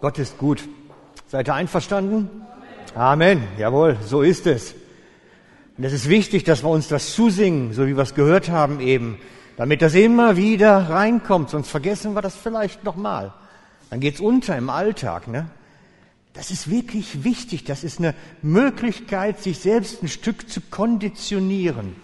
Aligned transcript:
Gott 0.00 0.18
ist 0.18 0.36
gut. 0.36 0.62
Seid 1.28 1.48
ihr 1.48 1.54
einverstanden? 1.54 2.28
Amen. 2.94 3.42
Jawohl, 3.58 3.96
so 4.04 4.22
ist 4.22 4.46
es. 4.46 4.74
Und 5.78 5.84
es 5.84 5.92
ist 5.92 6.08
wichtig, 6.08 6.44
dass 6.44 6.62
wir 6.62 6.68
uns 6.68 6.88
das 6.88 7.14
zusingen, 7.14 7.72
so 7.72 7.86
wie 7.86 7.96
wir 7.96 8.02
es 8.02 8.14
gehört 8.14 8.50
haben 8.50 8.80
eben, 8.80 9.18
damit 9.56 9.80
das 9.80 9.94
immer 9.94 10.36
wieder 10.36 10.90
reinkommt, 10.90 11.50
sonst 11.50 11.70
vergessen 11.70 12.14
wir 12.14 12.22
das 12.22 12.36
vielleicht 12.36 12.84
nochmal. 12.84 13.32
Dann 13.88 14.00
geht's 14.00 14.20
unter 14.20 14.56
im 14.56 14.68
Alltag, 14.68 15.28
ne? 15.28 15.48
Das 16.34 16.50
ist 16.50 16.70
wirklich 16.70 17.24
wichtig. 17.24 17.64
Das 17.64 17.82
ist 17.82 17.98
eine 17.98 18.14
Möglichkeit, 18.42 19.42
sich 19.42 19.58
selbst 19.58 20.02
ein 20.02 20.08
Stück 20.08 20.50
zu 20.50 20.60
konditionieren, 20.60 21.96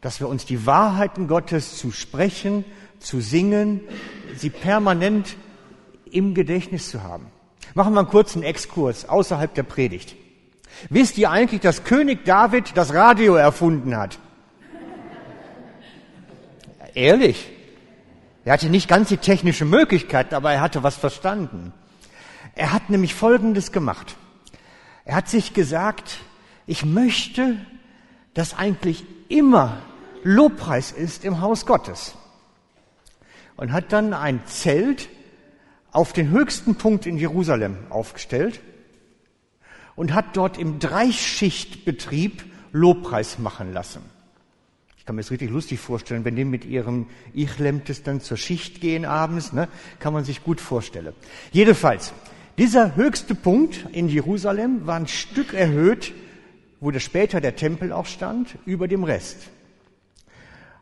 dass 0.00 0.18
wir 0.18 0.28
uns 0.28 0.44
die 0.44 0.66
Wahrheiten 0.66 1.28
Gottes 1.28 1.78
zu 1.78 1.92
sprechen, 1.92 2.64
zu 2.98 3.20
singen, 3.20 3.80
sie 4.36 4.50
permanent 4.50 5.36
im 6.12 6.34
Gedächtnis 6.34 6.90
zu 6.90 7.02
haben. 7.02 7.26
Machen 7.74 7.94
wir 7.94 8.00
einen 8.00 8.08
kurzen 8.08 8.42
Exkurs 8.42 9.08
außerhalb 9.08 9.54
der 9.54 9.62
Predigt. 9.62 10.16
Wisst 10.90 11.18
ihr 11.18 11.30
eigentlich, 11.30 11.60
dass 11.60 11.84
König 11.84 12.24
David 12.24 12.76
das 12.76 12.94
Radio 12.94 13.34
erfunden 13.34 13.96
hat? 13.96 14.18
Ehrlich? 16.94 17.50
Er 18.44 18.54
hatte 18.54 18.70
nicht 18.70 18.88
ganz 18.88 19.08
die 19.08 19.18
technische 19.18 19.64
Möglichkeit, 19.64 20.32
aber 20.32 20.52
er 20.52 20.60
hatte 20.60 20.82
was 20.82 20.96
verstanden. 20.96 21.72
Er 22.54 22.72
hat 22.72 22.90
nämlich 22.90 23.14
Folgendes 23.14 23.72
gemacht. 23.72 24.16
Er 25.04 25.16
hat 25.16 25.28
sich 25.28 25.54
gesagt, 25.54 26.18
ich 26.66 26.84
möchte, 26.84 27.56
dass 28.34 28.56
eigentlich 28.56 29.04
immer 29.28 29.78
Lobpreis 30.22 30.92
ist 30.92 31.24
im 31.24 31.40
Haus 31.40 31.66
Gottes. 31.66 32.14
Und 33.56 33.72
hat 33.72 33.92
dann 33.92 34.14
ein 34.14 34.40
Zelt 34.46 35.08
auf 35.98 36.12
den 36.12 36.30
höchsten 36.30 36.76
Punkt 36.76 37.06
in 37.06 37.18
Jerusalem 37.18 37.76
aufgestellt 37.90 38.60
und 39.96 40.14
hat 40.14 40.36
dort 40.36 40.56
im 40.56 40.78
Dreischichtbetrieb 40.78 42.44
Lobpreis 42.70 43.40
machen 43.40 43.72
lassen. 43.72 44.02
Ich 44.96 45.04
kann 45.04 45.16
mir 45.16 45.22
das 45.22 45.32
richtig 45.32 45.50
lustig 45.50 45.80
vorstellen, 45.80 46.24
wenn 46.24 46.36
die 46.36 46.44
mit 46.44 46.64
ihrem 46.64 47.06
Ich-Lemtes 47.34 48.04
dann 48.04 48.20
zur 48.20 48.36
Schicht 48.36 48.80
gehen 48.80 49.04
abends, 49.06 49.52
ne, 49.52 49.66
kann 49.98 50.12
man 50.12 50.22
sich 50.22 50.44
gut 50.44 50.60
vorstellen. 50.60 51.14
Jedenfalls, 51.50 52.12
dieser 52.58 52.94
höchste 52.94 53.34
Punkt 53.34 53.88
in 53.90 54.08
Jerusalem 54.08 54.86
war 54.86 54.94
ein 54.94 55.08
Stück 55.08 55.52
erhöht, 55.52 56.12
wo 56.78 56.92
der 56.92 57.00
später 57.00 57.40
der 57.40 57.56
Tempel 57.56 57.92
auch 57.92 58.06
stand, 58.06 58.56
über 58.66 58.86
dem 58.86 59.02
Rest. 59.02 59.50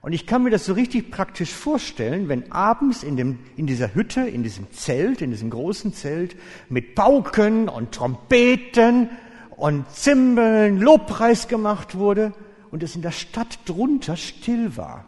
Und 0.06 0.12
ich 0.12 0.24
kann 0.24 0.44
mir 0.44 0.50
das 0.50 0.66
so 0.66 0.74
richtig 0.74 1.10
praktisch 1.10 1.52
vorstellen, 1.52 2.28
wenn 2.28 2.52
abends 2.52 3.02
in, 3.02 3.16
dem, 3.16 3.40
in 3.56 3.66
dieser 3.66 3.92
Hütte, 3.92 4.20
in 4.20 4.44
diesem 4.44 4.70
Zelt, 4.70 5.20
in 5.20 5.32
diesem 5.32 5.50
großen 5.50 5.92
Zelt, 5.92 6.36
mit 6.68 6.94
Pauken 6.94 7.68
und 7.68 7.90
Trompeten 7.90 9.10
und 9.56 9.90
Zimbeln 9.90 10.78
Lobpreis 10.78 11.48
gemacht 11.48 11.96
wurde 11.96 12.32
und 12.70 12.84
es 12.84 12.94
in 12.94 13.02
der 13.02 13.10
Stadt 13.10 13.58
drunter 13.64 14.16
still 14.16 14.76
war. 14.76 15.06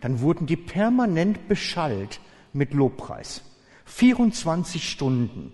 Dann 0.00 0.22
wurden 0.22 0.46
die 0.46 0.56
permanent 0.56 1.46
beschallt 1.46 2.20
mit 2.54 2.72
Lobpreis. 2.72 3.42
24 3.84 4.88
Stunden. 4.88 5.52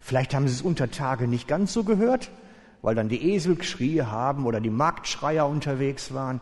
Vielleicht 0.00 0.34
haben 0.34 0.48
sie 0.48 0.54
es 0.54 0.62
unter 0.62 0.90
Tage 0.90 1.28
nicht 1.28 1.46
ganz 1.46 1.72
so 1.72 1.84
gehört, 1.84 2.28
weil 2.82 2.96
dann 2.96 3.08
die 3.08 3.30
Esel 3.34 3.54
geschrie 3.54 4.02
haben 4.02 4.46
oder 4.46 4.60
die 4.60 4.68
Marktschreier 4.68 5.48
unterwegs 5.48 6.12
waren. 6.12 6.40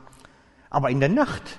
Aber 0.70 0.90
in 0.90 1.00
der 1.00 1.08
Nacht 1.08 1.58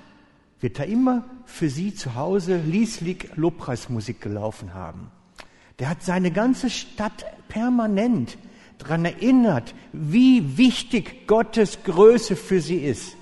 wird 0.61 0.79
da 0.79 0.83
immer 0.83 1.25
für 1.45 1.69
sie 1.69 1.93
zu 1.93 2.15
Hause 2.15 2.57
Lieslig 2.57 3.29
Lobpreismusik 3.35 4.21
gelaufen 4.21 4.73
haben. 4.73 5.11
Der 5.79 5.89
hat 5.89 6.01
seine 6.03 6.31
ganze 6.31 6.69
Stadt 6.69 7.25
permanent 7.49 8.37
daran 8.77 9.05
erinnert, 9.05 9.75
wie 9.91 10.57
wichtig 10.57 11.27
Gottes 11.27 11.83
Größe 11.83 12.35
für 12.35 12.61
sie 12.61 12.77
ist, 12.77 13.15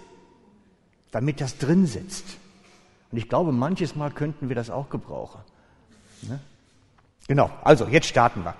damit 1.12 1.42
das 1.42 1.58
drin 1.58 1.86
sitzt. 1.86 2.38
Und 3.12 3.18
ich 3.18 3.28
glaube, 3.28 3.52
manches 3.52 3.96
Mal 3.96 4.12
könnten 4.12 4.50
wir 4.50 4.56
das 4.56 4.70
auch 4.70 4.90
gebrauchen. 4.90 5.42
Ne? 6.24 6.40
Genau, 7.28 7.50
also 7.64 7.88
jetzt 7.88 8.08
starten 8.08 8.44
wir. 8.44 8.56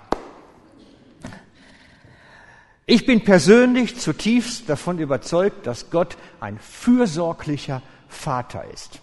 Ich 2.86 3.06
bin 3.06 3.22
persönlich 3.22 3.98
zutiefst 3.98 4.68
davon 4.68 4.98
überzeugt, 4.98 5.66
dass 5.66 5.90
Gott 5.90 6.16
ein 6.40 6.58
fürsorglicher 6.58 7.82
Vater 8.08 8.64
ist. 8.72 9.00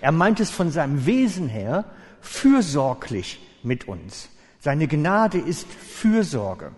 Er 0.00 0.12
meint 0.12 0.40
es 0.40 0.50
von 0.50 0.70
seinem 0.70 1.04
Wesen 1.04 1.48
her 1.48 1.84
fürsorglich 2.20 3.40
mit 3.62 3.88
uns. 3.88 4.28
Seine 4.60 4.88
Gnade 4.88 5.38
ist 5.38 5.66
Fürsorge. 5.68 6.72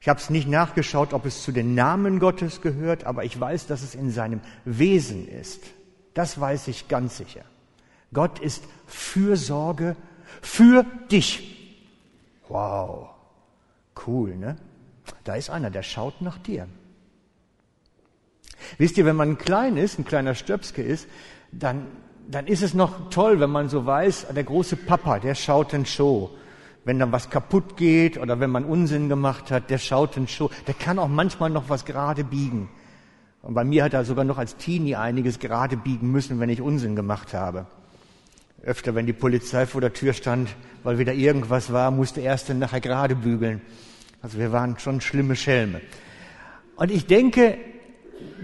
Ich 0.00 0.08
habe 0.08 0.20
es 0.20 0.28
nicht 0.28 0.46
nachgeschaut, 0.48 1.14
ob 1.14 1.24
es 1.24 1.42
zu 1.42 1.50
den 1.50 1.74
Namen 1.74 2.20
Gottes 2.20 2.60
gehört, 2.60 3.04
aber 3.04 3.24
ich 3.24 3.40
weiß, 3.40 3.66
dass 3.66 3.82
es 3.82 3.94
in 3.94 4.10
seinem 4.10 4.42
Wesen 4.66 5.26
ist. 5.26 5.62
Das 6.12 6.38
weiß 6.38 6.68
ich 6.68 6.88
ganz 6.88 7.16
sicher. 7.16 7.44
Gott 8.12 8.38
ist 8.38 8.64
Fürsorge 8.86 9.96
für 10.42 10.84
dich. 11.10 11.78
Wow, 12.48 13.13
cool, 14.06 14.36
ne? 14.36 14.56
Da 15.24 15.34
ist 15.34 15.50
einer, 15.50 15.70
der 15.70 15.82
schaut 15.82 16.20
nach 16.20 16.38
dir. 16.38 16.66
Wisst 18.78 18.96
ihr, 18.98 19.04
wenn 19.04 19.16
man 19.16 19.38
klein 19.38 19.76
ist, 19.76 19.98
ein 19.98 20.04
kleiner 20.04 20.34
Stöpske 20.34 20.82
ist, 20.82 21.08
dann, 21.52 21.86
dann 22.30 22.46
ist 22.46 22.62
es 22.62 22.74
noch 22.74 23.10
toll, 23.10 23.40
wenn 23.40 23.50
man 23.50 23.68
so 23.68 23.84
weiß, 23.84 24.28
der 24.34 24.44
große 24.44 24.76
Papa, 24.76 25.18
der 25.18 25.34
schaut 25.34 25.72
den 25.72 25.86
Show. 25.86 26.30
Wenn 26.84 26.98
dann 26.98 27.12
was 27.12 27.30
kaputt 27.30 27.76
geht 27.76 28.18
oder 28.18 28.40
wenn 28.40 28.50
man 28.50 28.64
Unsinn 28.64 29.08
gemacht 29.08 29.50
hat, 29.50 29.70
der 29.70 29.78
schaut 29.78 30.16
den 30.16 30.28
Show. 30.28 30.50
Der 30.66 30.74
kann 30.74 30.98
auch 30.98 31.08
manchmal 31.08 31.50
noch 31.50 31.68
was 31.68 31.84
gerade 31.84 32.24
biegen. 32.24 32.68
Und 33.40 33.54
bei 33.54 33.64
mir 33.64 33.84
hat 33.84 33.94
er 33.94 34.04
sogar 34.04 34.24
noch 34.24 34.38
als 34.38 34.56
Teenie 34.56 34.96
einiges 34.96 35.38
gerade 35.38 35.76
biegen 35.76 36.10
müssen, 36.10 36.40
wenn 36.40 36.50
ich 36.50 36.60
Unsinn 36.60 36.96
gemacht 36.96 37.34
habe. 37.34 37.66
Öfter, 38.64 38.94
wenn 38.94 39.06
die 39.06 39.12
Polizei 39.12 39.66
vor 39.66 39.80
der 39.80 39.92
Tür 39.92 40.12
stand, 40.12 40.54
weil 40.82 40.98
wieder 40.98 41.12
irgendwas 41.12 41.72
war, 41.72 41.90
musste 41.90 42.20
er 42.20 42.32
erst 42.32 42.48
dann 42.48 42.58
nachher 42.58 42.80
gerade 42.80 43.14
bügeln. 43.14 43.60
Also 44.22 44.38
wir 44.38 44.52
waren 44.52 44.78
schon 44.78 45.00
schlimme 45.00 45.36
Schelme. 45.36 45.80
Und 46.76 46.90
ich 46.90 47.06
denke, 47.06 47.58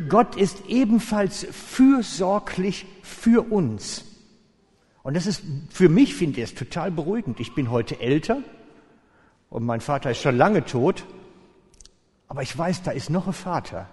Gott 0.09 0.37
ist 0.37 0.67
ebenfalls 0.69 1.47
fürsorglich 1.51 2.87
für 3.03 3.51
uns. 3.51 4.05
Und 5.03 5.15
das 5.15 5.27
ist 5.27 5.43
für 5.71 5.89
mich, 5.89 6.15
finde 6.15 6.43
ich, 6.43 6.55
total 6.55 6.91
beruhigend. 6.91 7.41
Ich 7.41 7.55
bin 7.55 7.71
heute 7.71 7.99
älter 8.01 8.43
und 9.49 9.65
mein 9.65 9.81
Vater 9.81 10.11
ist 10.11 10.21
schon 10.21 10.37
lange 10.37 10.65
tot, 10.65 11.05
aber 12.29 12.43
ich 12.43 12.57
weiß, 12.57 12.83
da 12.83 12.91
ist 12.91 13.09
noch 13.09 13.27
ein 13.27 13.33
Vater 13.33 13.89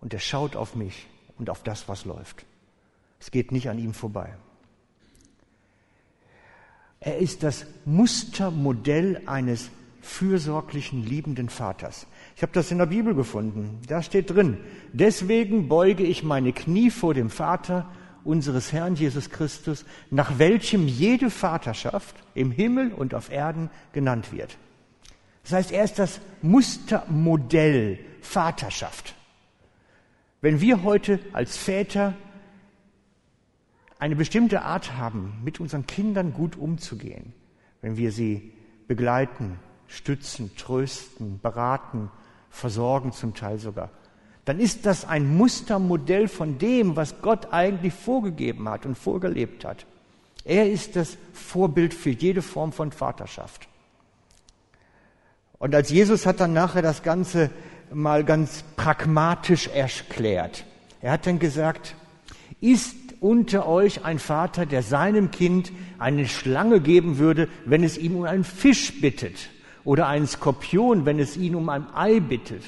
und 0.00 0.12
der 0.12 0.18
schaut 0.18 0.54
auf 0.54 0.76
mich 0.76 1.06
und 1.38 1.48
auf 1.48 1.62
das, 1.62 1.88
was 1.88 2.04
läuft. 2.04 2.44
Es 3.18 3.30
geht 3.30 3.52
nicht 3.52 3.70
an 3.70 3.78
ihm 3.78 3.94
vorbei. 3.94 4.36
Er 7.04 7.18
ist 7.18 7.42
das 7.42 7.66
Mustermodell 7.84 9.22
eines 9.26 9.70
fürsorglichen, 10.02 11.04
liebenden 11.04 11.48
Vaters. 11.48 12.06
Ich 12.36 12.42
habe 12.42 12.52
das 12.52 12.70
in 12.70 12.78
der 12.78 12.86
Bibel 12.86 13.14
gefunden. 13.14 13.80
Da 13.88 14.02
steht 14.02 14.30
drin, 14.30 14.56
deswegen 14.92 15.68
beuge 15.68 16.04
ich 16.04 16.22
meine 16.22 16.52
Knie 16.52 16.90
vor 16.90 17.12
dem 17.12 17.28
Vater 17.28 17.90
unseres 18.24 18.72
Herrn 18.72 18.94
Jesus 18.94 19.30
Christus, 19.30 19.84
nach 20.10 20.38
welchem 20.38 20.86
jede 20.86 21.28
Vaterschaft 21.28 22.14
im 22.34 22.52
Himmel 22.52 22.92
und 22.92 23.14
auf 23.14 23.32
Erden 23.32 23.68
genannt 23.92 24.32
wird. 24.32 24.56
Das 25.42 25.54
heißt, 25.54 25.72
er 25.72 25.82
ist 25.82 25.98
das 25.98 26.20
Mustermodell 26.40 27.98
Vaterschaft. 28.20 29.16
Wenn 30.40 30.60
wir 30.60 30.84
heute 30.84 31.18
als 31.32 31.56
Väter 31.56 32.14
eine 34.02 34.16
bestimmte 34.16 34.62
Art 34.62 34.96
haben, 34.96 35.38
mit 35.44 35.60
unseren 35.60 35.86
Kindern 35.86 36.34
gut 36.34 36.56
umzugehen, 36.56 37.32
wenn 37.82 37.96
wir 37.96 38.10
sie 38.10 38.52
begleiten, 38.88 39.60
stützen, 39.86 40.50
trösten, 40.56 41.38
beraten, 41.40 42.10
versorgen 42.50 43.12
zum 43.12 43.32
Teil 43.34 43.60
sogar, 43.60 43.90
dann 44.44 44.58
ist 44.58 44.86
das 44.86 45.04
ein 45.04 45.36
Mustermodell 45.36 46.26
von 46.26 46.58
dem, 46.58 46.96
was 46.96 47.22
Gott 47.22 47.52
eigentlich 47.52 47.94
vorgegeben 47.94 48.68
hat 48.68 48.86
und 48.86 48.98
vorgelebt 48.98 49.64
hat. 49.64 49.86
Er 50.44 50.68
ist 50.68 50.96
das 50.96 51.16
Vorbild 51.32 51.94
für 51.94 52.10
jede 52.10 52.42
Form 52.42 52.72
von 52.72 52.90
Vaterschaft. 52.90 53.68
Und 55.60 55.76
als 55.76 55.90
Jesus 55.90 56.26
hat 56.26 56.40
dann 56.40 56.54
nachher 56.54 56.82
das 56.82 57.04
Ganze 57.04 57.50
mal 57.92 58.24
ganz 58.24 58.64
pragmatisch 58.74 59.68
erklärt. 59.68 60.64
Er 61.00 61.12
hat 61.12 61.28
dann 61.28 61.38
gesagt, 61.38 61.94
ist 62.60 63.01
unter 63.22 63.68
euch 63.68 64.04
ein 64.04 64.18
Vater, 64.18 64.66
der 64.66 64.82
seinem 64.82 65.30
Kind 65.30 65.72
eine 65.98 66.26
Schlange 66.26 66.80
geben 66.80 67.18
würde, 67.18 67.48
wenn 67.64 67.84
es 67.84 67.96
ihm 67.96 68.16
um 68.16 68.24
einen 68.24 68.44
Fisch 68.44 69.00
bittet, 69.00 69.48
oder 69.84 70.08
einen 70.08 70.26
Skorpion, 70.26 71.06
wenn 71.06 71.18
es 71.18 71.36
ihn 71.36 71.54
um 71.54 71.68
ein 71.68 71.86
Ei 71.94 72.20
bittet. 72.20 72.62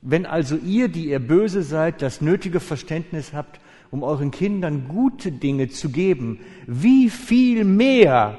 Wenn 0.00 0.26
also 0.26 0.56
ihr, 0.56 0.88
die 0.88 1.10
ihr 1.10 1.20
böse 1.20 1.62
seid, 1.62 2.02
das 2.02 2.20
nötige 2.20 2.60
Verständnis 2.60 3.32
habt, 3.32 3.60
um 3.90 4.02
euren 4.02 4.30
Kindern 4.30 4.88
gute 4.88 5.30
Dinge 5.30 5.68
zu 5.68 5.90
geben, 5.90 6.40
wie 6.66 7.10
viel 7.10 7.64
mehr 7.64 8.38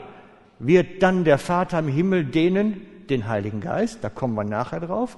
wird 0.60 1.04
dann 1.04 1.24
der 1.24 1.38
Vater 1.38 1.80
im 1.80 1.88
Himmel 1.88 2.26
denen, 2.26 2.82
den 3.10 3.28
Heiligen 3.28 3.62
Geist, 3.62 4.00
da 4.02 4.10
kommen 4.10 4.36
wir 4.36 4.44
nachher 4.46 4.80
drauf, 4.80 5.18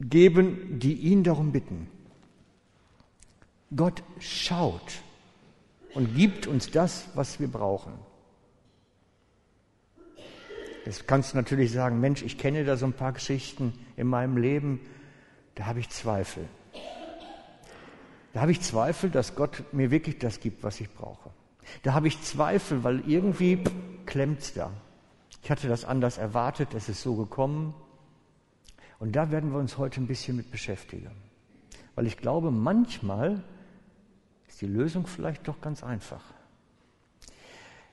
geben, 0.00 0.78
die 0.78 0.94
ihn 0.94 1.22
darum 1.22 1.52
bitten. 1.52 1.86
Gott 3.74 4.02
schaut 4.18 5.02
und 5.94 6.14
gibt 6.16 6.46
uns 6.46 6.70
das, 6.70 7.08
was 7.14 7.38
wir 7.38 7.48
brauchen. 7.48 7.92
Jetzt 10.84 11.06
kannst 11.06 11.32
du 11.32 11.36
natürlich 11.36 11.72
sagen, 11.72 12.00
Mensch, 12.00 12.22
ich 12.22 12.38
kenne 12.38 12.64
da 12.64 12.76
so 12.76 12.86
ein 12.86 12.92
paar 12.92 13.12
Geschichten 13.12 13.72
in 13.96 14.06
meinem 14.06 14.36
Leben, 14.36 14.80
da 15.54 15.66
habe 15.66 15.80
ich 15.80 15.88
Zweifel. 15.90 16.48
Da 18.32 18.40
habe 18.40 18.52
ich 18.52 18.60
Zweifel, 18.60 19.10
dass 19.10 19.34
Gott 19.34 19.64
mir 19.72 19.90
wirklich 19.90 20.18
das 20.18 20.40
gibt, 20.40 20.62
was 20.62 20.80
ich 20.80 20.92
brauche. 20.92 21.30
Da 21.82 21.94
habe 21.94 22.08
ich 22.08 22.22
Zweifel, 22.22 22.82
weil 22.84 23.02
irgendwie 23.08 23.62
klemmt 24.06 24.40
es 24.40 24.54
da. 24.54 24.70
Ich 25.42 25.50
hatte 25.50 25.68
das 25.68 25.84
anders 25.84 26.18
erwartet, 26.18 26.74
es 26.74 26.88
ist 26.88 27.02
so 27.02 27.14
gekommen. 27.14 27.74
Und 28.98 29.16
da 29.16 29.30
werden 29.30 29.52
wir 29.52 29.58
uns 29.58 29.78
heute 29.78 30.00
ein 30.00 30.06
bisschen 30.06 30.36
mit 30.36 30.50
beschäftigen. 30.50 31.10
Weil 31.94 32.06
ich 32.06 32.16
glaube, 32.16 32.50
manchmal 32.50 33.42
ist 34.50 34.60
die 34.60 34.66
Lösung 34.66 35.06
vielleicht 35.06 35.46
doch 35.46 35.60
ganz 35.60 35.84
einfach. 35.84 36.22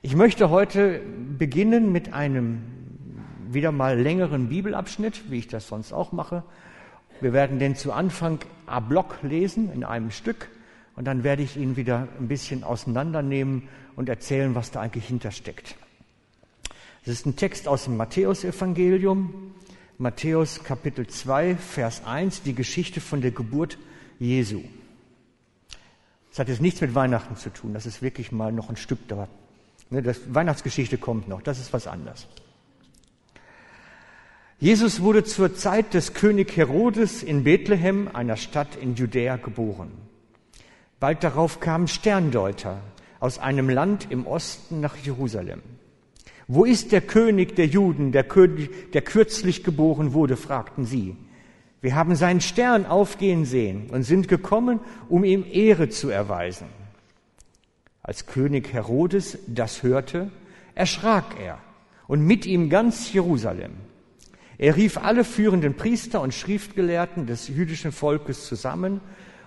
Ich 0.02 0.16
möchte 0.16 0.50
heute 0.50 1.00
beginnen 1.38 1.92
mit 1.92 2.12
einem 2.12 2.62
wieder 3.48 3.70
mal 3.70 3.98
längeren 3.98 4.48
Bibelabschnitt, 4.48 5.30
wie 5.30 5.38
ich 5.38 5.46
das 5.46 5.68
sonst 5.68 5.92
auch 5.92 6.10
mache. 6.10 6.42
Wir 7.20 7.32
werden 7.32 7.60
den 7.60 7.76
zu 7.76 7.92
Anfang 7.92 8.40
a 8.66 8.80
Block 8.80 9.22
lesen 9.22 9.72
in 9.72 9.84
einem 9.84 10.10
Stück 10.10 10.48
und 10.96 11.04
dann 11.04 11.22
werde 11.22 11.42
ich 11.42 11.56
ihn 11.56 11.76
wieder 11.76 12.08
ein 12.18 12.26
bisschen 12.26 12.64
auseinandernehmen 12.64 13.68
und 13.94 14.08
erzählen, 14.08 14.56
was 14.56 14.72
da 14.72 14.80
eigentlich 14.80 15.06
hintersteckt. 15.06 15.76
Das 17.04 17.14
ist 17.14 17.24
ein 17.24 17.36
Text 17.36 17.68
aus 17.68 17.84
dem 17.84 17.96
Matthäusevangelium, 17.96 19.54
Matthäus 19.96 20.64
Kapitel 20.64 21.06
2, 21.06 21.54
Vers 21.54 22.02
1, 22.04 22.42
die 22.42 22.54
Geschichte 22.54 23.00
von 23.00 23.20
der 23.20 23.30
Geburt 23.30 23.78
Jesu. 24.18 24.62
Das 26.30 26.40
hat 26.40 26.48
jetzt 26.48 26.60
nichts 26.60 26.80
mit 26.80 26.94
Weihnachten 26.94 27.36
zu 27.36 27.50
tun, 27.50 27.74
das 27.74 27.86
ist 27.86 28.02
wirklich 28.02 28.32
mal 28.32 28.52
noch 28.52 28.68
ein 28.68 28.76
Stück 28.76 29.06
da. 29.08 29.28
Ne, 29.90 30.02
das 30.02 30.20
Weihnachtsgeschichte 30.34 30.98
kommt 30.98 31.28
noch, 31.28 31.42
das 31.42 31.58
ist 31.58 31.72
was 31.72 31.86
anderes. 31.86 32.26
Jesus 34.60 35.00
wurde 35.02 35.22
zur 35.22 35.54
Zeit 35.54 35.94
des 35.94 36.14
König 36.14 36.56
Herodes 36.56 37.22
in 37.22 37.44
Bethlehem, 37.44 38.08
einer 38.12 38.36
Stadt 38.36 38.74
in 38.74 38.96
Judäa, 38.96 39.36
geboren. 39.36 39.92
Bald 40.98 41.22
darauf 41.22 41.60
kamen 41.60 41.86
Sterndeuter 41.86 42.80
aus 43.20 43.38
einem 43.38 43.68
Land 43.68 44.10
im 44.10 44.26
Osten 44.26 44.80
nach 44.80 44.96
Jerusalem. 44.96 45.62
Wo 46.48 46.64
ist 46.64 46.92
der 46.92 47.02
König 47.02 47.54
der 47.56 47.66
Juden, 47.66 48.10
der, 48.10 48.24
König, 48.24 48.90
der 48.92 49.02
kürzlich 49.02 49.62
geboren 49.62 50.12
wurde? 50.12 50.36
fragten 50.36 50.84
sie. 50.84 51.14
Wir 51.80 51.94
haben 51.94 52.16
seinen 52.16 52.40
Stern 52.40 52.86
aufgehen 52.86 53.44
sehen 53.44 53.90
und 53.90 54.02
sind 54.02 54.28
gekommen, 54.28 54.80
um 55.08 55.24
ihm 55.24 55.44
Ehre 55.50 55.88
zu 55.88 56.10
erweisen. 56.10 56.66
Als 58.02 58.26
König 58.26 58.72
Herodes 58.72 59.38
das 59.46 59.82
hörte, 59.82 60.30
erschrak 60.74 61.38
er 61.40 61.58
und 62.06 62.24
mit 62.24 62.46
ihm 62.46 62.68
ganz 62.68 63.12
Jerusalem. 63.12 63.72
Er 64.56 64.76
rief 64.76 64.98
alle 64.98 65.22
führenden 65.22 65.74
Priester 65.74 66.20
und 66.20 66.34
Schriftgelehrten 66.34 67.26
des 67.26 67.46
jüdischen 67.46 67.92
Volkes 67.92 68.46
zusammen 68.46 69.00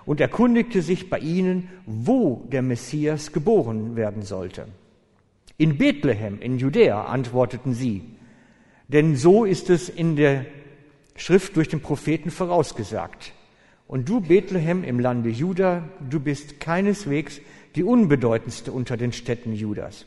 und 0.05 0.21
erkundigte 0.21 0.81
sich 0.81 1.09
bei 1.09 1.19
ihnen, 1.19 1.69
wo 1.85 2.47
der 2.49 2.61
Messias 2.61 3.33
geboren 3.33 3.97
werden 3.97 4.23
sollte. 4.23 4.67
In 5.57 5.77
Bethlehem, 5.77 6.39
in 6.39 6.57
Judäa, 6.57 7.05
antworteten 7.05 7.73
sie, 7.73 8.03
denn 8.87 9.15
so 9.15 9.43
ist 9.43 9.69
es 9.69 9.89
in 9.89 10.15
der 10.15 10.45
Schrift 11.15 11.55
durch 11.55 11.67
den 11.67 11.81
Propheten 11.81 12.31
vorausgesagt. 12.31 13.33
Und 13.87 14.07
du, 14.07 14.21
Bethlehem 14.21 14.83
im 14.83 14.99
Lande 14.99 15.29
Juda, 15.29 15.89
du 16.09 16.19
bist 16.19 16.59
keineswegs 16.59 17.41
die 17.75 17.83
unbedeutendste 17.83 18.71
unter 18.71 18.97
den 18.97 19.13
Städten 19.13 19.53
Judas. 19.53 20.05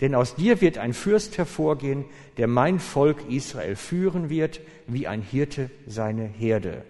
Denn 0.00 0.14
aus 0.14 0.34
dir 0.34 0.60
wird 0.60 0.78
ein 0.78 0.94
Fürst 0.94 1.36
hervorgehen, 1.36 2.06
der 2.38 2.46
mein 2.46 2.78
Volk 2.78 3.28
Israel 3.28 3.76
führen 3.76 4.30
wird, 4.30 4.60
wie 4.86 5.06
ein 5.06 5.20
Hirte 5.20 5.70
seine 5.86 6.24
Herde. 6.24 6.84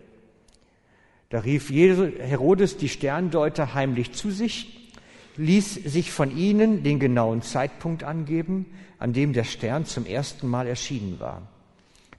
Da 1.29 1.41
rief 1.41 1.71
Herodes 1.71 2.77
die 2.77 2.89
Sterndeuter 2.89 3.75
heimlich 3.75 4.13
zu 4.13 4.31
sich, 4.31 4.93
ließ 5.37 5.75
sich 5.75 6.13
von 6.13 6.37
ihnen 6.37 6.83
den 6.83 6.99
genauen 7.01 7.43
Zeitpunkt 7.43 8.05
angeben, 8.05 8.67
an 8.99 9.13
dem 9.13 9.33
der 9.33 9.45
Stern 9.45 9.87
zum 9.87 10.07
ersten 10.07 10.49
Mal 10.49 10.67
erschienen 10.67 11.19
war. 11.19 11.43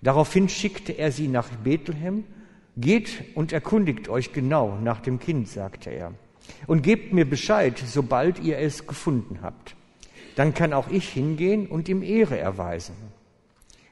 Daraufhin 0.01 0.49
schickte 0.49 0.93
er 0.93 1.11
sie 1.11 1.27
nach 1.27 1.49
Bethlehem. 1.63 2.23
Geht 2.77 3.23
und 3.35 3.51
erkundigt 3.51 4.07
euch 4.07 4.31
genau 4.31 4.77
nach 4.81 5.01
dem 5.01 5.19
Kind, 5.19 5.49
sagte 5.49 5.89
er, 5.89 6.13
und 6.67 6.83
gebt 6.83 7.13
mir 7.13 7.29
Bescheid, 7.29 7.81
sobald 7.85 8.39
ihr 8.39 8.57
es 8.59 8.87
gefunden 8.87 9.39
habt 9.41 9.75
dann 10.35 10.53
kann 10.53 10.73
auch 10.73 10.89
ich 10.89 11.09
hingehen 11.09 11.67
und 11.67 11.89
ihm 11.89 12.03
Ehre 12.03 12.37
erweisen. 12.37 12.95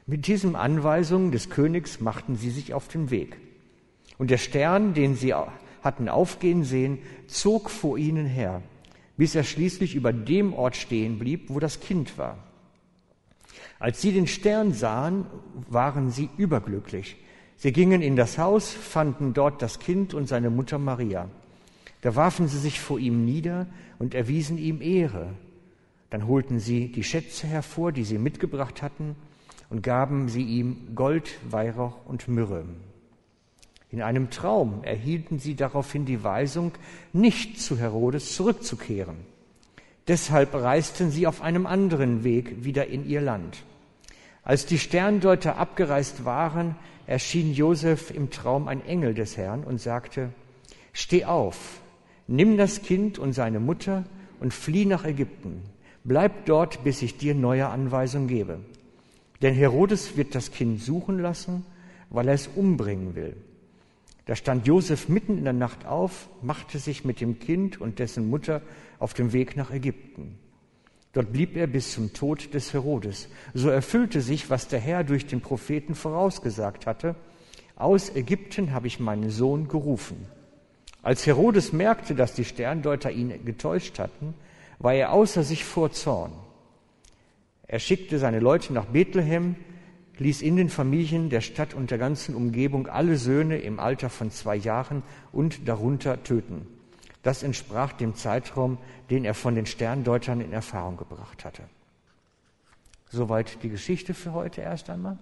Mit 0.06 0.26
diesen 0.26 0.56
Anweisungen 0.56 1.30
des 1.30 1.50
Königs 1.50 2.00
machten 2.00 2.36
sie 2.36 2.50
sich 2.50 2.74
auf 2.74 2.88
den 2.88 3.10
Weg. 3.10 3.36
Und 4.18 4.30
der 4.30 4.38
Stern, 4.38 4.94
den 4.94 5.14
sie 5.14 5.34
hatten 5.82 6.08
aufgehen 6.08 6.64
sehen, 6.64 6.98
zog 7.26 7.70
vor 7.70 7.96
ihnen 7.96 8.26
her, 8.26 8.62
bis 9.16 9.34
er 9.34 9.44
schließlich 9.44 9.94
über 9.94 10.12
dem 10.12 10.52
Ort 10.52 10.76
stehen 10.76 11.18
blieb, 11.18 11.48
wo 11.48 11.60
das 11.60 11.80
Kind 11.80 12.18
war. 12.18 12.38
Als 13.80 14.02
sie 14.02 14.12
den 14.12 14.26
Stern 14.26 14.74
sahen, 14.74 15.24
waren 15.68 16.10
sie 16.10 16.28
überglücklich. 16.36 17.16
Sie 17.56 17.72
gingen 17.72 18.02
in 18.02 18.14
das 18.14 18.36
Haus, 18.36 18.70
fanden 18.70 19.32
dort 19.32 19.62
das 19.62 19.78
Kind 19.78 20.12
und 20.14 20.28
seine 20.28 20.50
Mutter 20.50 20.78
Maria. 20.78 21.28
Da 22.02 22.14
warfen 22.14 22.46
sie 22.46 22.58
sich 22.58 22.78
vor 22.78 22.98
ihm 22.98 23.24
nieder 23.24 23.66
und 23.98 24.14
erwiesen 24.14 24.58
ihm 24.58 24.82
Ehre. 24.82 25.30
Dann 26.10 26.28
holten 26.28 26.60
sie 26.60 26.92
die 26.92 27.02
Schätze 27.02 27.46
hervor, 27.46 27.90
die 27.90 28.04
sie 28.04 28.18
mitgebracht 28.18 28.82
hatten, 28.82 29.16
und 29.70 29.82
gaben 29.82 30.28
sie 30.28 30.42
ihm 30.42 30.94
Gold, 30.94 31.38
Weihrauch 31.48 32.04
und 32.06 32.28
Myrrhe. 32.28 32.64
In 33.90 34.02
einem 34.02 34.28
Traum 34.28 34.84
erhielten 34.84 35.38
sie 35.38 35.54
daraufhin 35.54 36.04
die 36.04 36.22
Weisung, 36.22 36.72
nicht 37.14 37.58
zu 37.60 37.78
Herodes 37.78 38.34
zurückzukehren. 38.34 39.16
Deshalb 40.06 40.54
reisten 40.54 41.10
sie 41.10 41.26
auf 41.26 41.40
einem 41.40 41.66
anderen 41.66 42.24
Weg 42.24 42.64
wieder 42.64 42.88
in 42.88 43.08
ihr 43.08 43.20
Land. 43.22 43.64
Als 44.50 44.66
die 44.66 44.80
Sterndeuter 44.80 45.58
abgereist 45.58 46.24
waren, 46.24 46.74
erschien 47.06 47.54
Josef 47.54 48.10
im 48.10 48.30
Traum 48.30 48.66
ein 48.66 48.84
Engel 48.84 49.14
des 49.14 49.36
Herrn 49.36 49.62
und 49.62 49.80
sagte, 49.80 50.30
Steh 50.92 51.24
auf, 51.24 51.80
nimm 52.26 52.56
das 52.56 52.82
Kind 52.82 53.20
und 53.20 53.32
seine 53.32 53.60
Mutter 53.60 54.02
und 54.40 54.52
flieh 54.52 54.86
nach 54.86 55.04
Ägypten. 55.04 55.62
Bleib 56.02 56.46
dort, 56.46 56.82
bis 56.82 57.00
ich 57.00 57.16
dir 57.16 57.36
neue 57.36 57.68
Anweisungen 57.68 58.26
gebe. 58.26 58.58
Denn 59.40 59.54
Herodes 59.54 60.16
wird 60.16 60.34
das 60.34 60.50
Kind 60.50 60.82
suchen 60.82 61.20
lassen, 61.20 61.64
weil 62.08 62.26
er 62.26 62.34
es 62.34 62.48
umbringen 62.48 63.14
will. 63.14 63.36
Da 64.26 64.34
stand 64.34 64.66
Josef 64.66 65.08
mitten 65.08 65.38
in 65.38 65.44
der 65.44 65.52
Nacht 65.52 65.86
auf, 65.86 66.28
machte 66.42 66.80
sich 66.80 67.04
mit 67.04 67.20
dem 67.20 67.38
Kind 67.38 67.80
und 67.80 68.00
dessen 68.00 68.28
Mutter 68.28 68.62
auf 68.98 69.14
dem 69.14 69.32
Weg 69.32 69.56
nach 69.56 69.70
Ägypten. 69.70 70.40
Dort 71.12 71.32
blieb 71.32 71.56
er 71.56 71.66
bis 71.66 71.92
zum 71.92 72.12
Tod 72.12 72.54
des 72.54 72.72
Herodes. 72.72 73.28
So 73.52 73.68
erfüllte 73.68 74.20
sich, 74.20 74.48
was 74.48 74.68
der 74.68 74.78
Herr 74.78 75.02
durch 75.02 75.26
den 75.26 75.40
Propheten 75.40 75.94
vorausgesagt 75.94 76.86
hatte. 76.86 77.16
Aus 77.74 78.14
Ägypten 78.14 78.72
habe 78.72 78.86
ich 78.86 79.00
meinen 79.00 79.30
Sohn 79.30 79.66
gerufen. 79.66 80.26
Als 81.02 81.26
Herodes 81.26 81.72
merkte, 81.72 82.14
dass 82.14 82.34
die 82.34 82.44
Sterndeuter 82.44 83.10
ihn 83.10 83.44
getäuscht 83.44 83.98
hatten, 83.98 84.34
war 84.78 84.94
er 84.94 85.12
außer 85.12 85.42
sich 85.42 85.64
vor 85.64 85.90
Zorn. 85.90 86.32
Er 87.66 87.78
schickte 87.78 88.18
seine 88.18 88.40
Leute 88.40 88.72
nach 88.72 88.86
Bethlehem, 88.86 89.56
ließ 90.18 90.42
in 90.42 90.56
den 90.56 90.68
Familien 90.68 91.30
der 91.30 91.40
Stadt 91.40 91.72
und 91.72 91.90
der 91.90 91.98
ganzen 91.98 92.34
Umgebung 92.34 92.86
alle 92.86 93.16
Söhne 93.16 93.58
im 93.58 93.80
Alter 93.80 94.10
von 94.10 94.30
zwei 94.30 94.56
Jahren 94.56 95.02
und 95.32 95.66
darunter 95.66 96.22
töten. 96.22 96.66
Das 97.22 97.42
entsprach 97.42 97.92
dem 97.92 98.14
Zeitraum, 98.14 98.78
den 99.10 99.24
er 99.24 99.34
von 99.34 99.54
den 99.54 99.66
Sterndeutern 99.66 100.40
in 100.40 100.52
Erfahrung 100.52 100.96
gebracht 100.96 101.44
hatte. 101.44 101.62
Soweit 103.10 103.62
die 103.62 103.68
Geschichte 103.68 104.14
für 104.14 104.32
heute 104.32 104.62
erst 104.62 104.88
einmal. 104.88 105.18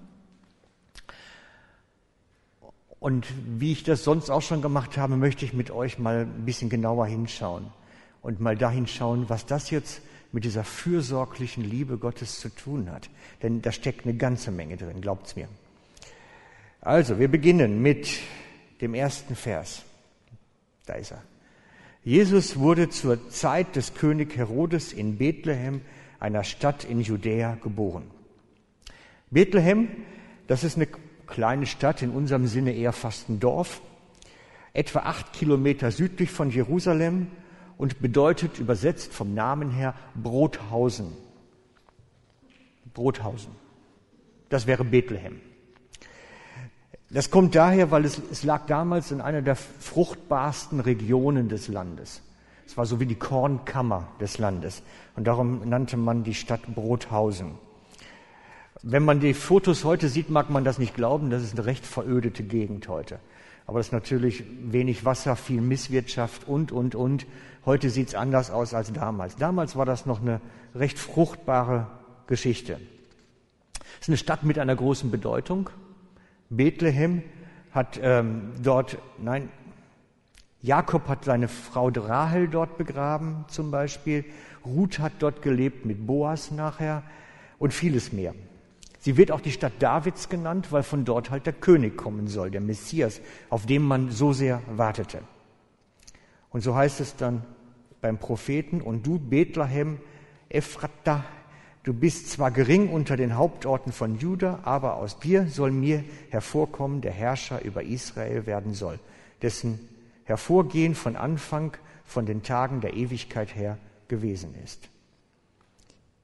Und 3.01 3.27
wie 3.47 3.73
ich 3.73 3.85
das 3.85 4.05
sonst 4.05 4.29
auch 4.29 4.43
schon 4.43 4.61
gemacht 4.61 4.97
habe, 4.97 5.17
möchte 5.17 5.45
ich 5.45 5.53
mit 5.53 5.71
euch 5.71 5.99
mal 5.99 6.23
ein 6.23 6.45
bisschen 6.45 6.69
genauer 6.69 7.07
hinschauen 7.07 7.67
und 8.23 8.41
mal 8.41 8.57
dahin 8.57 8.87
schauen, 8.87 9.29
was 9.29 9.47
das 9.47 9.71
jetzt 9.71 10.03
mit 10.33 10.45
dieser 10.45 10.65
fürsorglichen 10.65 11.65
Liebe 11.65 11.97
Gottes 11.97 12.41
zu 12.41 12.49
tun 12.49 12.91
hat. 12.91 13.09
Denn 13.43 13.63
da 13.63 13.73
steckt 13.73 14.05
eine 14.05 14.17
ganze 14.17 14.51
Menge 14.51 14.77
drin, 14.77 15.01
glaubt's 15.01 15.37
mir. 15.37 15.49
Also, 16.81 17.19
wir 17.19 17.29
beginnen 17.29 17.81
mit 17.83 18.09
dem 18.81 18.95
ersten 18.95 19.35
Vers. 19.35 19.83
Da 20.87 20.95
ist 20.95 21.13
er. 21.13 21.23
Jesus 22.05 22.59
wurde 22.59 22.89
zur 22.89 23.29
Zeit 23.31 23.77
des 23.77 23.95
König 23.95 24.37
Herodes 24.37 24.93
in 24.93 25.19
Bethlehem, 25.19 25.83
einer 26.21 26.45
Stadt 26.45 26.85
in 26.85 27.01
Judäa, 27.01 27.57
geboren. 27.57 28.05
Bethlehem, 29.31 29.89
das 30.47 30.65
ist 30.65 30.77
eine 30.77 30.89
kleine 31.27 31.67
Stadt, 31.67 32.03
in 32.03 32.11
unserem 32.11 32.47
Sinne 32.47 32.73
eher 32.73 32.93
fast 32.93 33.29
ein 33.29 33.41
Dorf, 33.41 33.83
etwa 34.73 35.01
acht 35.01 35.33
Kilometer 35.33 35.91
südlich 35.91 36.31
von 36.31 36.51
Jerusalem 36.51 37.29
und 37.77 38.01
bedeutet 38.01 38.59
übersetzt 38.59 39.13
vom 39.13 39.35
Namen 39.35 39.71
her 39.71 39.95
Brothausen. 40.15 41.13
Brothausen. 42.95 43.53
Das 44.49 44.67
wäre 44.67 44.85
Bethlehem. 44.85 45.41
Das 47.11 47.31
kommt 47.31 47.55
daher, 47.55 47.91
weil 47.91 48.05
es, 48.05 48.21
es 48.31 48.45
lag 48.45 48.67
damals 48.67 49.11
in 49.11 49.21
einer 49.21 49.41
der 49.41 49.57
fruchtbarsten 49.57 50.81
Regionen 50.81 51.49
des 51.49 51.69
Landes. 51.69 52.21
Es 52.67 52.77
war 52.77 52.85
so 52.85 53.01
wie 53.01 53.07
die 53.07 53.15
Kornkammer 53.15 54.09
des 54.21 54.37
Landes. 54.37 54.83
Und 55.17 55.27
darum 55.27 55.67
nannte 55.67 55.97
man 55.97 56.23
die 56.23 56.35
Stadt 56.35 56.75
Brothausen. 56.75 57.53
Wenn 58.83 59.05
man 59.05 59.21
die 59.21 59.33
Fotos 59.33 59.85
heute 59.85 60.09
sieht, 60.09 60.29
mag 60.29 60.51
man 60.51 60.65
das 60.65 60.79
nicht 60.79 60.95
glauben. 60.95 61.31
Das 61.31 61.43
ist 61.43 61.55
eine 61.55 61.65
recht 61.65 61.87
verödete 61.87 62.43
Gegend 62.43 62.89
heute. 62.89 63.19
Aber 63.67 63.81
es 63.81 63.87
ist 63.87 63.93
natürlich 63.93 64.45
wenig 64.61 65.07
Wasser, 65.07 65.35
viel 65.35 65.63
Misswirtschaft 65.63 66.47
und, 66.47 66.73
und, 66.73 66.95
und. 66.95 67.27
Heute 67.65 67.89
sieht 67.89 68.09
es 68.09 68.15
anders 68.15 68.51
aus 68.51 68.75
als 68.75 68.93
damals. 68.93 69.37
Damals 69.37 69.77
war 69.77 69.87
das 69.87 70.05
noch 70.05 70.21
eine 70.21 70.43
recht 70.75 70.99
fruchtbare 70.99 71.87
Geschichte. 72.27 72.79
Es 73.95 74.03
ist 74.03 74.09
eine 74.09 74.17
Stadt 74.19 74.43
mit 74.43 74.59
einer 74.59 74.77
großen 74.77 75.11
Bedeutung. 75.11 75.71
Bethlehem 76.51 77.23
hat 77.73 78.01
ähm, 78.03 78.53
dort, 78.63 78.99
nein, 79.19 79.49
Jakob 80.61 81.07
hat 81.09 81.25
seine 81.25 81.47
Frau 81.47 81.89
Rahel 81.89 82.49
dort 82.49 82.79
begraben 82.79 83.45
zum 83.49 83.71
Beispiel. 83.71 84.25
Ruth 84.65 84.99
hat 84.99 85.13
dort 85.21 85.43
gelebt 85.43 85.85
mit 85.85 86.07
Boas 86.07 86.51
nachher 86.51 87.05
und 87.59 87.73
vieles 87.73 88.13
mehr. 88.13 88.35
Sie 88.99 89.17
wird 89.17 89.31
auch 89.31 89.41
die 89.41 89.53
Stadt 89.53 89.75
Davids 89.79 90.29
genannt, 90.29 90.73
weil 90.73 90.83
von 90.83 91.05
dort 91.05 91.31
halt 91.31 91.47
der 91.47 91.53
König 91.53 91.97
kommen 91.97 92.27
soll, 92.27 92.51
der 92.51 92.61
Messias, 92.61 93.21
auf 93.49 93.67
den 93.67 93.83
man 93.83 94.11
so 94.11 94.33
sehr 94.33 94.61
wartete. 94.69 95.21
Und 96.51 96.63
so 96.63 96.75
heißt 96.75 97.01
es 97.01 97.15
dann 97.15 97.45
beim 98.01 98.19
Propheten, 98.19 98.81
und 98.81 99.07
du 99.07 99.19
Bethlehem, 99.19 99.99
Ephrata, 100.49 101.25
Du 101.83 101.95
bist 101.95 102.31
zwar 102.31 102.51
gering 102.51 102.91
unter 102.91 103.17
den 103.17 103.37
Hauptorten 103.37 103.93
von 103.93 104.19
Juda, 104.19 104.61
aber 104.65 104.97
aus 104.97 105.19
dir 105.19 105.47
soll 105.47 105.71
mir 105.71 106.05
hervorkommen, 106.31 107.01
der 107.01 107.13
Herrscher 107.13 107.65
über 107.65 107.83
Israel 107.83 108.47
werden 108.47 108.75
soll, 108.75 108.99
dessen 109.43 109.79
Hervorgehen 110.25 110.95
von 110.95 111.17
Anfang, 111.17 111.77
von 112.05 112.27
den 112.27 112.43
Tagen 112.43 112.81
der 112.81 112.95
Ewigkeit 112.95 113.55
her 113.55 113.79
gewesen 114.09 114.55
ist. 114.63 114.89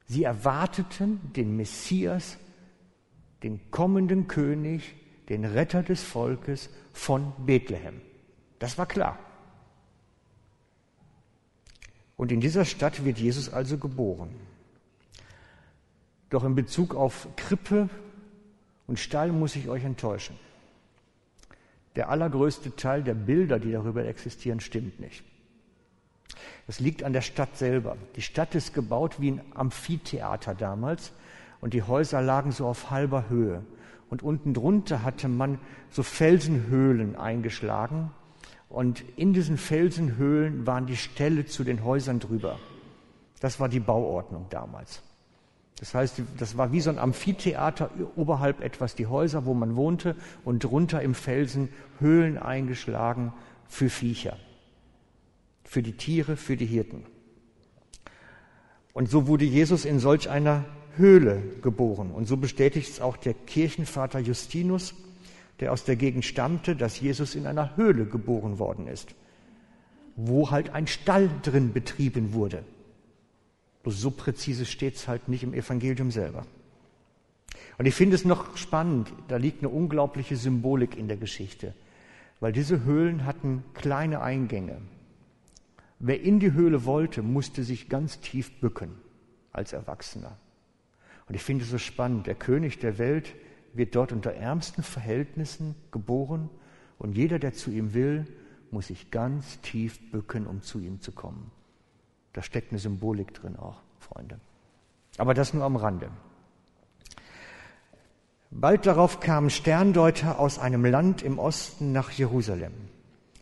Sie 0.06 0.24
erwarteten 0.24 1.20
den 1.34 1.56
Messias, 1.56 2.36
den 3.42 3.70
kommenden 3.70 4.28
König, 4.28 4.94
den 5.28 5.44
Retter 5.44 5.82
des 5.82 6.02
Volkes 6.02 6.68
von 6.92 7.32
Bethlehem. 7.46 8.00
Das 8.58 8.76
war 8.76 8.86
klar. 8.86 9.18
Und 12.16 12.30
in 12.30 12.40
dieser 12.40 12.64
Stadt 12.64 13.04
wird 13.04 13.18
Jesus 13.18 13.52
also 13.52 13.78
geboren. 13.78 14.34
Doch 16.34 16.42
in 16.42 16.56
Bezug 16.56 16.96
auf 16.96 17.28
Krippe 17.36 17.88
und 18.88 18.98
Stall 18.98 19.30
muss 19.30 19.54
ich 19.54 19.68
euch 19.68 19.84
enttäuschen. 19.84 20.36
Der 21.94 22.08
allergrößte 22.08 22.74
Teil 22.74 23.04
der 23.04 23.14
Bilder, 23.14 23.60
die 23.60 23.70
darüber 23.70 24.04
existieren, 24.04 24.58
stimmt 24.58 24.98
nicht. 24.98 25.22
Das 26.66 26.80
liegt 26.80 27.04
an 27.04 27.12
der 27.12 27.20
Stadt 27.20 27.56
selber. 27.56 27.96
Die 28.16 28.20
Stadt 28.20 28.56
ist 28.56 28.74
gebaut 28.74 29.20
wie 29.20 29.30
ein 29.30 29.42
Amphitheater 29.54 30.56
damals 30.56 31.12
und 31.60 31.72
die 31.72 31.84
Häuser 31.84 32.20
lagen 32.20 32.50
so 32.50 32.66
auf 32.66 32.90
halber 32.90 33.28
Höhe. 33.28 33.64
Und 34.10 34.24
unten 34.24 34.54
drunter 34.54 35.04
hatte 35.04 35.28
man 35.28 35.60
so 35.88 36.02
Felsenhöhlen 36.02 37.14
eingeschlagen 37.14 38.10
und 38.68 39.04
in 39.16 39.34
diesen 39.34 39.56
Felsenhöhlen 39.56 40.66
waren 40.66 40.86
die 40.86 40.96
Ställe 40.96 41.46
zu 41.46 41.62
den 41.62 41.84
Häusern 41.84 42.18
drüber. 42.18 42.58
Das 43.38 43.60
war 43.60 43.68
die 43.68 43.78
Bauordnung 43.78 44.46
damals. 44.50 45.00
Das 45.80 45.94
heißt, 45.94 46.22
das 46.38 46.56
war 46.56 46.72
wie 46.72 46.80
so 46.80 46.90
ein 46.90 46.98
Amphitheater, 46.98 47.90
oberhalb 48.16 48.60
etwas 48.60 48.94
die 48.94 49.06
Häuser, 49.06 49.44
wo 49.44 49.54
man 49.54 49.76
wohnte, 49.76 50.14
und 50.44 50.62
drunter 50.62 51.02
im 51.02 51.14
Felsen 51.14 51.68
Höhlen 51.98 52.38
eingeschlagen 52.38 53.32
für 53.66 53.90
Viecher, 53.90 54.36
für 55.64 55.82
die 55.82 55.96
Tiere, 55.96 56.36
für 56.36 56.56
die 56.56 56.66
Hirten. 56.66 57.04
Und 58.92 59.10
so 59.10 59.26
wurde 59.26 59.44
Jesus 59.44 59.84
in 59.84 59.98
solch 59.98 60.30
einer 60.30 60.64
Höhle 60.96 61.42
geboren. 61.60 62.12
Und 62.12 62.26
so 62.26 62.36
bestätigt 62.36 62.88
es 62.88 63.00
auch 63.00 63.16
der 63.16 63.34
Kirchenvater 63.34 64.20
Justinus, 64.20 64.94
der 65.58 65.72
aus 65.72 65.84
der 65.84 65.96
Gegend 65.96 66.24
stammte, 66.24 66.76
dass 66.76 67.00
Jesus 67.00 67.34
in 67.34 67.46
einer 67.46 67.76
Höhle 67.76 68.06
geboren 68.06 68.58
worden 68.58 68.86
ist, 68.86 69.14
wo 70.16 70.50
halt 70.52 70.70
ein 70.70 70.86
Stall 70.86 71.28
drin 71.42 71.72
betrieben 71.72 72.32
wurde. 72.32 72.64
Bloß 73.84 74.00
so 74.00 74.10
präzise 74.10 74.64
steht 74.64 74.96
es 74.96 75.06
halt 75.06 75.28
nicht 75.28 75.44
im 75.44 75.54
Evangelium 75.54 76.10
selber. 76.10 76.46
Und 77.78 77.86
ich 77.86 77.94
finde 77.94 78.16
es 78.16 78.24
noch 78.24 78.56
spannend, 78.56 79.12
da 79.28 79.36
liegt 79.36 79.60
eine 79.60 79.68
unglaubliche 79.68 80.36
Symbolik 80.36 80.96
in 80.96 81.06
der 81.06 81.18
Geschichte, 81.18 81.74
weil 82.40 82.52
diese 82.52 82.84
Höhlen 82.84 83.26
hatten 83.26 83.62
kleine 83.74 84.22
Eingänge. 84.22 84.78
Wer 85.98 86.20
in 86.22 86.40
die 86.40 86.52
Höhle 86.52 86.84
wollte, 86.84 87.22
musste 87.22 87.62
sich 87.62 87.88
ganz 87.88 88.20
tief 88.20 88.58
bücken 88.60 88.92
als 89.52 89.72
Erwachsener. 89.72 90.36
Und 91.28 91.34
ich 91.34 91.42
finde 91.42 91.64
es 91.64 91.70
so 91.70 91.78
spannend, 91.78 92.26
der 92.26 92.34
König 92.34 92.78
der 92.78 92.98
Welt 92.98 93.34
wird 93.74 93.94
dort 93.94 94.12
unter 94.12 94.32
ärmsten 94.32 94.82
Verhältnissen 94.82 95.74
geboren 95.90 96.48
und 96.98 97.16
jeder, 97.16 97.38
der 97.38 97.52
zu 97.52 97.70
ihm 97.70 97.92
will, 97.92 98.26
muss 98.70 98.86
sich 98.86 99.10
ganz 99.10 99.60
tief 99.60 99.98
bücken, 100.10 100.46
um 100.46 100.62
zu 100.62 100.78
ihm 100.78 101.00
zu 101.00 101.12
kommen. 101.12 101.50
Da 102.34 102.42
steckt 102.42 102.72
eine 102.72 102.80
Symbolik 102.80 103.32
drin 103.32 103.56
auch, 103.56 103.80
Freunde. 104.00 104.38
Aber 105.16 105.32
das 105.32 105.54
nur 105.54 105.64
am 105.64 105.76
Rande. 105.76 106.10
Bald 108.50 108.86
darauf 108.86 109.20
kamen 109.20 109.50
Sterndeuter 109.50 110.38
aus 110.38 110.58
einem 110.58 110.84
Land 110.84 111.22
im 111.22 111.38
Osten 111.38 111.92
nach 111.92 112.10
Jerusalem. 112.10 112.72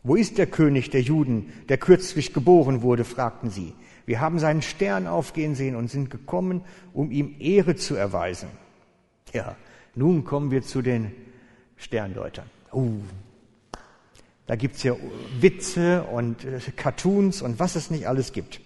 Wo 0.02 0.14
ist 0.14 0.36
der 0.38 0.46
König 0.46 0.90
der 0.90 1.00
Juden, 1.00 1.52
der 1.68 1.78
kürzlich 1.78 2.32
geboren 2.32 2.82
wurde? 2.82 3.04
fragten 3.04 3.50
sie. 3.50 3.74
Wir 4.04 4.20
haben 4.20 4.38
seinen 4.38 4.62
Stern 4.62 5.06
aufgehen 5.06 5.54
sehen 5.54 5.76
und 5.76 5.88
sind 5.90 6.10
gekommen, 6.10 6.62
um 6.92 7.10
ihm 7.10 7.36
Ehre 7.38 7.76
zu 7.76 7.94
erweisen. 7.94 8.48
Ja, 9.32 9.56
nun 9.94 10.24
kommen 10.24 10.50
wir 10.50 10.62
zu 10.62 10.82
den 10.82 11.12
Sterndeutern. 11.76 12.46
Uh, 12.72 13.00
da 14.46 14.56
gibt's 14.56 14.82
ja 14.82 14.96
Witze 15.40 16.02
und 16.02 16.44
äh, 16.44 16.58
Cartoons 16.74 17.40
und 17.40 17.58
was 17.58 17.76
es 17.76 17.90
nicht 17.90 18.08
alles 18.08 18.32
gibt. 18.32 18.60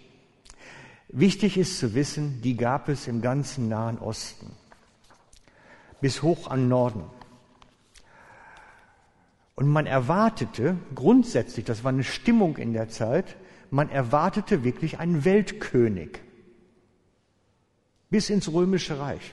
Wichtig 1.09 1.57
ist 1.57 1.79
zu 1.79 1.95
wissen, 1.95 2.41
die 2.43 2.57
gab 2.57 2.89
es 2.89 3.07
im 3.07 3.23
ganzen 3.23 3.69
Nahen 3.69 3.99
Osten, 3.99 4.51
bis 6.01 6.23
hoch 6.23 6.51
an 6.51 6.69
Norden. 6.69 7.05
Und 9.55 9.69
man 9.69 9.87
erwartete 9.87 10.77
grundsätzlich, 10.95 11.65
das 11.65 11.85
war 11.85 11.93
eine 11.93 12.05
Stimmung 12.05 12.57
in 12.57 12.73
der 12.73 12.89
Zeit, 12.89 13.37
man 13.71 13.89
erwartete 13.89 14.65
wirklich 14.65 14.99
einen 14.99 15.25
Weltkönig. 15.25 16.21
Bis 18.11 18.29
ins 18.29 18.53
römische 18.53 18.99
Reich 18.99 19.33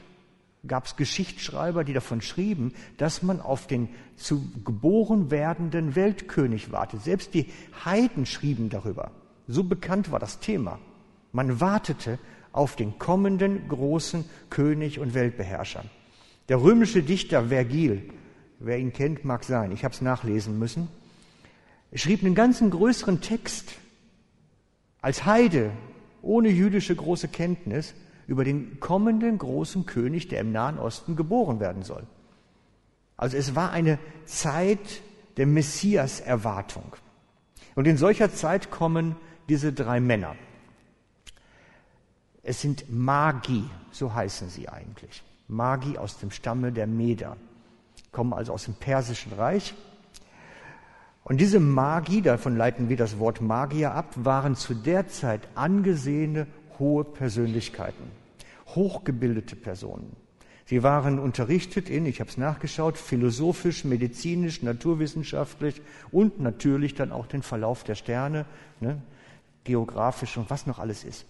gab 0.65 0.85
es 0.85 0.95
Geschichtsschreiber, 0.95 1.83
die 1.83 1.93
davon 1.93 2.21
schrieben, 2.21 2.73
dass 2.97 3.21
man 3.21 3.41
auf 3.41 3.67
den 3.67 3.89
zu 4.15 4.49
geboren 4.63 5.29
werdenden 5.29 5.95
Weltkönig 5.95 6.71
wartet. 6.71 7.03
Selbst 7.03 7.33
die 7.33 7.47
Heiden 7.83 8.25
schrieben 8.25 8.69
darüber. 8.69 9.11
So 9.47 9.63
bekannt 9.63 10.11
war 10.11 10.19
das 10.19 10.39
Thema. 10.39 10.79
Man 11.33 11.59
wartete 11.59 12.19
auf 12.51 12.75
den 12.75 12.99
kommenden 12.99 13.67
großen 13.67 14.23
König 14.49 14.99
und 14.99 15.13
Weltbeherrscher. 15.13 15.83
Der 16.47 16.61
römische 16.61 17.03
Dichter 17.03 17.49
Vergil, 17.49 18.09
wer 18.59 18.77
ihn 18.77 18.93
kennt, 18.93 19.25
mag 19.25 19.43
sein, 19.43 19.71
ich 19.71 19.83
habe 19.83 19.93
es 19.93 20.01
nachlesen 20.01 20.59
müssen, 20.59 20.87
schrieb 21.93 22.23
einen 22.23 22.35
ganzen 22.35 22.69
größeren 22.69 23.19
Text 23.21 23.73
als 25.01 25.25
Heide, 25.25 25.71
ohne 26.21 26.49
jüdische 26.49 26.95
große 26.95 27.27
Kenntnis, 27.27 27.95
über 28.27 28.45
den 28.45 28.79
kommenden 28.79 29.37
großen 29.37 29.85
König, 29.85 30.27
der 30.29 30.39
im 30.39 30.51
Nahen 30.51 30.77
Osten 30.77 31.15
geboren 31.15 31.59
werden 31.59 31.83
soll. 31.83 32.03
Also 33.17 33.37
es 33.37 33.55
war 33.55 33.71
eine 33.71 33.99
Zeit 34.25 35.01
der 35.37 35.47
Messias-Erwartung. 35.47 36.95
Und 37.75 37.87
in 37.87 37.97
solcher 37.97 38.31
Zeit 38.31 38.71
kommen 38.71 39.15
diese 39.49 39.73
drei 39.73 39.99
Männer. 39.99 40.35
Es 42.45 42.61
sind 42.61 42.85
Magi, 42.89 43.63
so 43.91 44.13
heißen 44.13 44.49
sie 44.49 44.67
eigentlich. 44.67 45.23
Magi 45.47 45.97
aus 45.97 46.17
dem 46.17 46.29
Stamme 46.29 46.73
der 46.73 46.87
Meder, 46.87 47.37
kommen 48.11 48.33
also 48.33 48.51
aus 48.51 48.65
dem 48.65 48.73
Persischen 48.73 49.31
Reich. 49.33 49.73
Und 51.23 51.39
diese 51.39 51.61
Magi, 51.61 52.21
davon 52.21 52.57
leiten 52.57 52.89
wir 52.89 52.97
das 52.97 53.17
Wort 53.17 53.39
Magier 53.39 53.93
ab, 53.93 54.13
waren 54.15 54.57
zu 54.57 54.73
der 54.73 55.07
Zeit 55.07 55.47
angesehene 55.55 56.47
hohe 56.79 57.05
Persönlichkeiten, 57.05 58.11
hochgebildete 58.67 59.55
Personen. 59.55 60.13
Sie 60.65 60.83
waren 60.83 61.19
unterrichtet 61.19 61.89
in, 61.89 62.05
ich 62.05 62.19
habe 62.19 62.29
es 62.29 62.37
nachgeschaut, 62.37 62.97
philosophisch, 62.97 63.85
medizinisch, 63.85 64.63
naturwissenschaftlich 64.63 65.81
und 66.11 66.41
natürlich 66.41 66.93
dann 66.93 67.13
auch 67.13 67.27
den 67.27 67.41
Verlauf 67.41 67.85
der 67.85 67.95
Sterne, 67.95 68.45
ne, 68.81 69.01
geografisch 69.63 70.35
und 70.35 70.49
was 70.49 70.67
noch 70.67 70.79
alles 70.79 71.05
ist. 71.05 71.25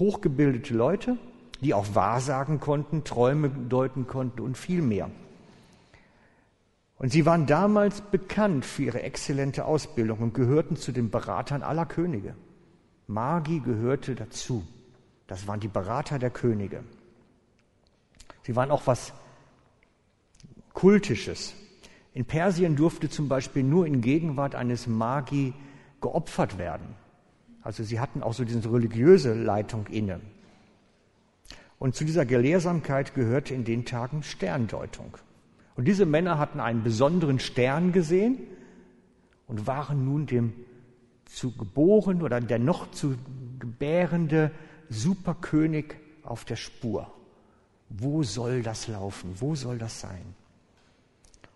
Hochgebildete 0.00 0.74
Leute, 0.74 1.16
die 1.60 1.74
auch 1.74 1.94
Wahrsagen 1.94 2.58
konnten, 2.58 3.04
Träume 3.04 3.50
deuten 3.50 4.08
konnten 4.08 4.40
und 4.40 4.56
viel 4.58 4.82
mehr. 4.82 5.10
Und 6.98 7.12
sie 7.12 7.24
waren 7.24 7.46
damals 7.46 8.00
bekannt 8.00 8.64
für 8.64 8.82
ihre 8.82 9.02
exzellente 9.02 9.64
Ausbildung 9.64 10.18
und 10.18 10.34
gehörten 10.34 10.76
zu 10.76 10.90
den 10.92 11.10
Beratern 11.10 11.62
aller 11.62 11.86
Könige. 11.86 12.34
Magi 13.06 13.60
gehörte 13.60 14.14
dazu. 14.14 14.66
Das 15.26 15.46
waren 15.46 15.60
die 15.60 15.68
Berater 15.68 16.18
der 16.18 16.30
Könige. 16.30 16.82
Sie 18.42 18.56
waren 18.56 18.70
auch 18.70 18.86
was 18.86 19.12
Kultisches. 20.72 21.54
In 22.14 22.24
Persien 22.24 22.74
durfte 22.74 23.08
zum 23.08 23.28
Beispiel 23.28 23.62
nur 23.62 23.86
in 23.86 24.00
Gegenwart 24.00 24.54
eines 24.54 24.86
Magi 24.86 25.52
geopfert 26.00 26.58
werden. 26.58 26.96
Also 27.62 27.84
sie 27.84 28.00
hatten 28.00 28.22
auch 28.22 28.32
so 28.32 28.44
diese 28.44 28.72
religiöse 28.72 29.34
Leitung 29.34 29.86
inne. 29.88 30.20
Und 31.78 31.94
zu 31.94 32.04
dieser 32.04 32.26
Gelehrsamkeit 32.26 33.14
gehörte 33.14 33.54
in 33.54 33.64
den 33.64 33.84
Tagen 33.84 34.22
Sterndeutung. 34.22 35.16
Und 35.76 35.88
diese 35.88 36.04
Männer 36.04 36.38
hatten 36.38 36.60
einen 36.60 36.82
besonderen 36.82 37.38
Stern 37.38 37.92
gesehen 37.92 38.38
und 39.46 39.66
waren 39.66 40.04
nun 40.04 40.26
dem 40.26 40.52
zu 41.24 41.52
geboren 41.56 42.22
oder 42.22 42.40
der 42.40 42.58
noch 42.58 42.90
zu 42.90 43.14
gebärende 43.58 44.50
Superkönig 44.88 45.94
auf 46.22 46.44
der 46.44 46.56
Spur. 46.56 47.10
Wo 47.88 48.22
soll 48.22 48.62
das 48.62 48.88
laufen? 48.88 49.32
Wo 49.36 49.54
soll 49.54 49.78
das 49.78 50.00
sein? 50.00 50.34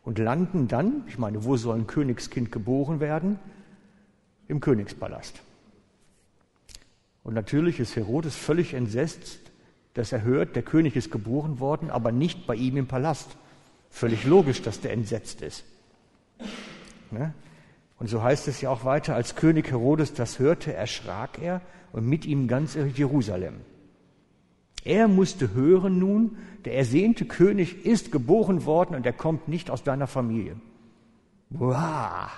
Und 0.05 0.19
landen 0.19 0.69
dann, 0.69 1.05
ich 1.07 1.19
meine, 1.19 1.45
wo 1.45 1.57
soll 1.57 1.79
ein 1.79 1.87
Königskind 1.87 2.53
geboren 2.53 3.01
werden? 3.01 3.39
Im 4.49 4.61
Königspalast. 4.61 5.43
Und 7.25 7.35
natürlich 7.35 7.81
ist 7.81 7.97
Herodes 7.97 8.37
völlig 8.37 8.75
entsetzt, 8.75 9.40
dass 9.95 10.12
er 10.12 10.23
hört, 10.23 10.54
der 10.54 10.62
König 10.62 10.95
ist 10.95 11.11
geboren 11.11 11.59
worden, 11.59 11.90
aber 11.90 12.12
nicht 12.12 12.47
bei 12.47 12.54
ihm 12.54 12.76
im 12.76 12.87
Palast. 12.87 13.37
Völlig 13.90 14.25
logisch, 14.25 14.61
dass 14.62 14.81
der 14.81 14.93
entsetzt 14.93 15.40
ist. 15.40 15.64
Ne? 17.11 17.33
Und 17.99 18.09
so 18.09 18.23
heißt 18.23 18.49
es 18.49 18.61
ja 18.61 18.71
auch 18.71 18.85
weiter, 18.85 19.14
als 19.14 19.37
König 19.37 19.71
Herodes 19.71 20.12
das 20.14 20.38
hörte, 20.38 20.75
erschrak 20.75 21.40
er 21.40 21.61
und 21.93 22.07
mit 22.07 22.26
ihm 22.26 22.49
ganz 22.49 22.76
Jerusalem. 22.95 23.61
Er 24.85 25.09
musste 25.09 25.54
hören 25.54 25.99
nun, 25.99 26.37
der 26.64 26.76
ersehnte 26.76 27.25
König 27.25 27.87
ist 27.87 28.12
geboren 28.12 28.66
worden 28.66 28.97
und 28.97 29.07
er 29.07 29.12
kommt 29.12 29.49
nicht 29.49 29.71
aus 29.71 29.83
deiner 29.83 30.07
Familie. 30.07 30.57
Wow, 31.50 32.31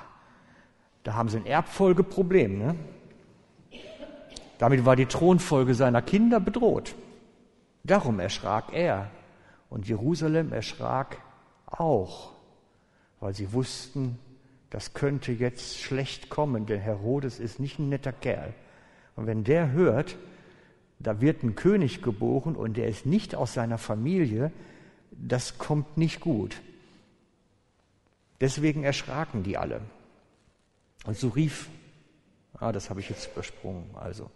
da 1.02 1.14
haben 1.14 1.28
sie 1.28 1.38
ein 1.38 1.46
Erbfolgeproblem. 1.46 2.58
Ne? 2.58 2.74
Damit 4.58 4.84
war 4.84 4.96
die 4.96 5.06
Thronfolge 5.06 5.74
seiner 5.74 6.02
Kinder 6.02 6.40
bedroht. 6.40 6.94
Darum 7.84 8.18
erschrak 8.18 8.72
er 8.72 9.10
und 9.68 9.86
Jerusalem 9.86 10.52
erschrak 10.52 11.18
auch, 11.66 12.32
weil 13.20 13.34
sie 13.34 13.52
wussten, 13.52 14.18
das 14.70 14.94
könnte 14.94 15.32
jetzt 15.32 15.78
schlecht 15.78 16.28
kommen, 16.28 16.66
denn 16.66 16.80
Herodes 16.80 17.38
ist 17.38 17.60
nicht 17.60 17.78
ein 17.78 17.88
netter 17.88 18.12
Kerl. 18.12 18.54
Und 19.14 19.26
wenn 19.26 19.44
der 19.44 19.72
hört, 19.72 20.16
da 20.98 21.20
wird 21.20 21.42
ein 21.42 21.54
König 21.54 22.02
geboren 22.02 22.56
und 22.56 22.76
der 22.76 22.88
ist 22.88 23.06
nicht 23.06 23.34
aus 23.34 23.54
seiner 23.54 23.78
Familie, 23.78 24.50
das 25.10 25.58
kommt 25.58 25.96
nicht 25.96 26.20
gut. 26.20 26.60
Deswegen 28.40 28.82
erschraken 28.82 29.42
die 29.42 29.56
alle. 29.56 29.80
Und 31.04 31.16
so 31.16 31.28
rief, 31.28 31.68
ah, 32.54 32.72
das 32.72 32.90
habe 32.90 33.00
ich 33.00 33.08
jetzt 33.08 33.30
übersprungen, 33.32 33.90
also. 33.94 34.30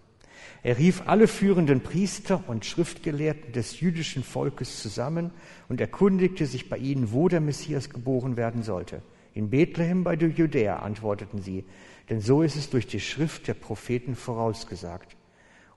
Er 0.63 0.79
rief 0.79 1.03
alle 1.07 1.27
führenden 1.27 1.81
Priester 1.81 2.45
und 2.47 2.65
Schriftgelehrten 2.65 3.53
des 3.53 3.81
jüdischen 3.81 4.23
Volkes 4.23 4.83
zusammen 4.83 5.31
und 5.69 5.81
erkundigte 5.81 6.47
sich 6.47 6.69
bei 6.69 6.77
ihnen, 6.77 7.13
wo 7.13 7.29
der 7.29 7.41
Messias 7.41 7.89
geboren 7.89 8.37
werden 8.37 8.63
sollte. 8.63 9.03
In 9.33 9.51
Bethlehem 9.51 10.05
bei 10.05 10.17
der 10.17 10.29
Judäa, 10.29 10.81
antworteten 10.81 11.41
sie, 11.41 11.65
denn 12.11 12.21
so 12.21 12.43
ist 12.43 12.57
es 12.57 12.69
durch 12.69 12.87
die 12.87 13.01
Schrift 13.01 13.47
der 13.49 13.55
Propheten 13.55 14.17
vorausgesagt. 14.17 15.17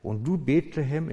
Und 0.01 0.25
du, 0.25 0.37
Bethlehem, 0.37 1.09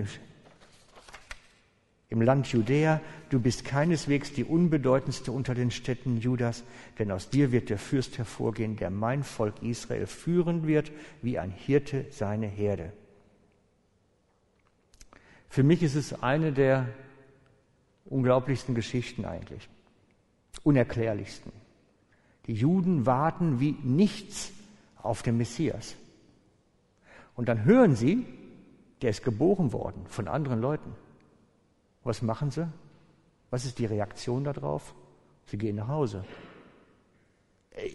im, 2.09 2.23
Land 2.23 2.49
Judäa, 2.49 3.01
du 3.29 3.39
bist 3.39 3.65
keineswegs 3.65 4.33
die 4.33 4.43
unbedeutendste 4.43 5.31
unter 5.31 5.55
den 5.55 5.71
Städten 5.71 6.17
Judas, 6.17 6.65
denn 6.99 7.13
aus 7.13 7.31
dir 7.31 7.53
wird 7.53 7.71
der 7.71 7.79
Fürst 7.79 8.19
hervorgehen, 8.19 8.77
der 8.77 8.91
mein 8.91 9.23
Volk 9.23 9.63
Israel 9.63 10.07
führen 10.07 10.67
wird, 10.67 10.91
wie 11.23 11.39
ein 11.39 11.53
Hirte 11.53 12.07
seine 12.11 12.49
Herde. 12.49 12.93
Für 15.51 15.65
mich 15.65 15.83
ist 15.83 15.97
es 15.97 16.23
eine 16.23 16.53
der 16.53 16.87
unglaublichsten 18.05 18.75
Geschichten 18.75 19.25
eigentlich, 19.25 19.69
unerklärlichsten. 20.63 21.53
Die 22.47 22.55
Juden 22.55 23.05
warten 23.05 23.59
wie 23.59 23.73
nichts 23.83 24.53
auf 25.03 25.23
den 25.23 25.37
Messias. 25.37 25.97
Und 27.35 27.49
dann 27.49 27.65
hören 27.65 27.97
sie, 27.97 28.25
der 29.03 29.11
ist 29.11 29.25
geboren 29.25 29.73
worden 29.73 30.07
von 30.07 30.29
anderen 30.29 30.61
Leuten. 30.61 30.95
Was 32.05 32.23
machen 32.23 32.53
sie? 32.53 32.69
Was 33.51 33.65
ist 33.65 33.81
die 33.81 33.87
Reaktion 33.87 34.45
darauf? 34.45 34.95
Sie 35.47 35.59
gehen 35.59 35.77
nach 35.77 35.89
Hause. 35.89 36.25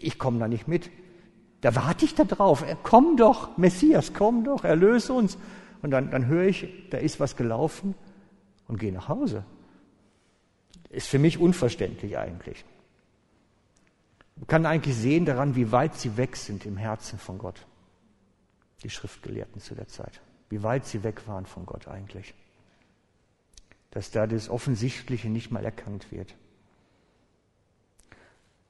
Ich 0.02 0.18
komme 0.18 0.38
da 0.38 0.46
nicht 0.46 0.68
mit. 0.68 0.90
Da 1.62 1.74
warte 1.74 2.04
ich 2.04 2.14
da 2.14 2.24
drauf. 2.24 2.64
Komm 2.82 3.16
doch, 3.16 3.56
Messias, 3.56 4.12
komm 4.12 4.44
doch, 4.44 4.64
erlöse 4.64 5.14
uns. 5.14 5.38
Und 5.82 5.90
dann, 5.90 6.10
dann 6.10 6.26
höre 6.26 6.44
ich, 6.44 6.68
da 6.90 6.98
ist 6.98 7.20
was 7.20 7.36
gelaufen 7.36 7.94
und 8.68 8.78
gehe 8.78 8.92
nach 8.92 9.08
Hause. 9.08 9.44
Ist 10.90 11.08
für 11.08 11.18
mich 11.18 11.38
unverständlich 11.38 12.16
eigentlich. 12.18 12.64
Man 14.36 14.46
kann 14.46 14.66
eigentlich 14.66 14.96
sehen 14.96 15.24
daran, 15.24 15.56
wie 15.56 15.72
weit 15.72 15.94
sie 15.96 16.16
weg 16.16 16.36
sind 16.36 16.66
im 16.66 16.76
Herzen 16.76 17.18
von 17.18 17.38
Gott. 17.38 17.66
Die 18.82 18.90
Schriftgelehrten 18.90 19.60
zu 19.60 19.74
der 19.74 19.88
Zeit 19.88 20.20
wie 20.48 20.62
weit 20.62 20.86
sie 20.86 21.02
weg 21.02 21.26
waren 21.26 21.46
von 21.46 21.66
Gott 21.66 21.88
eigentlich. 21.88 22.34
Dass 23.90 24.10
da 24.10 24.26
das 24.26 24.48
Offensichtliche 24.48 25.28
nicht 25.28 25.50
mal 25.50 25.64
erkannt 25.64 26.12
wird. 26.12 26.34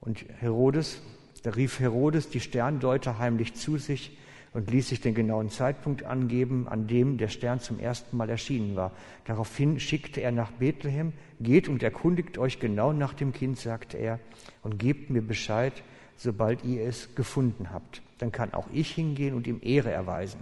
Und 0.00 0.24
Herodes, 0.40 1.00
da 1.42 1.50
rief 1.50 1.80
Herodes 1.80 2.28
die 2.28 2.40
Sterndeuter 2.40 3.18
heimlich 3.18 3.54
zu 3.54 3.76
sich 3.76 4.16
und 4.56 4.70
ließ 4.70 4.88
sich 4.88 5.02
den 5.02 5.14
genauen 5.14 5.50
Zeitpunkt 5.50 6.04
angeben, 6.04 6.66
an 6.66 6.86
dem 6.86 7.18
der 7.18 7.28
Stern 7.28 7.60
zum 7.60 7.78
ersten 7.78 8.16
Mal 8.16 8.30
erschienen 8.30 8.74
war. 8.74 8.90
Daraufhin 9.26 9.78
schickte 9.78 10.22
er 10.22 10.32
nach 10.32 10.50
Bethlehem, 10.50 11.12
geht 11.40 11.68
und 11.68 11.82
erkundigt 11.82 12.38
euch 12.38 12.58
genau 12.58 12.94
nach 12.94 13.12
dem 13.12 13.34
Kind, 13.34 13.58
sagte 13.58 13.98
er, 13.98 14.18
und 14.62 14.78
gebt 14.78 15.10
mir 15.10 15.20
Bescheid, 15.20 15.74
sobald 16.16 16.64
ihr 16.64 16.86
es 16.86 17.14
gefunden 17.14 17.70
habt. 17.70 18.00
Dann 18.16 18.32
kann 18.32 18.54
auch 18.54 18.66
ich 18.72 18.92
hingehen 18.92 19.34
und 19.34 19.46
ihm 19.46 19.60
Ehre 19.62 19.90
erweisen. 19.90 20.40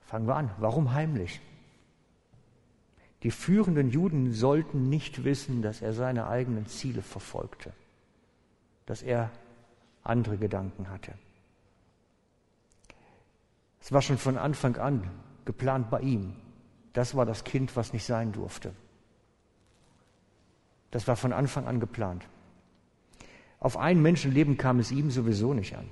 Fangen 0.00 0.26
wir 0.26 0.34
an. 0.34 0.50
Warum 0.58 0.92
heimlich? 0.92 1.40
Die 3.22 3.30
führenden 3.30 3.88
Juden 3.88 4.32
sollten 4.32 4.88
nicht 4.88 5.22
wissen, 5.22 5.62
dass 5.62 5.80
er 5.80 5.92
seine 5.92 6.26
eigenen 6.26 6.66
Ziele 6.66 7.02
verfolgte, 7.02 7.72
dass 8.86 9.00
er 9.00 9.30
andere 10.02 10.38
Gedanken 10.38 10.90
hatte. 10.90 11.12
Es 13.80 13.92
war 13.92 14.02
schon 14.02 14.18
von 14.18 14.36
Anfang 14.38 14.76
an 14.76 15.10
geplant 15.44 15.90
bei 15.90 16.00
ihm. 16.00 16.34
Das 16.92 17.14
war 17.14 17.26
das 17.26 17.44
Kind, 17.44 17.76
was 17.76 17.92
nicht 17.92 18.04
sein 18.04 18.32
durfte. 18.32 18.72
Das 20.90 21.06
war 21.08 21.16
von 21.16 21.32
Anfang 21.32 21.66
an 21.66 21.80
geplant. 21.80 22.26
Auf 23.58 23.76
ein 23.76 24.02
Menschenleben 24.02 24.56
kam 24.56 24.80
es 24.80 24.90
ihm 24.90 25.10
sowieso 25.10 25.54
nicht 25.54 25.76
an. 25.76 25.88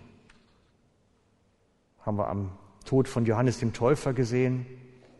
Haben 2.00 2.18
wir 2.18 2.28
am 2.28 2.52
Tod 2.84 3.08
von 3.08 3.26
Johannes 3.26 3.58
dem 3.60 3.72
Täufer 3.72 4.12
gesehen. 4.12 4.66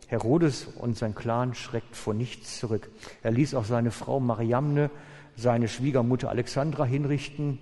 Herodes 0.07 0.65
und 0.65 0.97
sein 0.97 1.13
Clan 1.13 1.53
schreckt 1.53 1.95
vor 1.95 2.13
nichts 2.13 2.59
zurück. 2.59 2.89
Er 3.21 3.31
ließ 3.31 3.53
auch 3.53 3.65
seine 3.65 3.91
Frau 3.91 4.19
Mariamne, 4.19 4.89
seine 5.35 5.67
Schwiegermutter 5.67 6.29
Alexandra 6.29 6.83
hinrichten. 6.83 7.59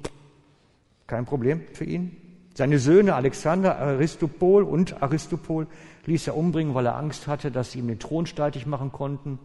Kein 1.06 1.26
Problem 1.26 1.62
für 1.74 1.84
ihn. 1.84 2.27
Seine 2.58 2.80
Söhne 2.80 3.14
Alexander, 3.14 3.78
Aristopol 3.78 4.64
und 4.64 5.04
Aristopol 5.04 5.68
ließ 6.08 6.26
er 6.26 6.36
umbringen, 6.36 6.74
weil 6.74 6.88
er 6.88 6.96
Angst 6.96 7.28
hatte, 7.28 7.52
dass 7.52 7.72
sie 7.72 7.78
ihm 7.78 7.88
den 7.88 8.00
Thron 8.00 8.26
streitig 8.26 8.66
machen 8.66 8.92
konnten. 8.92 9.38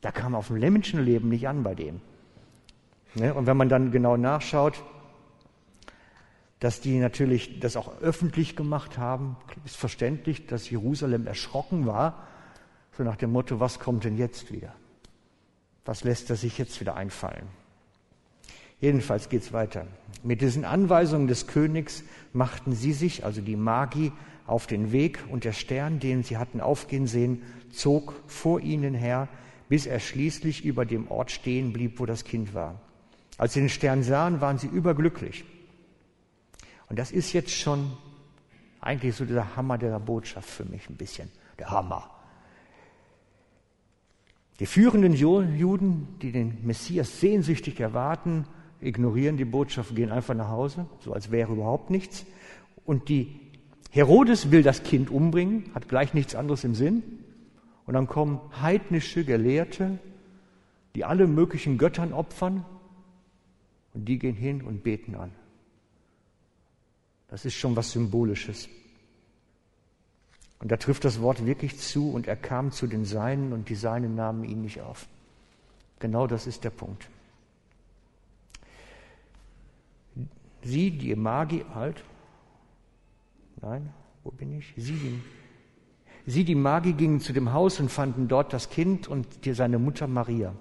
Da 0.00 0.10
kam 0.10 0.34
auf 0.34 0.46
dem 0.46 0.60
Menschenleben 0.60 1.28
nicht 1.28 1.48
an 1.48 1.62
bei 1.62 1.74
dem. 1.74 2.00
Ne? 3.14 3.34
Und 3.34 3.44
wenn 3.44 3.58
man 3.58 3.68
dann 3.68 3.90
genau 3.90 4.16
nachschaut, 4.16 4.82
Dass 6.58 6.80
die 6.80 6.98
natürlich 6.98 7.60
das 7.60 7.76
auch 7.76 8.00
öffentlich 8.00 8.56
gemacht 8.56 8.96
haben, 8.96 9.36
ist 9.66 9.76
verständlich, 9.76 10.46
dass 10.46 10.70
Jerusalem 10.70 11.26
erschrocken 11.26 11.84
war, 11.84 12.26
so 12.96 13.04
nach 13.04 13.16
dem 13.16 13.32
Motto, 13.32 13.60
was 13.60 13.78
kommt 13.78 14.04
denn 14.04 14.16
jetzt 14.16 14.50
wieder? 14.50 14.72
Was 15.84 16.04
lässt 16.04 16.30
er 16.30 16.36
sich 16.36 16.56
jetzt 16.56 16.80
wieder 16.80 16.96
einfallen? 16.96 17.46
Jedenfalls 18.80 19.28
geht's 19.28 19.52
weiter. 19.52 19.86
Mit 20.22 20.40
diesen 20.40 20.64
Anweisungen 20.64 21.28
des 21.28 21.46
Königs 21.46 22.04
machten 22.32 22.72
sie 22.72 22.92
sich, 22.92 23.24
also 23.24 23.40
die 23.40 23.56
Magi, 23.56 24.12
auf 24.46 24.66
den 24.66 24.92
Weg 24.92 25.18
und 25.30 25.44
der 25.44 25.52
Stern, 25.52 25.98
den 25.98 26.22
sie 26.22 26.36
hatten 26.36 26.60
aufgehen 26.60 27.06
sehen, 27.06 27.42
zog 27.70 28.14
vor 28.26 28.60
ihnen 28.60 28.94
her, 28.94 29.28
bis 29.68 29.86
er 29.86 29.98
schließlich 29.98 30.64
über 30.64 30.84
dem 30.84 31.10
Ort 31.10 31.30
stehen 31.30 31.72
blieb, 31.72 31.98
wo 31.98 32.06
das 32.06 32.24
Kind 32.24 32.54
war. 32.54 32.80
Als 33.38 33.54
sie 33.54 33.60
den 33.60 33.68
Stern 33.68 34.02
sahen, 34.02 34.40
waren 34.40 34.58
sie 34.58 34.68
überglücklich. 34.68 35.44
Und 36.88 36.98
das 36.98 37.10
ist 37.10 37.32
jetzt 37.32 37.50
schon 37.50 37.90
eigentlich 38.80 39.16
so 39.16 39.24
dieser 39.24 39.56
Hammer 39.56 39.78
der 39.78 39.98
Botschaft 39.98 40.48
für 40.48 40.64
mich 40.64 40.88
ein 40.88 40.96
bisschen. 40.96 41.28
Der 41.58 41.70
Hammer. 41.70 42.10
Die 44.60 44.66
führenden 44.66 45.12
Juden, 45.12 46.16
die 46.22 46.32
den 46.32 46.64
Messias 46.64 47.20
sehnsüchtig 47.20 47.80
erwarten, 47.80 48.46
ignorieren 48.80 49.36
die 49.36 49.44
Botschaft, 49.44 49.94
gehen 49.94 50.10
einfach 50.10 50.34
nach 50.34 50.48
Hause, 50.48 50.86
so 51.00 51.12
als 51.12 51.30
wäre 51.30 51.52
überhaupt 51.52 51.90
nichts. 51.90 52.26
Und 52.84 53.08
die 53.08 53.40
Herodes 53.90 54.50
will 54.50 54.62
das 54.62 54.82
Kind 54.82 55.10
umbringen, 55.10 55.70
hat 55.74 55.88
gleich 55.88 56.14
nichts 56.14 56.34
anderes 56.34 56.64
im 56.64 56.74
Sinn. 56.74 57.02
Und 57.86 57.94
dann 57.94 58.06
kommen 58.06 58.40
heidnische 58.60 59.24
Gelehrte, 59.24 59.98
die 60.94 61.04
alle 61.04 61.26
möglichen 61.26 61.78
Göttern 61.78 62.12
opfern, 62.12 62.64
und 63.94 64.04
die 64.04 64.18
gehen 64.18 64.34
hin 64.34 64.60
und 64.60 64.82
beten 64.82 65.14
an. 65.14 65.32
Das 67.28 67.46
ist 67.46 67.54
schon 67.54 67.76
was 67.76 67.92
Symbolisches. 67.92 68.68
Und 70.58 70.70
da 70.70 70.76
trifft 70.76 71.04
das 71.04 71.22
Wort 71.22 71.46
wirklich 71.46 71.78
zu 71.78 72.10
und 72.10 72.26
er 72.26 72.36
kam 72.36 72.72
zu 72.72 72.86
den 72.86 73.04
Seinen 73.06 73.52
und 73.52 73.70
die 73.70 73.74
Seinen 73.74 74.14
nahmen 74.14 74.44
ihn 74.44 74.62
nicht 74.62 74.82
auf. 74.82 75.06
Genau 75.98 76.26
das 76.26 76.46
ist 76.46 76.64
der 76.64 76.70
Punkt. 76.70 77.08
Sie, 80.66 80.90
die 80.90 81.14
Magi, 81.14 81.64
halt. 81.74 82.02
Nein, 83.62 83.88
wo 84.24 84.32
bin 84.32 84.58
ich? 84.58 84.74
Sie, 84.76 84.94
die, 84.94 85.20
sie, 86.26 86.44
die 86.44 86.56
Magi, 86.56 86.92
gingen 86.92 87.20
zu 87.20 87.32
dem 87.32 87.52
Haus 87.52 87.78
und 87.78 87.88
fanden 87.88 88.26
dort 88.26 88.52
das 88.52 88.68
Kind 88.68 89.06
und 89.06 89.26
seine 89.44 89.78
Mutter 89.78 90.08
Maria. 90.08 90.54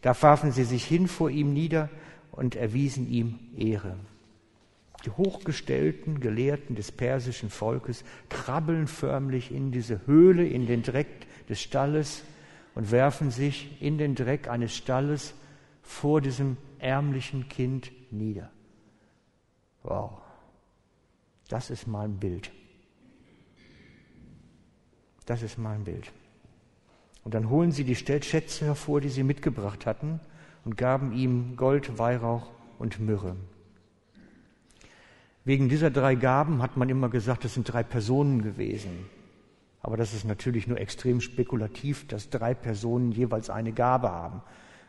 Da 0.00 0.20
warfen 0.22 0.52
sie 0.52 0.64
sich 0.64 0.84
hin 0.84 1.06
vor 1.06 1.28
ihm 1.28 1.52
nieder 1.52 1.90
und 2.30 2.56
erwiesen 2.56 3.10
ihm 3.10 3.38
Ehre. 3.56 3.96
Die 5.04 5.10
hochgestellten 5.10 6.20
Gelehrten 6.20 6.74
des 6.74 6.90
persischen 6.90 7.50
Volkes 7.50 8.04
krabbeln 8.30 8.86
förmlich 8.86 9.52
in 9.52 9.70
diese 9.70 10.06
Höhle, 10.06 10.46
in 10.46 10.66
den 10.66 10.82
Dreck 10.82 11.26
des 11.48 11.60
Stalles 11.60 12.22
und 12.74 12.90
werfen 12.90 13.30
sich 13.30 13.82
in 13.82 13.98
den 13.98 14.14
Dreck 14.14 14.48
eines 14.48 14.74
Stalles 14.74 15.34
vor 15.82 16.22
diesem 16.22 16.56
ärmlichen 16.78 17.48
Kind 17.48 17.92
nieder. 18.10 18.50
Wow, 19.82 20.20
das 21.48 21.70
ist 21.70 21.86
mal 21.86 22.04
ein 22.04 22.18
Bild. 22.18 22.50
Das 25.26 25.42
ist 25.42 25.58
mal 25.58 25.74
ein 25.74 25.84
Bild. 25.84 26.12
Und 27.24 27.34
dann 27.34 27.48
holen 27.48 27.72
sie 27.72 27.84
die 27.84 27.94
Schätze 27.94 28.64
hervor, 28.64 29.00
die 29.00 29.08
sie 29.08 29.22
mitgebracht 29.22 29.86
hatten, 29.86 30.20
und 30.64 30.76
gaben 30.76 31.12
ihm 31.12 31.56
Gold, 31.56 31.98
Weihrauch 31.98 32.50
und 32.78 33.00
Myrrhe. 33.00 33.36
Wegen 35.44 35.68
dieser 35.68 35.90
drei 35.90 36.14
Gaben 36.14 36.62
hat 36.62 36.76
man 36.76 36.88
immer 36.88 37.08
gesagt, 37.08 37.44
es 37.44 37.54
sind 37.54 37.64
drei 37.64 37.82
Personen 37.82 38.42
gewesen. 38.42 39.06
Aber 39.80 39.96
das 39.96 40.14
ist 40.14 40.24
natürlich 40.24 40.68
nur 40.68 40.78
extrem 40.78 41.20
spekulativ, 41.20 42.06
dass 42.06 42.30
drei 42.30 42.54
Personen 42.54 43.10
jeweils 43.10 43.50
eine 43.50 43.72
Gabe 43.72 44.10
haben. 44.10 44.42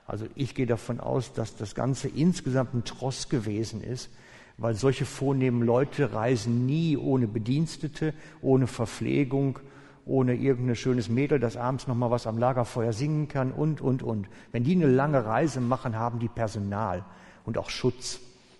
Also 0.05 0.27
ich 0.35 0.53
gehe 0.53 0.67
davon 0.67 0.99
aus, 0.99 1.33
dass 1.33 1.55
das 1.55 1.73
Ganze 1.73 2.07
insgesamt 2.07 2.75
ein 2.75 2.83
Tross 2.83 3.29
gewesen 3.29 3.81
ist, 3.81 4.11
weil 4.57 4.75
solche 4.75 5.05
vornehmen 5.05 5.63
Leute 5.63 6.13
reisen 6.13 6.65
nie 6.65 6.97
ohne 6.97 7.27
Bedienstete, 7.27 8.13
ohne 8.41 8.67
Verpflegung, 8.67 9.59
ohne 10.05 10.35
irgendein 10.35 10.75
schönes 10.75 11.09
Mädel, 11.09 11.39
das 11.39 11.57
abends 11.57 11.87
noch 11.87 11.95
mal 11.95 12.11
was 12.11 12.27
am 12.27 12.37
Lagerfeuer 12.37 12.93
singen 12.93 13.27
kann 13.27 13.51
und, 13.51 13.81
und, 13.81 14.03
und. 14.03 14.27
Wenn 14.51 14.63
die 14.63 14.75
eine 14.75 14.87
lange 14.87 15.25
Reise 15.25 15.61
machen, 15.61 15.97
haben 15.97 16.19
die 16.19 16.27
Personal 16.27 17.05
und 17.45 17.57
auch 17.57 17.69
Schutz. 17.69 18.19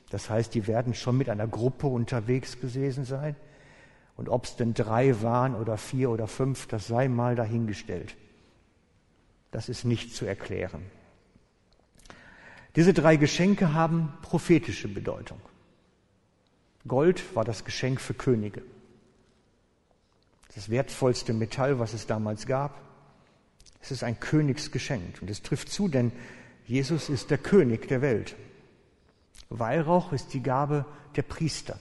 Das 0.10 0.30
heißt, 0.30 0.54
die 0.54 0.68
werden 0.68 0.94
schon 0.94 1.18
mit 1.18 1.30
einer 1.30 1.48
Gruppe 1.48 1.88
unterwegs 1.88 2.60
gewesen 2.60 3.04
sein. 3.04 3.36
Und 4.16 4.30
ob 4.30 4.46
es 4.46 4.56
denn 4.56 4.74
drei 4.74 5.22
waren 5.22 5.56
oder 5.56 5.78
vier 5.78 6.12
oder 6.12 6.28
fünf, 6.28 6.68
das 6.68 6.88
sei 6.88 7.08
mal 7.08 7.36
dahingestellt. 7.36 8.16
Das 9.52 9.70
ist 9.70 9.86
nicht 9.86 10.16
zu 10.16 10.26
erklären. 10.26 10.84
Diese 12.76 12.94
drei 12.94 13.18
Geschenke 13.18 13.74
haben 13.74 14.14
prophetische 14.22 14.88
Bedeutung. 14.88 15.40
Gold 16.88 17.36
war 17.36 17.46
das 17.46 17.64
Geschenk 17.64 18.02
für 18.02 18.14
Könige. 18.14 18.62
Das 20.56 20.70
wertvollste 20.70 21.34
Metall, 21.34 21.80
was 21.80 21.94
es 21.94 22.06
damals 22.06 22.46
gab. 22.46 22.80
Es 23.82 23.92
ist 23.92 24.04
ein 24.04 24.20
Königsgeschenk. 24.20 25.22
Und 25.22 25.30
es 25.30 25.42
trifft 25.42 25.70
zu, 25.70 25.88
denn 25.88 26.12
Jesus 26.66 27.10
ist 27.10 27.32
der 27.32 27.38
König 27.38 27.88
der 27.88 28.02
Welt. 28.02 28.36
Weihrauch 29.50 30.14
ist 30.14 30.34
die 30.34 30.44
Gabe 30.44 30.86
der 31.16 31.24
Priester. 31.24 31.80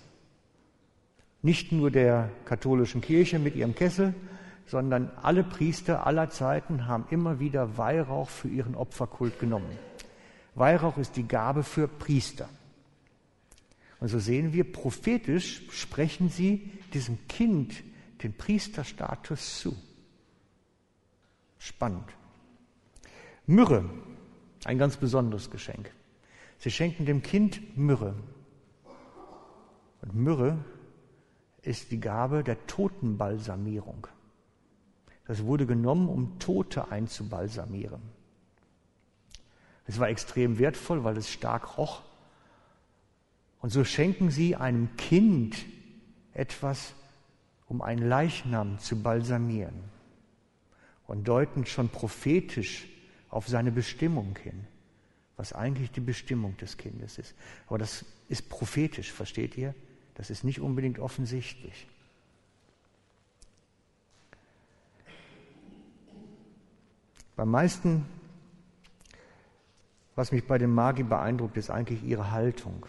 Nicht 1.42 1.72
nur 1.72 1.90
der 1.90 2.30
katholischen 2.44 3.00
Kirche 3.00 3.38
mit 3.38 3.56
ihrem 3.56 3.74
Kessel, 3.74 4.14
sondern 4.66 5.10
alle 5.20 5.42
Priester 5.42 6.06
aller 6.06 6.30
Zeiten 6.30 6.86
haben 6.86 7.06
immer 7.10 7.40
wieder 7.40 7.76
Weihrauch 7.76 8.28
für 8.28 8.48
ihren 8.48 8.74
Opferkult 8.74 9.38
genommen. 9.38 9.78
Weihrauch 10.54 10.98
ist 10.98 11.16
die 11.16 11.26
Gabe 11.26 11.62
für 11.62 11.88
Priester. 11.88 12.48
Und 14.02 14.08
so 14.08 14.18
sehen 14.18 14.52
wir, 14.52 14.64
prophetisch 14.64 15.62
sprechen 15.70 16.28
sie 16.28 16.72
diesem 16.92 17.28
Kind 17.28 17.84
den 18.24 18.36
Priesterstatus 18.36 19.60
zu. 19.60 19.76
Spannend. 21.56 22.08
Myrrhe, 23.46 23.88
ein 24.64 24.76
ganz 24.76 24.96
besonderes 24.96 25.52
Geschenk. 25.52 25.92
Sie 26.58 26.72
schenken 26.72 27.06
dem 27.06 27.22
Kind 27.22 27.78
Myrrhe. 27.78 28.16
Und 30.00 30.16
Myrrhe 30.16 30.64
ist 31.62 31.92
die 31.92 32.00
Gabe 32.00 32.42
der 32.42 32.66
Totenbalsamierung. 32.66 34.08
Das 35.28 35.44
wurde 35.44 35.64
genommen, 35.64 36.08
um 36.08 36.40
Tote 36.40 36.90
einzubalsamieren. 36.90 38.02
Es 39.86 40.00
war 40.00 40.08
extrem 40.08 40.58
wertvoll, 40.58 41.04
weil 41.04 41.16
es 41.18 41.30
stark 41.30 41.78
roch. 41.78 42.02
Und 43.62 43.70
so 43.70 43.84
schenken 43.84 44.30
sie 44.30 44.54
einem 44.54 44.94
Kind 44.96 45.56
etwas, 46.34 46.92
um 47.66 47.80
einen 47.80 48.06
Leichnam 48.06 48.78
zu 48.78 49.02
balsamieren 49.02 49.84
und 51.06 51.26
deuten 51.26 51.64
schon 51.64 51.88
prophetisch 51.88 52.86
auf 53.30 53.48
seine 53.48 53.72
Bestimmung 53.72 54.36
hin 54.42 54.66
was 55.42 55.52
eigentlich 55.52 55.90
die 55.90 56.00
Bestimmung 56.00 56.56
des 56.58 56.76
Kindes 56.76 57.18
ist. 57.18 57.34
Aber 57.66 57.76
das 57.76 58.04
ist 58.28 58.48
prophetisch, 58.48 59.10
versteht 59.10 59.56
ihr? 59.56 59.74
Das 60.14 60.30
ist 60.30 60.44
nicht 60.44 60.60
unbedingt 60.60 61.00
offensichtlich. 61.00 61.88
Beim 67.34 67.50
meisten, 67.50 68.06
was 70.14 70.30
mich 70.30 70.46
bei 70.46 70.58
den 70.58 70.70
Magi 70.70 71.02
beeindruckt, 71.02 71.56
ist 71.56 71.70
eigentlich 71.70 72.04
ihre 72.04 72.30
Haltung. 72.30 72.86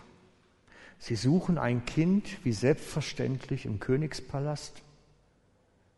Sie 1.04 1.18
suchen 1.18 1.58
ein 1.58 1.84
Kind 1.84 2.46
wie 2.46 2.54
selbstverständlich 2.54 3.66
im 3.66 3.82
Königspalast, 3.82 4.84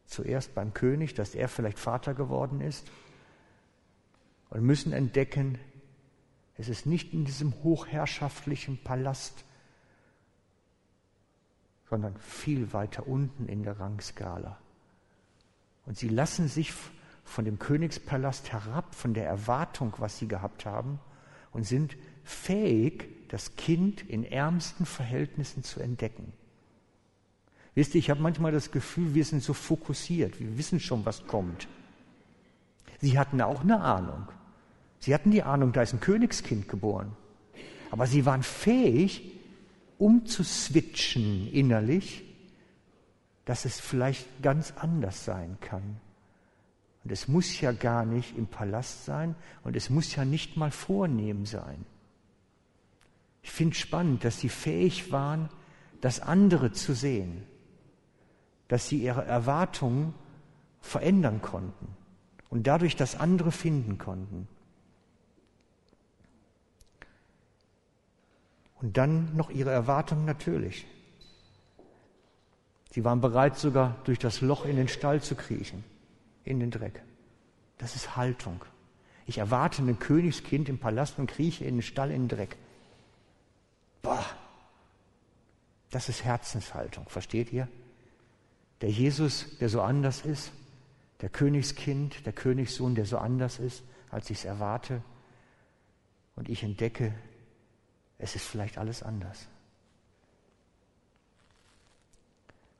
zuerst 0.07 0.55
beim 0.55 0.73
König, 0.73 1.13
dass 1.13 1.35
er 1.35 1.47
vielleicht 1.47 1.77
Vater 1.77 2.15
geworden 2.15 2.59
ist, 2.59 2.87
und 4.49 4.63
müssen 4.63 4.93
entdecken, 4.93 5.59
es 6.57 6.69
ist 6.69 6.87
nicht 6.87 7.13
in 7.13 7.23
diesem 7.23 7.53
hochherrschaftlichen 7.61 8.81
Palast, 8.81 9.45
sondern 11.87 12.17
viel 12.17 12.73
weiter 12.73 13.07
unten 13.07 13.47
in 13.47 13.61
der 13.61 13.79
Rangskala. 13.79 14.57
Und 15.85 15.99
sie 15.99 16.09
lassen 16.09 16.47
sich 16.47 16.73
von 17.23 17.45
dem 17.45 17.59
Königspalast 17.59 18.51
herab, 18.51 18.95
von 18.95 19.13
der 19.13 19.27
Erwartung, 19.27 19.93
was 19.99 20.17
sie 20.17 20.27
gehabt 20.27 20.65
haben, 20.65 20.99
und 21.51 21.63
sind 21.63 21.95
fähig, 22.25 23.09
das 23.29 23.55
Kind 23.55 24.01
in 24.01 24.23
ärmsten 24.23 24.85
Verhältnissen 24.85 25.63
zu 25.63 25.79
entdecken. 25.79 26.33
Wisst 27.73 27.93
ihr, 27.95 27.99
ich 27.99 28.09
habe 28.09 28.21
manchmal 28.21 28.51
das 28.51 28.71
Gefühl, 28.71 29.13
wir 29.13 29.25
sind 29.25 29.43
so 29.43 29.53
fokussiert, 29.53 30.39
wir 30.39 30.57
wissen 30.57 30.79
schon, 30.79 31.05
was 31.05 31.27
kommt. 31.27 31.67
Sie 33.01 33.19
hatten 33.19 33.41
auch 33.41 33.61
eine 33.61 33.81
Ahnung. 33.81 34.27
Sie 34.99 35.13
hatten 35.13 35.31
die 35.31 35.43
Ahnung, 35.43 35.73
da 35.73 35.81
ist 35.81 35.93
ein 35.93 35.99
Königskind 35.99 36.69
geboren. 36.69 37.15
Aber 37.91 38.07
sie 38.07 38.25
waren 38.25 38.43
fähig, 38.43 39.33
umzuswitchen 39.97 41.51
innerlich, 41.51 42.23
dass 43.45 43.65
es 43.65 43.79
vielleicht 43.79 44.41
ganz 44.41 44.73
anders 44.77 45.25
sein 45.25 45.57
kann. 45.61 45.97
Und 47.03 47.11
es 47.11 47.27
muss 47.27 47.61
ja 47.61 47.71
gar 47.71 48.03
nicht 48.05 48.35
im 48.35 48.47
Palast 48.47 49.05
sein 49.05 49.35
und 49.63 49.75
es 49.75 49.91
muss 49.91 50.15
ja 50.15 50.25
nicht 50.25 50.57
mal 50.57 50.71
vornehm 50.71 51.45
sein. 51.45 51.85
Ich 53.45 53.51
finde 53.51 53.75
spannend, 53.75 54.23
dass 54.23 54.39
sie 54.39 54.49
fähig 54.49 55.11
waren, 55.11 55.49
das 56.01 56.19
andere 56.19 56.71
zu 56.71 56.95
sehen, 56.95 57.43
dass 58.67 58.89
sie 58.89 58.97
ihre 58.97 59.23
Erwartungen 59.23 60.15
verändern 60.81 61.43
konnten 61.43 61.95
und 62.49 62.65
dadurch 62.65 62.95
das 62.95 63.15
andere 63.15 63.51
finden 63.51 63.99
konnten. 63.99 64.47
Und 68.81 68.97
dann 68.97 69.35
noch 69.35 69.51
ihre 69.51 69.69
Erwartungen 69.69 70.25
natürlich. 70.25 70.87
Sie 72.89 73.05
waren 73.05 73.21
bereit, 73.21 73.59
sogar 73.59 73.95
durch 74.05 74.17
das 74.17 74.41
Loch 74.41 74.65
in 74.65 74.75
den 74.75 74.87
Stall 74.87 75.21
zu 75.21 75.35
kriechen, 75.35 75.83
in 76.45 76.59
den 76.59 76.71
Dreck. 76.71 77.03
Das 77.77 77.95
ist 77.95 78.15
Haltung. 78.15 78.65
Ich 79.27 79.37
erwarte 79.37 79.83
ein 79.83 79.99
Königskind 79.99 80.67
im 80.67 80.79
Palast 80.79 81.19
und 81.19 81.27
krieche 81.27 81.63
in 81.63 81.75
den 81.75 81.81
Stall 81.83 82.09
in 82.09 82.27
den 82.27 82.37
Dreck. 82.37 82.57
Boah, 84.05 84.23
das 85.89 86.09
ist 86.09 86.23
Herzenshaltung, 86.23 87.09
versteht 87.09 87.51
ihr? 87.51 87.67
Der 88.81 88.91
Jesus, 88.91 89.57
der 89.57 89.67
so 89.67 89.81
anders 89.81 90.21
ist, 90.21 90.51
der 91.21 91.29
Königskind, 91.29 92.23
der 92.23 92.33
Königssohn, 92.33 92.93
der 92.93 93.07
so 93.07 93.17
anders 93.17 93.57
ist, 93.57 93.83
als 94.11 94.29
ich 94.29 94.37
es 94.37 94.45
erwarte. 94.45 95.01
Und 96.35 96.49
ich 96.49 96.61
entdecke, 96.61 97.15
es 98.19 98.35
ist 98.35 98.45
vielleicht 98.45 98.77
alles 98.77 99.01
anders. 99.01 99.47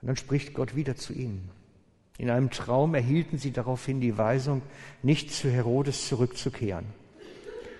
Und 0.02 0.10
dann 0.10 0.18
spricht 0.18 0.54
Gott 0.54 0.76
wieder 0.76 0.96
zu 0.96 1.12
ihnen. 1.14 1.50
In 2.20 2.30
einem 2.30 2.52
Traum 2.52 2.94
erhielten 2.94 3.40
sie 3.40 3.52
daraufhin 3.52 4.00
die 4.00 4.16
Weisung, 4.20 4.62
nicht 5.02 5.34
zu 5.34 5.50
Herodes 5.50 6.08
zurückzukehren. 6.08 6.86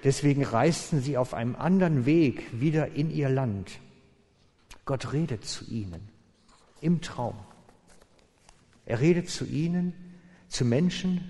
Deswegen 0.06 0.44
reisten 0.44 1.02
sie 1.02 1.18
auf 1.18 1.34
einem 1.34 1.56
anderen 1.56 2.06
Weg 2.06 2.62
wieder 2.62 2.92
in 2.92 3.10
ihr 3.10 3.28
Land. 3.28 3.80
Gott 4.86 5.14
redet 5.14 5.44
zu 5.46 5.66
ihnen 5.66 6.08
im 6.80 7.02
Traum. 7.02 7.36
Er 8.86 9.00
redet 9.00 9.30
zu 9.30 9.46
ihnen, 9.46 9.94
zu 10.48 10.64
Menschen, 10.64 11.24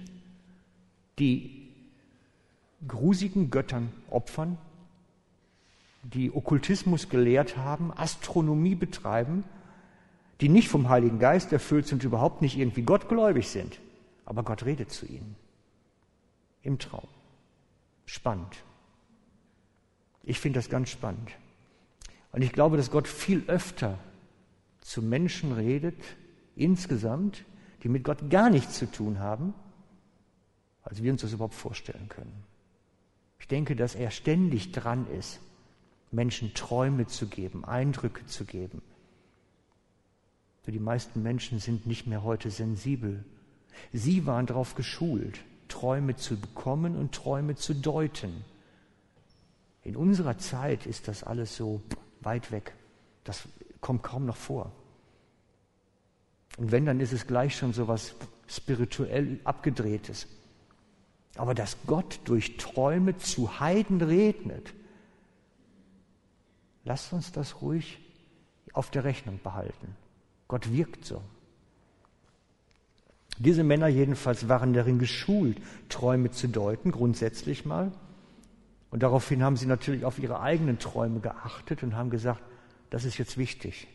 die 1.20 1.72
grusigen 2.86 3.50
Göttern 3.50 3.94
opfern, 4.10 4.58
die 6.04 6.36
Okkultismus 6.36 7.08
gelehrt 7.08 7.56
haben, 7.56 7.94
Astronomie 7.96 8.76
betreiben, 8.76 9.46
die 10.42 10.50
nicht 10.50 10.68
vom 10.68 10.90
Heiligen 10.90 11.20
Geist 11.20 11.54
erfüllt 11.54 11.88
sind, 11.88 12.04
überhaupt 12.04 12.42
nicht 12.42 12.58
irgendwie 12.58 12.84
gottgläubig 12.84 13.48
sind. 13.48 13.80
Aber 14.26 14.44
Gott 14.44 14.66
redet 14.66 14.92
zu 14.92 15.06
ihnen 15.06 15.38
im 16.62 16.78
Traum. 16.78 17.15
Spannend. 18.06 18.64
Ich 20.24 20.40
finde 20.40 20.60
das 20.60 20.70
ganz 20.70 20.90
spannend. 20.90 21.32
Und 22.32 22.42
ich 22.42 22.52
glaube, 22.52 22.78
dass 22.78 22.92
Gott 22.92 23.08
viel 23.08 23.44
öfter 23.48 23.98
zu 24.82 25.02
Menschen 25.02 25.54
redet, 25.54 25.98
insgesamt, 26.56 27.46
die 27.84 27.90
mit 27.90 28.04
Gott 28.04 28.30
gar 28.30 28.50
nichts 28.50 28.78
zu 28.78 28.92
tun 28.92 29.20
haben, 29.20 29.54
als 30.84 31.02
wir 31.02 31.12
uns 31.12 31.22
das 31.22 31.34
überhaupt 31.34 31.54
vorstellen 31.54 32.10
können. 32.10 32.44
Ich 33.40 33.48
denke, 33.48 33.76
dass 33.76 33.96
er 33.96 34.12
ständig 34.12 34.72
dran 34.72 35.08
ist, 35.08 35.40
Menschen 36.12 36.54
Träume 36.54 37.08
zu 37.08 37.28
geben, 37.28 37.66
Eindrücke 37.66 38.26
zu 38.26 38.46
geben. 38.46 38.82
Für 40.64 40.72
die 40.72 40.80
meisten 40.80 41.22
Menschen 41.22 41.60
sind 41.60 41.86
nicht 41.86 42.08
mehr 42.08 42.24
heute 42.24 42.50
sensibel. 42.50 43.24
Sie 43.94 44.26
waren 44.26 44.46
darauf 44.48 44.76
geschult, 44.76 45.40
Träume 45.68 46.16
zu 46.16 46.40
bekommen 46.40 46.96
und 46.96 47.14
Träume 47.14 47.56
zu 47.56 47.74
deuten. 47.74 48.44
In 49.84 49.96
unserer 49.96 50.38
Zeit 50.38 50.86
ist 50.86 51.08
das 51.08 51.24
alles 51.24 51.56
so 51.56 51.82
weit 52.22 52.52
weg. 52.52 52.74
Das 53.24 53.44
kommt 53.82 54.04
kaum 54.04 54.26
noch 54.26 54.38
vor. 54.38 54.72
Und 56.58 56.72
wenn, 56.72 56.86
dann 56.86 57.00
ist 57.00 57.14
es 57.14 57.28
gleich 57.28 57.56
schon 57.56 57.74
so 57.74 57.88
was 57.88 58.16
spirituell 58.48 59.40
abgedrehtes. 59.44 60.28
Aber 61.36 61.54
dass 61.54 61.78
Gott 61.86 62.20
durch 62.26 62.58
Träume 62.58 63.18
zu 63.18 63.60
Heiden 63.60 64.02
regnet, 64.02 64.74
lasst 66.86 67.12
uns 67.12 67.32
das 67.32 67.62
ruhig 67.62 68.00
auf 68.74 68.90
der 68.90 69.04
Rechnung 69.04 69.40
behalten. 69.44 69.96
Gott 70.48 70.72
wirkt 70.72 71.06
so. 71.06 71.22
Diese 73.38 73.64
Männer 73.64 73.88
jedenfalls 73.88 74.48
waren 74.48 74.74
darin 74.74 75.00
geschult, 75.00 75.58
Träume 75.90 76.32
zu 76.32 76.48
deuten, 76.48 76.92
grundsätzlich 76.92 77.66
mal. 77.66 77.92
Und 78.92 79.04
daraufhin 79.04 79.44
haben 79.44 79.58
sie 79.58 79.66
natürlich 79.66 80.06
auf 80.06 80.20
ihre 80.20 80.40
eigenen 80.40 80.80
Träume 80.80 81.20
geachtet 81.20 81.84
und 81.84 81.96
haben 81.96 82.10
gesagt, 82.10 82.42
das 82.90 83.04
ist 83.04 83.18
jetzt 83.18 83.38
wichtig, 83.38 83.88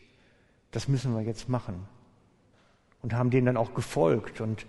das 0.69 0.87
müssen 0.87 1.15
wir 1.15 1.21
jetzt 1.21 1.49
machen. 1.49 1.87
Und 3.01 3.13
haben 3.13 3.31
denen 3.31 3.47
dann 3.47 3.57
auch 3.57 3.73
gefolgt. 3.73 4.41
Und 4.41 4.67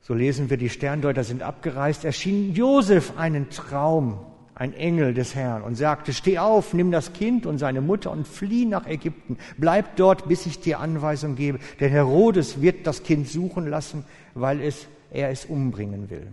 so 0.00 0.14
lesen 0.14 0.48
wir, 0.48 0.56
die 0.56 0.70
Sterndeuter 0.70 1.22
sind 1.22 1.42
abgereist, 1.42 2.06
erschien 2.06 2.54
Josef 2.54 3.18
einen 3.18 3.50
Traum 3.50 4.24
ein 4.56 4.72
Engel 4.72 5.12
des 5.12 5.34
Herrn 5.34 5.62
und 5.62 5.74
sagte, 5.74 6.14
steh 6.14 6.38
auf, 6.38 6.72
nimm 6.72 6.90
das 6.90 7.12
Kind 7.12 7.44
und 7.44 7.58
seine 7.58 7.82
Mutter 7.82 8.10
und 8.10 8.26
flieh 8.26 8.64
nach 8.64 8.86
Ägypten. 8.86 9.36
Bleib 9.58 9.96
dort, 9.96 10.28
bis 10.28 10.46
ich 10.46 10.60
dir 10.60 10.80
Anweisung 10.80 11.36
gebe. 11.36 11.58
Denn 11.78 11.90
Herodes 11.90 12.62
wird 12.62 12.86
das 12.86 13.02
Kind 13.02 13.28
suchen 13.28 13.68
lassen, 13.68 14.04
weil 14.34 14.62
es, 14.62 14.88
er 15.10 15.28
es 15.28 15.44
umbringen 15.44 16.08
will. 16.08 16.26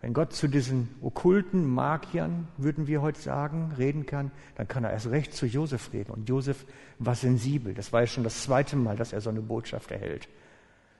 Wenn 0.00 0.12
Gott 0.12 0.32
zu 0.32 0.48
diesen 0.48 0.88
okkulten 1.00 1.64
Magiern, 1.64 2.48
würden 2.56 2.88
wir 2.88 3.00
heute 3.00 3.20
sagen, 3.20 3.70
reden 3.78 4.04
kann, 4.04 4.32
dann 4.56 4.66
kann 4.66 4.82
er 4.82 4.90
erst 4.90 5.08
recht 5.10 5.32
zu 5.32 5.46
Josef 5.46 5.92
reden. 5.92 6.10
Und 6.10 6.28
Josef 6.28 6.66
war 6.98 7.14
sensibel. 7.14 7.74
Das 7.74 7.92
war 7.92 8.00
ja 8.00 8.08
schon 8.08 8.24
das 8.24 8.42
zweite 8.42 8.74
Mal, 8.74 8.96
dass 8.96 9.12
er 9.12 9.20
so 9.20 9.30
eine 9.30 9.40
Botschaft 9.40 9.92
erhält. 9.92 10.28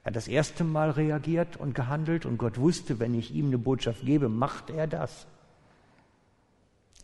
Er 0.02 0.06
hat 0.06 0.16
das 0.16 0.28
erste 0.28 0.64
Mal 0.64 0.90
reagiert 0.90 1.56
und 1.56 1.74
gehandelt 1.74 2.26
und 2.26 2.38
Gott 2.38 2.58
wusste, 2.58 2.98
wenn 2.98 3.14
ich 3.14 3.32
ihm 3.32 3.46
eine 3.46 3.58
Botschaft 3.58 4.04
gebe, 4.04 4.28
macht 4.28 4.70
er 4.70 4.86
das. 4.86 5.26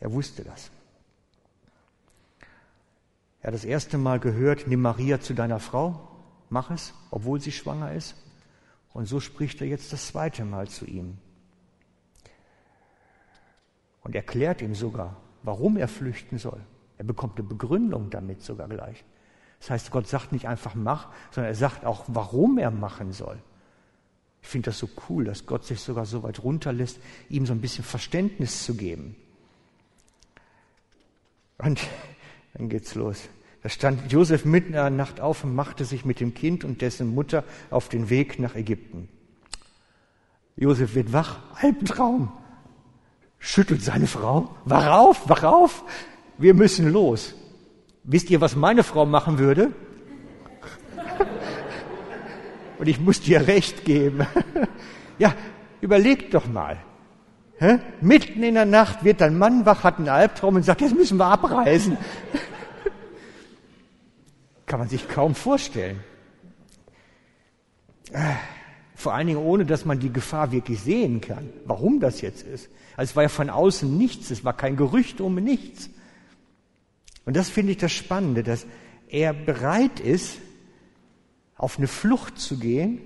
Er 0.01 0.13
wusste 0.13 0.43
das. 0.43 0.71
Er 3.41 3.49
hat 3.49 3.55
das 3.55 3.65
erste 3.65 3.99
Mal 3.99 4.19
gehört, 4.19 4.67
nimm 4.67 4.83
Maria 4.83 5.21
zu 5.21 5.33
deiner 5.33 5.61
Frau, 5.61 6.09
mach 6.51 6.71
es, 6.71 6.93
obwohl 7.11 7.41
sie 7.41 7.53
schwanger 7.53 7.93
ist. 7.93 8.17
Und 8.93 9.07
so 9.07 9.21
spricht 9.21 9.61
er 9.61 9.69
jetzt 9.69 9.93
das 9.93 10.09
zweite 10.09 10.45
Mal 10.45 10.69
zu 10.69 10.85
ihm. 10.85 11.19
Und 14.03 14.17
erklärt 14.17 14.61
ihm 14.61 14.75
sogar, 14.75 15.17
warum 15.45 15.77
er 15.77 15.87
flüchten 15.87 16.39
soll. 16.39 16.61
Er 16.97 17.05
bekommt 17.05 17.39
eine 17.39 17.47
Begründung 17.47 18.11
damit 18.11 18.43
sogar 18.43 18.67
gleich. 18.67 19.05
Das 19.61 19.71
heißt, 19.71 19.91
Gott 19.91 20.07
sagt 20.07 20.33
nicht 20.33 20.47
einfach 20.47 20.75
mach, 20.75 21.09
sondern 21.31 21.53
er 21.53 21.57
sagt 21.57 21.85
auch, 21.85 22.05
warum 22.09 22.59
er 22.59 22.71
machen 22.71 23.13
soll. 23.13 23.39
Ich 24.43 24.49
finde 24.49 24.67
das 24.71 24.79
so 24.79 24.89
cool, 25.09 25.25
dass 25.25 25.47
Gott 25.47 25.65
sich 25.65 25.81
sogar 25.81 26.07
so 26.07 26.23
weit 26.23 26.43
runterlässt, 26.43 26.99
ihm 27.29 27.45
so 27.45 27.53
ein 27.53 27.61
bisschen 27.61 27.85
Verständnis 27.85 28.65
zu 28.65 28.75
geben. 28.75 29.17
Und 31.59 31.81
dann 32.55 32.69
geht's 32.69 32.95
los. 32.95 33.29
Da 33.63 33.69
stand 33.69 34.13
Josef 34.13 34.45
mitten 34.45 34.69
in 34.69 34.75
der 34.75 34.91
Nacht 34.91 35.21
auf 35.21 35.43
und 35.43 35.55
machte 35.55 35.85
sich 35.85 36.05
mit 36.05 36.21
dem 36.21 36.33
Kind 36.33 36.65
und 36.65 36.81
dessen 36.81 37.13
Mutter 37.15 37.43
auf 37.71 37.89
den 37.89 38.09
Weg 38.09 38.39
nach 38.39 38.55
Ägypten. 38.55 39.09
Josef 40.57 40.95
wird 40.95 41.13
wach, 41.13 41.39
Albtraum, 41.61 42.33
schüttelt 43.39 43.83
seine 43.83 44.07
Frau, 44.07 44.55
wach 44.65 44.87
auf, 44.87 45.29
wach 45.29 45.43
auf, 45.43 45.85
wir 46.37 46.55
müssen 46.55 46.93
los. 46.93 47.35
Wisst 48.11 48.31
ihr, 48.31 48.41
was 48.41 48.57
meine 48.57 48.83
Frau 48.85 49.05
machen 49.05 49.39
würde? 49.39 49.71
Und 52.79 52.89
ich 52.89 52.99
muss 52.99 53.21
dir 53.21 53.47
recht 53.47 53.85
geben. 53.85 54.27
ja, 55.19 55.35
überlegt 55.83 56.33
doch 56.33 56.47
mal. 56.47 56.79
Mitten 58.01 58.43
in 58.43 58.55
der 58.55 58.65
Nacht 58.65 59.05
wird 59.05 59.21
dein 59.21 59.37
Mann 59.37 59.67
wach, 59.67 59.85
hat 59.85 59.99
einen 59.99 60.09
Albtraum 60.09 60.57
und 60.57 60.63
sagt, 60.63 60.81
jetzt 60.81 60.95
müssen 60.95 61.19
wir 61.19 61.27
abreisen. 61.27 61.99
Kann 64.67 64.79
man 64.79 64.89
sich 64.89 65.07
kaum 65.07 65.35
vorstellen. 65.35 66.01
Vor 68.95 69.13
allen 69.13 69.27
Dingen 69.27 69.41
ohne, 69.41 69.67
dass 69.67 69.85
man 69.85 69.99
die 70.01 70.13
Gefahr 70.13 70.51
wirklich 70.51 70.81
sehen 70.81 71.21
kann, 71.21 71.51
warum 71.67 72.01
das 72.01 72.23
jetzt 72.23 72.43
ist. 72.43 72.71
Also 72.97 73.11
es 73.11 73.17
war 73.17 73.25
ja 73.25 73.29
von 73.29 73.51
außen 73.51 73.99
nichts, 73.99 74.31
es 74.31 74.47
war 74.47 74.57
kein 74.57 74.77
Gerücht 74.77 75.21
um 75.21 75.35
nichts. 75.35 75.91
Und 77.29 77.37
das 77.37 77.51
finde 77.51 77.73
ich 77.73 77.77
das 77.77 77.93
Spannende, 77.93 78.43
dass 78.43 78.65
er 79.07 79.35
bereit 79.35 80.01
ist, 80.01 80.39
auf 81.57 81.77
eine 81.77 81.87
Flucht 81.87 82.39
zu 82.39 82.59
gehen, 82.59 83.03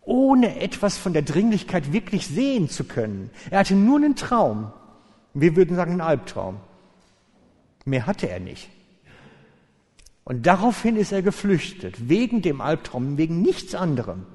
ohne 0.00 0.60
etwas 0.60 0.98
von 0.98 1.12
der 1.12 1.22
Dringlichkeit 1.22 1.92
wirklich 1.92 2.26
sehen 2.26 2.68
zu 2.68 2.82
können. 2.82 3.30
Er 3.48 3.60
hatte 3.60 3.76
nur 3.76 3.98
einen 3.98 4.16
Traum. 4.16 4.72
Wir 5.34 5.54
würden 5.54 5.76
sagen 5.76 5.92
einen 5.92 6.00
Albtraum. 6.00 6.56
Mehr 7.84 8.08
hatte 8.08 8.28
er 8.28 8.40
nicht. 8.40 8.70
Und 10.24 10.44
daraufhin 10.44 10.96
ist 10.96 11.12
er 11.12 11.22
geflüchtet, 11.22 12.08
wegen 12.08 12.42
dem 12.42 12.60
Albtraum, 12.60 13.18
wegen 13.18 13.40
nichts 13.40 13.76
anderem. 13.76 14.26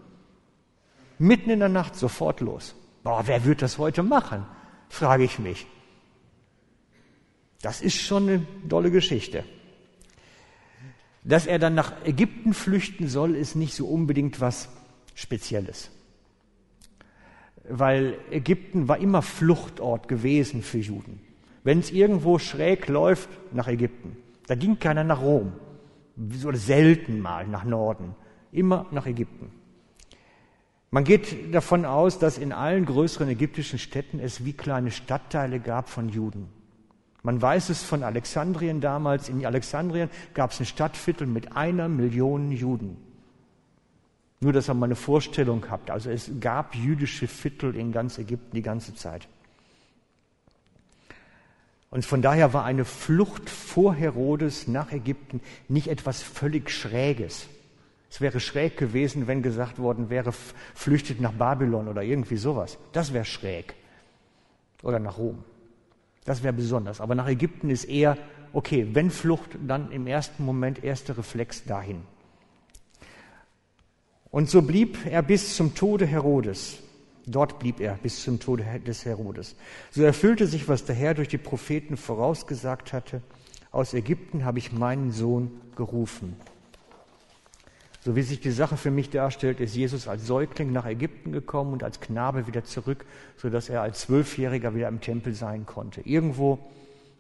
Mitten 1.20 1.50
in 1.50 1.60
der 1.60 1.68
Nacht 1.68 1.98
sofort 1.98 2.40
los. 2.40 2.74
Boah, 3.04 3.24
wer 3.26 3.44
wird 3.44 3.64
das 3.64 3.78
heute 3.80 4.02
machen? 4.02 4.46
Frage 4.88 5.26
ich 5.26 5.40
mich. 5.40 5.68
Das 7.64 7.82
ist 7.82 7.96
schon 7.96 8.28
eine 8.28 8.48
dolle 8.68 8.92
Geschichte. 8.92 9.46
Dass 11.24 11.48
er 11.48 11.60
dann 11.60 11.76
nach 11.76 11.94
Ägypten 12.06 12.54
flüchten 12.54 13.08
soll, 13.08 13.36
ist 13.36 13.56
nicht 13.56 13.74
so 13.74 13.88
unbedingt 13.88 14.42
was 14.42 14.68
Spezielles. 15.16 15.90
Weil 17.70 18.18
Ägypten 18.32 18.90
war 18.90 18.98
immer 18.98 19.22
Fluchtort 19.22 20.10
gewesen 20.10 20.62
für 20.62 20.80
Juden. 20.80 21.22
Wenn 21.64 21.80
es 21.80 21.92
irgendwo 21.92 22.38
schräg 22.38 22.90
läuft, 22.90 23.30
nach 23.54 23.70
Ägypten. 23.70 24.18
Da 24.48 24.56
ging 24.56 24.78
keiner 24.78 25.06
nach 25.06 25.22
Rom. 25.22 25.54
Oder 26.46 26.58
selten 26.58 27.22
mal 27.22 27.48
nach 27.48 27.64
Norden. 27.64 28.14
Immer 28.52 28.88
nach 28.92 29.06
Ägypten. 29.06 29.54
Man 30.92 31.06
geht 31.06 31.56
davon 31.56 31.86
aus, 31.86 32.20
dass 32.20 32.38
in 32.38 32.52
allen 32.52 32.86
größeren 32.86 33.30
ägyptischen 33.30 33.80
Städten 33.80 34.20
es 34.20 34.44
wie 34.44 34.52
kleine 34.52 34.92
Stadtteile 34.92 35.62
gab 35.62 35.88
von 35.88 36.10
Juden. 36.10 36.63
Man 37.24 37.42
weiß 37.42 37.70
es 37.70 37.84
von 37.84 38.04
Alexandrien 38.04 38.82
damals. 38.82 39.30
In 39.30 39.46
Alexandrien 39.46 40.10
gab 40.34 40.52
es 40.52 40.60
ein 40.60 40.66
Stadtviertel 40.66 41.26
mit 41.26 41.56
einer 41.56 41.88
Million 41.88 42.52
Juden. 42.52 42.98
Nur, 44.42 44.52
dass 44.52 44.70
ihr 44.70 44.74
mal 44.74 44.88
eine 44.88 44.96
Vorstellung 44.96 45.66
habt. 45.70 45.90
Also 45.90 46.10
es 46.10 46.30
gab 46.42 46.76
jüdische 46.76 47.28
Viertel 47.28 47.78
in 47.78 47.94
ganz 47.94 48.18
Ägypten 48.18 48.54
die 48.54 48.62
ganze 48.62 48.94
Zeit. 48.94 49.30
Und 51.90 52.06
von 52.06 52.22
daher 52.22 52.54
war 52.54 52.66
eine 52.66 52.84
Flucht 52.84 53.50
vor 53.50 53.94
Herodes 53.96 54.68
nach 54.68 54.92
Ägypten 54.92 55.40
nicht 55.70 55.88
etwas 55.88 56.22
völlig 56.22 56.72
Schräges. 56.72 57.48
Es 58.10 58.20
wäre 58.20 58.42
schräg 58.42 58.78
gewesen, 58.78 59.28
wenn 59.28 59.42
gesagt 59.42 59.80
worden 59.80 60.10
wäre, 60.10 60.34
flüchtet 60.76 61.22
nach 61.22 61.34
Babylon 61.34 61.88
oder 61.88 62.04
irgendwie 62.04 62.38
sowas. 62.38 62.78
Das 62.92 63.14
wäre 63.14 63.26
schräg. 63.26 63.76
Oder 64.82 65.00
nach 65.00 65.18
Rom. 65.18 65.44
Das 66.26 66.44
wäre 66.44 66.54
besonders. 66.54 67.02
Aber 67.02 67.16
nach 67.16 67.28
Ägypten 67.28 67.70
ist 67.70 67.86
eher, 67.86 68.18
okay, 68.54 68.88
wenn 68.94 69.12
Flucht, 69.12 69.58
dann 69.66 69.92
im 69.92 70.08
ersten 70.08 70.46
Moment 70.46 70.84
erster 70.84 71.18
Reflex 71.18 71.66
dahin. 71.66 72.02
Und 74.32 74.50
so 74.50 74.62
blieb 74.62 75.06
er 75.06 75.22
bis 75.22 75.56
zum 75.56 75.76
Tode 75.76 76.06
Herodes. 76.06 76.80
Dort 77.26 77.60
blieb 77.60 77.80
er 77.80 77.94
bis 77.96 78.24
zum 78.24 78.40
Tode 78.40 78.66
des 78.86 79.06
Herodes. 79.06 79.56
So 79.92 80.04
erfüllte 80.04 80.48
sich, 80.48 80.68
was 80.68 80.86
der 80.86 80.96
Herr 80.96 81.14
durch 81.14 81.28
die 81.28 81.38
Propheten 81.38 81.98
vorausgesagt 81.98 82.94
hatte. 82.94 83.22
Aus 83.72 83.94
Ägypten 83.94 84.44
habe 84.44 84.60
ich 84.60 84.72
meinen 84.72 85.12
Sohn 85.12 85.52
gerufen. 85.76 86.36
So 88.04 88.18
wie 88.18 88.22
sich 88.22 88.42
die 88.42 88.52
Sache 88.52 88.76
für 88.76 88.92
mich 88.92 89.12
darstellt, 89.12 89.62
ist 89.62 89.78
Jesus 89.78 90.10
als 90.10 90.28
Säugling 90.28 90.74
nach 90.74 90.86
Ägypten 90.86 91.32
gekommen 91.32 91.72
und 91.72 91.86
als 91.86 92.02
Knabe 92.02 92.48
wieder 92.48 92.66
zurück, 92.66 93.06
sodass 93.38 93.70
er 93.70 93.82
als 93.82 94.02
Zwölfjähriger 94.02 94.76
wieder 94.76 94.90
im 94.90 95.00
Tempel 95.00 95.34
sein 95.34 95.66
konnte. 95.66 96.02
Irgendwo 96.02 96.60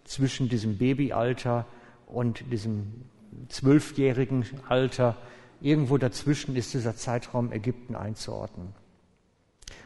zwischen 0.03 0.49
diesem 0.49 0.77
Babyalter 0.77 1.65
und 2.05 2.51
diesem 2.51 3.05
zwölfjährigen 3.47 4.45
Alter, 4.67 5.15
irgendwo 5.61 5.97
dazwischen 5.97 6.53
ist 6.57 6.73
dieser 6.73 6.97
Zeitraum 6.97 7.53
Ägypten 7.53 7.95
einzuordnen. 7.95 8.73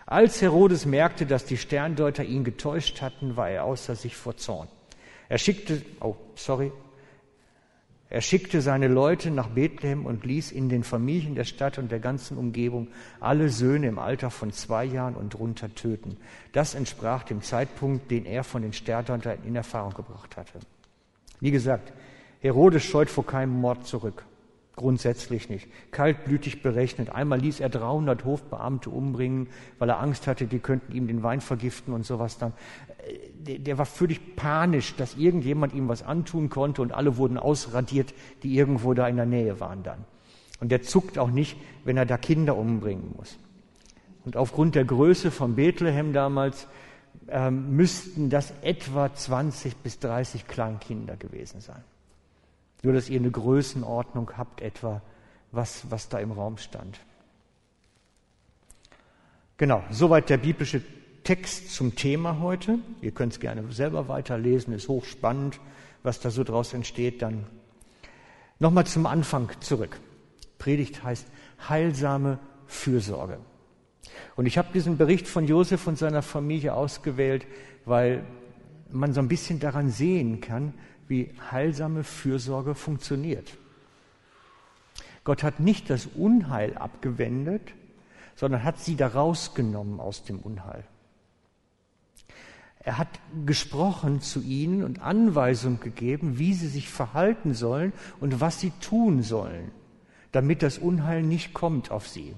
Als 0.08 0.42
Herodes 0.42 0.88
merkte, 0.88 1.28
dass 1.28 1.46
die 1.46 1.58
Sterndeuter 1.58 2.24
ihn 2.24 2.44
getäuscht 2.44 3.04
hatten, 3.04 3.36
war 3.36 3.52
er 3.52 3.66
außer 3.66 3.96
sich 3.96 4.16
vor 4.16 4.38
Zorn. 4.38 4.68
Er 5.30 5.38
schickte, 5.38 5.84
oh, 6.00 6.16
sorry, 6.34 6.72
er 8.10 8.22
schickte 8.22 8.62
seine 8.62 8.88
Leute 8.88 9.32
nach 9.32 9.50
Bethlehem 9.50 10.06
und 10.06 10.26
ließ 10.26 10.52
in 10.52 10.70
den 10.70 10.84
Familien 10.84 11.36
der 11.36 11.44
Stadt 11.44 11.78
und 11.78 11.92
der 11.92 12.00
ganzen 12.00 12.38
Umgebung 12.38 12.88
alle 13.20 13.50
Söhne 13.50 13.88
im 13.88 14.00
Alter 14.00 14.30
von 14.30 14.54
zwei 14.54 14.86
Jahren 14.86 15.16
und 15.16 15.34
drunter 15.34 15.74
töten. 15.76 16.18
Das 16.54 16.74
entsprach 16.74 17.24
dem 17.24 17.42
Zeitpunkt, 17.42 18.10
den 18.10 18.26
er 18.26 18.46
von 18.46 18.62
den 18.62 18.72
Sterndeuter 18.72 19.38
in 19.46 19.56
Erfahrung 19.56 19.94
gebracht 19.94 20.38
hatte. 20.38 20.60
Wie 21.42 21.52
gesagt, 21.52 21.92
Herodes 22.40 22.84
scheut 22.84 23.10
vor 23.10 23.26
keinem 23.26 23.60
Mord 23.60 23.86
zurück. 23.86 24.24
Grundsätzlich 24.78 25.50
nicht. 25.50 25.68
Kaltblütig 25.90 26.62
berechnet. 26.62 27.10
Einmal 27.10 27.40
ließ 27.40 27.62
er 27.62 27.70
300 27.70 28.24
Hofbeamte 28.26 28.92
umbringen, 28.92 29.48
weil 29.80 29.90
er 29.90 30.00
Angst 30.00 30.28
hatte, 30.28 30.46
die 30.46 30.60
könnten 30.60 30.94
ihm 30.94 31.08
den 31.08 31.24
Wein 31.24 31.42
vergiften 31.42 31.96
und 31.96 32.06
sowas 32.06 32.38
dann. 32.38 32.54
Der, 33.40 33.58
der 33.58 33.80
war 33.80 33.88
völlig 33.88 34.36
panisch, 34.36 34.96
dass 34.96 35.18
irgendjemand 35.18 35.74
ihm 35.74 35.88
was 35.88 36.04
antun 36.04 36.50
konnte 36.50 36.84
und 36.84 36.92
alle 36.92 37.18
wurden 37.18 37.40
ausradiert, 37.40 38.14
die 38.44 38.56
irgendwo 38.56 38.94
da 38.94 39.08
in 39.08 39.16
der 39.16 39.26
Nähe 39.26 39.60
waren 39.60 39.82
dann. 39.82 40.06
Und 40.60 40.72
der 40.72 40.84
zuckt 40.84 41.18
auch 41.18 41.32
nicht, 41.32 41.58
wenn 41.84 41.98
er 41.98 42.06
da 42.06 42.18
Kinder 42.18 42.56
umbringen 42.56 43.16
muss. 43.18 43.40
Und 44.26 44.38
aufgrund 44.38 44.76
der 44.76 44.86
Größe 44.86 45.32
von 45.32 45.56
Bethlehem 45.56 46.14
damals 46.14 46.68
ähm, 47.30 47.76
müssten 47.76 48.30
das 48.30 48.54
etwa 48.62 49.12
20 49.12 49.78
bis 49.78 49.98
30 49.98 50.48
Kleinkinder 50.48 51.18
gewesen 51.18 51.62
sein. 51.62 51.84
Nur, 52.88 52.94
dass 52.94 53.10
ihr 53.10 53.20
eine 53.20 53.32
Größenordnung 53.32 54.38
habt, 54.38 54.62
etwa, 54.62 55.02
was, 55.52 55.92
was 55.92 56.08
da 56.08 56.20
im 56.20 56.32
Raum 56.32 56.58
stand. 56.58 57.02
Genau, 59.58 59.84
soweit 59.90 60.30
der 60.30 60.38
biblische 60.38 60.82
Text 61.26 61.76
zum 61.76 61.96
Thema 61.96 62.40
heute. 62.40 62.80
Ihr 63.02 63.12
könnt 63.12 63.34
es 63.34 63.42
gerne 63.42 63.70
selber 63.74 64.08
weiterlesen, 64.08 64.74
ist 64.74 64.88
hochspannend, 64.88 65.60
was 66.02 66.22
da 66.22 66.32
so 66.32 66.46
draus 66.46 66.74
entsteht. 66.74 67.22
Dann 67.22 67.46
nochmal 68.58 68.86
zum 68.86 69.06
Anfang 69.06 69.50
zurück. 69.60 70.00
Predigt 70.58 71.04
heißt 71.04 71.28
heilsame 71.68 72.40
Fürsorge. 72.68 73.40
Und 74.38 74.46
ich 74.46 74.58
habe 74.58 74.70
diesen 74.74 74.96
Bericht 74.96 75.28
von 75.28 75.46
Josef 75.46 75.88
und 75.88 75.98
seiner 75.98 76.22
Familie 76.22 76.74
ausgewählt, 76.74 77.48
weil 77.84 78.24
man 78.90 79.12
so 79.12 79.20
ein 79.20 79.28
bisschen 79.28 79.60
daran 79.60 79.90
sehen 79.90 80.40
kann, 80.40 80.74
wie 81.08 81.34
heilsame 81.52 82.04
Fürsorge 82.04 82.76
funktioniert. 82.76 83.58
Gott 85.24 85.44
hat 85.44 85.60
nicht 85.60 85.90
das 85.90 86.06
Unheil 86.06 86.78
abgewendet, 86.78 87.74
sondern 88.36 88.64
hat 88.64 88.80
sie 88.80 88.96
da 88.96 89.08
rausgenommen 89.08 90.00
aus 90.00 90.24
dem 90.24 90.40
Unheil. 90.40 90.84
Er 92.80 92.98
hat 92.98 93.10
gesprochen 93.46 94.22
zu 94.22 94.42
ihnen 94.42 94.84
und 94.84 95.02
Anweisungen 95.02 95.82
gegeben, 95.82 96.40
wie 96.40 96.54
sie 96.54 96.70
sich 96.70 96.88
verhalten 96.88 97.54
sollen 97.54 97.92
und 98.22 98.40
was 98.40 98.62
sie 98.62 98.72
tun 98.80 99.24
sollen, 99.24 99.72
damit 100.32 100.64
das 100.64 100.78
Unheil 100.78 101.24
nicht 101.24 101.54
kommt 101.54 101.92
auf 101.92 102.08
sie. 102.08 102.34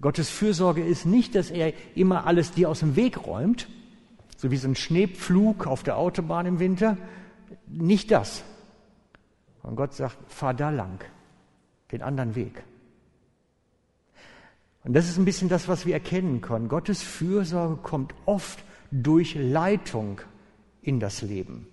Gottes 0.00 0.30
Fürsorge 0.30 0.82
ist 0.82 1.04
nicht, 1.04 1.34
dass 1.34 1.50
er 1.50 1.74
immer 1.94 2.26
alles 2.26 2.52
dir 2.52 2.70
aus 2.70 2.80
dem 2.80 2.96
Weg 2.96 3.26
räumt, 3.26 3.68
so 4.42 4.50
wie 4.50 4.56
so 4.56 4.66
ein 4.66 4.74
Schneepflug 4.74 5.68
auf 5.68 5.84
der 5.84 5.96
Autobahn 5.96 6.46
im 6.46 6.58
Winter. 6.58 6.98
Nicht 7.68 8.10
das. 8.10 8.42
Und 9.62 9.76
Gott 9.76 9.94
sagt, 9.94 10.18
fahr 10.26 10.52
da 10.52 10.70
lang, 10.70 10.98
den 11.92 12.02
anderen 12.02 12.34
Weg. 12.34 12.64
Und 14.82 14.94
das 14.94 15.08
ist 15.08 15.16
ein 15.16 15.24
bisschen 15.24 15.48
das, 15.48 15.68
was 15.68 15.86
wir 15.86 15.94
erkennen 15.94 16.40
können. 16.40 16.66
Gottes 16.66 17.02
Fürsorge 17.02 17.76
kommt 17.76 18.14
oft 18.26 18.64
durch 18.90 19.36
Leitung 19.36 20.20
in 20.82 20.98
das 20.98 21.22
Leben, 21.22 21.68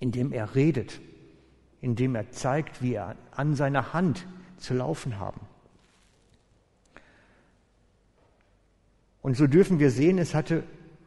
indem 0.00 0.32
er 0.32 0.56
redet, 0.56 1.00
indem 1.80 2.16
er 2.16 2.32
zeigt, 2.32 2.82
wie 2.82 2.94
er 2.94 3.14
an 3.30 3.54
seiner 3.54 3.92
Hand 3.92 4.26
zu 4.56 4.74
laufen 4.74 5.20
haben. 5.20 5.42
Und 9.22 9.36
so 9.36 9.46
dürfen 9.46 9.78
wir 9.78 9.92
sehen, 9.92 10.18
es 10.18 10.34
hatte 10.34 10.64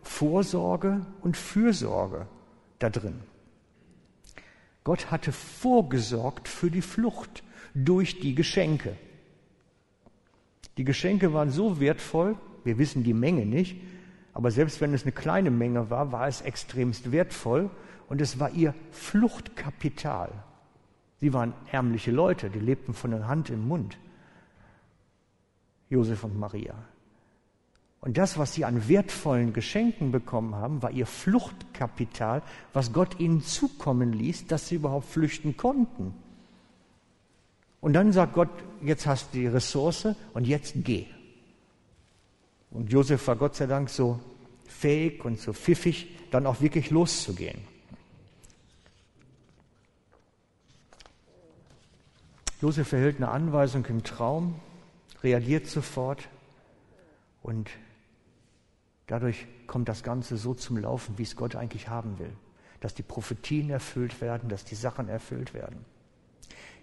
Vorsorge 0.08 1.06
und 1.22 1.38
Fürsorge 1.38 2.28
da 2.80 2.89
drin. 2.89 3.20
Gott 4.84 5.12
hatte 5.12 5.32
vorgesorgt 5.32 6.47
für 6.47 6.72
die 6.72 6.82
Flucht 6.82 7.43
durch 7.76 8.20
die 8.20 8.34
Geschenke. 8.34 8.95
Die 10.78 10.86
Geschenke 10.86 11.34
waren 11.34 11.51
so 11.51 11.80
wertvoll, 11.80 12.38
wir 12.64 12.78
wissen 12.78 13.03
die 13.03 13.14
Menge 13.14 13.45
nicht, 13.45 13.82
aber 14.34 14.49
selbst 14.51 14.82
wenn 14.82 14.93
es 14.93 15.03
eine 15.03 15.12
kleine 15.12 15.51
Menge 15.51 15.89
war, 15.89 16.12
war 16.12 16.28
es 16.28 16.41
extremst 16.41 17.12
wertvoll 17.12 17.70
und 18.08 18.22
es 18.22 18.39
war 18.39 18.51
ihr 18.51 18.74
Fluchtkapital. 18.91 20.32
Sie 21.20 21.34
waren 21.34 21.53
ärmliche 21.72 22.12
Leute, 22.12 22.49
die 22.49 22.60
lebten 22.60 22.93
von 22.93 23.12
der 23.12 23.28
Hand 23.28 23.49
im 23.49 23.68
Mund. 23.68 23.97
Josef 25.89 26.24
und 26.24 26.38
Maria. 26.38 26.76
Und 28.02 28.18
das, 28.18 28.38
was 28.38 28.54
sie 28.54 28.64
an 28.64 28.88
wertvollen 28.88 29.54
Geschenken 29.54 30.12
bekommen 30.12 30.56
haben, 30.56 30.82
war 30.82 30.91
ihr 30.91 31.08
Fluchtkapital, 31.08 32.41
was 32.74 32.93
Gott 32.93 33.20
ihnen 33.20 33.41
zukommen 33.41 34.14
ließ, 34.14 34.48
dass 34.48 34.68
sie 34.68 34.76
überhaupt 34.76 35.08
flüchten 35.08 35.58
konnten. 35.58 36.14
Und 37.82 37.93
dann 37.93 38.12
sagt 38.12 38.34
Gott, 38.34 38.50
jetzt 38.82 39.08
hast 39.08 39.34
du 39.34 39.39
die 39.39 39.48
Ressource 39.48 40.10
und 40.34 40.45
jetzt 40.45 40.74
geh. 40.78 41.06
Und 42.72 42.91
Josef 42.91 43.28
war 43.28 43.36
Gott 43.36 43.56
sei 43.56 43.66
Dank 43.66 43.89
so 43.89 44.20
fähig 44.66 45.24
und 45.26 45.39
so 45.39 45.54
pfiffig, 45.54 46.08
dann 46.32 46.45
auch 46.45 46.62
wirklich 46.62 46.91
loszugehen. 46.91 47.60
Josef 52.62 52.91
erhält 52.91 53.18
eine 53.18 53.30
Anweisung 53.30 53.86
im 53.86 54.04
Traum, 54.04 54.56
reagiert 55.24 55.68
sofort 55.68 56.28
und 57.43 57.70
dadurch 59.08 59.47
kommt 59.66 59.89
das 59.89 60.03
Ganze 60.03 60.38
so 60.38 60.53
zum 60.53 60.78
Laufen, 60.78 61.18
wie 61.18 61.24
es 61.24 61.36
Gott 61.36 61.55
eigentlich 61.55 61.88
haben 61.88 62.20
will. 62.20 62.32
Dass 62.80 62.93
die 62.93 63.03
Prophetien 63.03 63.70
erfüllt 63.70 64.22
werden, 64.22 64.49
dass 64.49 64.64
die 64.64 64.76
Sachen 64.76 65.10
erfüllt 65.10 65.53
werden. 65.53 65.84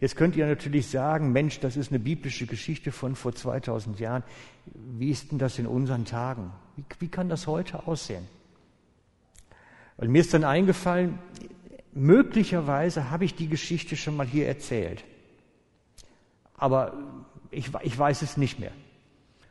Jetzt 0.00 0.16
könnt 0.16 0.34
ihr 0.34 0.46
natürlich 0.46 0.88
sagen, 0.88 1.32
Mensch, 1.32 1.60
das 1.60 1.76
ist 1.76 1.90
eine 1.90 2.00
biblische 2.00 2.46
Geschichte 2.46 2.90
von 2.90 3.14
vor 3.14 3.34
2000 3.34 4.00
Jahren. 4.00 4.24
Wie 4.66 5.10
ist 5.10 5.30
denn 5.30 5.38
das 5.38 5.58
in 5.58 5.66
unseren 5.66 6.04
Tagen? 6.04 6.50
Wie, 6.76 6.84
wie 6.98 7.08
kann 7.08 7.28
das 7.28 7.46
heute 7.46 7.86
aussehen? 7.86 8.26
Und 9.96 10.10
mir 10.10 10.20
ist 10.20 10.34
dann 10.34 10.44
eingefallen, 10.44 11.20
möglicherweise 11.92 13.10
habe 13.10 13.24
ich 13.24 13.34
die 13.36 13.48
Geschichte 13.48 13.96
schon 13.96 14.16
mal 14.16 14.26
hier 14.26 14.48
erzählt. 14.48 15.04
Aber 16.56 16.94
ich, 17.50 17.70
ich 17.82 17.96
weiß 17.96 18.22
es 18.22 18.36
nicht 18.36 18.58
mehr. 18.58 18.72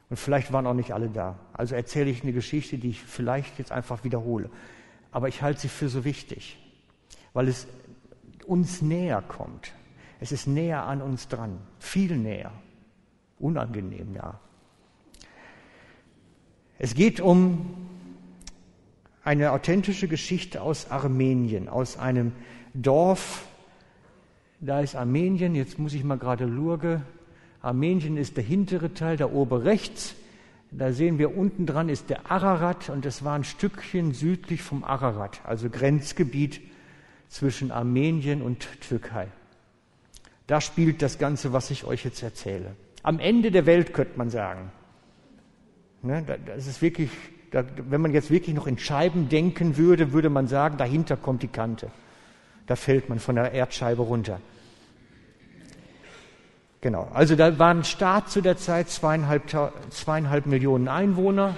Und 0.09 0.17
vielleicht 0.17 0.51
waren 0.53 0.67
auch 0.67 0.73
nicht 0.73 0.93
alle 0.93 1.09
da. 1.09 1.39
Also 1.53 1.75
erzähle 1.75 2.09
ich 2.09 2.23
eine 2.23 2.33
Geschichte, 2.33 2.77
die 2.77 2.89
ich 2.89 3.01
vielleicht 3.01 3.57
jetzt 3.57 3.71
einfach 3.71 4.03
wiederhole. 4.03 4.49
Aber 5.11 5.27
ich 5.27 5.41
halte 5.41 5.61
sie 5.61 5.69
für 5.69 5.89
so 5.89 6.05
wichtig, 6.05 6.57
weil 7.33 7.47
es 7.47 7.67
uns 8.45 8.81
näher 8.81 9.21
kommt. 9.21 9.73
Es 10.19 10.31
ist 10.31 10.47
näher 10.47 10.83
an 10.83 11.01
uns 11.01 11.27
dran, 11.27 11.59
viel 11.79 12.17
näher. 12.17 12.51
Unangenehm, 13.39 14.15
ja. 14.15 14.39
Es 16.79 16.95
geht 16.95 17.19
um 17.19 17.75
eine 19.23 19.51
authentische 19.51 20.07
Geschichte 20.07 20.61
aus 20.61 20.91
Armenien, 20.91 21.69
aus 21.69 21.97
einem 21.97 22.33
Dorf. 22.73 23.47
Da 24.59 24.79
ist 24.81 24.95
Armenien, 24.95 25.55
jetzt 25.55 25.79
muss 25.79 25.93
ich 25.93 26.03
mal 26.03 26.17
gerade 26.17 26.45
lurge. 26.45 27.01
Armenien 27.64 28.18
ist 28.18 28.38
der 28.38 28.43
hintere 28.43 28.93
Teil, 28.93 29.18
der 29.18 29.34
obere 29.34 29.64
rechts. 29.66 30.16
Da 30.70 30.91
sehen 30.91 31.18
wir 31.18 31.38
unten 31.38 31.66
dran 31.66 31.88
ist 31.88 32.09
der 32.09 32.30
Ararat 32.30 32.89
und 32.89 33.05
es 33.05 33.24
war 33.24 33.36
ein 33.36 33.43
Stückchen 33.43 34.14
südlich 34.14 34.61
vom 34.61 34.84
Ararat, 34.84 35.39
also 35.45 35.70
Grenzgebiet 35.70 36.61
zwischen 37.30 37.72
Armenien 37.72 38.41
und 38.41 38.68
Türkei. 38.82 39.28
Da 40.45 40.61
spielt 40.61 41.01
das 41.01 41.20
Ganze, 41.20 41.53
was 41.53 41.72
ich 41.72 41.86
euch 41.86 42.03
jetzt 42.03 42.22
erzähle. 42.22 42.76
Am 43.01 43.20
Ende 43.20 43.49
der 43.49 43.66
Welt 43.66 43.93
könnte 43.93 44.18
man 44.18 44.30
sagen. 44.30 44.72
Ne, 46.01 46.26
das 46.45 46.68
ist 46.68 46.82
wirklich, 46.82 47.11
wenn 47.51 48.01
man 48.01 48.11
jetzt 48.11 48.30
wirklich 48.30 48.55
noch 48.55 48.68
in 48.68 48.78
Scheiben 48.78 49.30
denken 49.30 49.78
würde, 49.78 50.11
würde 50.11 50.30
man 50.30 50.47
sagen, 50.47 50.78
dahinter 50.78 51.16
kommt 51.16 51.43
die 51.43 51.47
Kante. 51.47 51.89
Da 52.68 52.76
fällt 52.76 53.07
man 53.07 53.20
von 53.20 53.36
der 53.36 53.53
Erdscheibe 53.53 54.01
runter. 54.01 54.41
Genau, 56.84 57.07
also 57.13 57.38
da 57.38 57.57
war 57.59 57.73
ein 57.73 57.86
Staat 57.86 58.29
zu 58.29 58.41
der 58.41 58.57
Zeit, 58.57 58.89
zweieinhalb, 58.89 59.43
zweieinhalb 59.89 60.45
Millionen 60.47 60.89
Einwohner, 60.89 61.55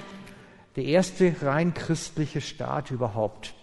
der 0.75 0.83
erste 0.83 1.35
rein 1.41 1.73
christliche 1.73 2.41
Staat 2.41 2.91
überhaupt, 2.91 3.55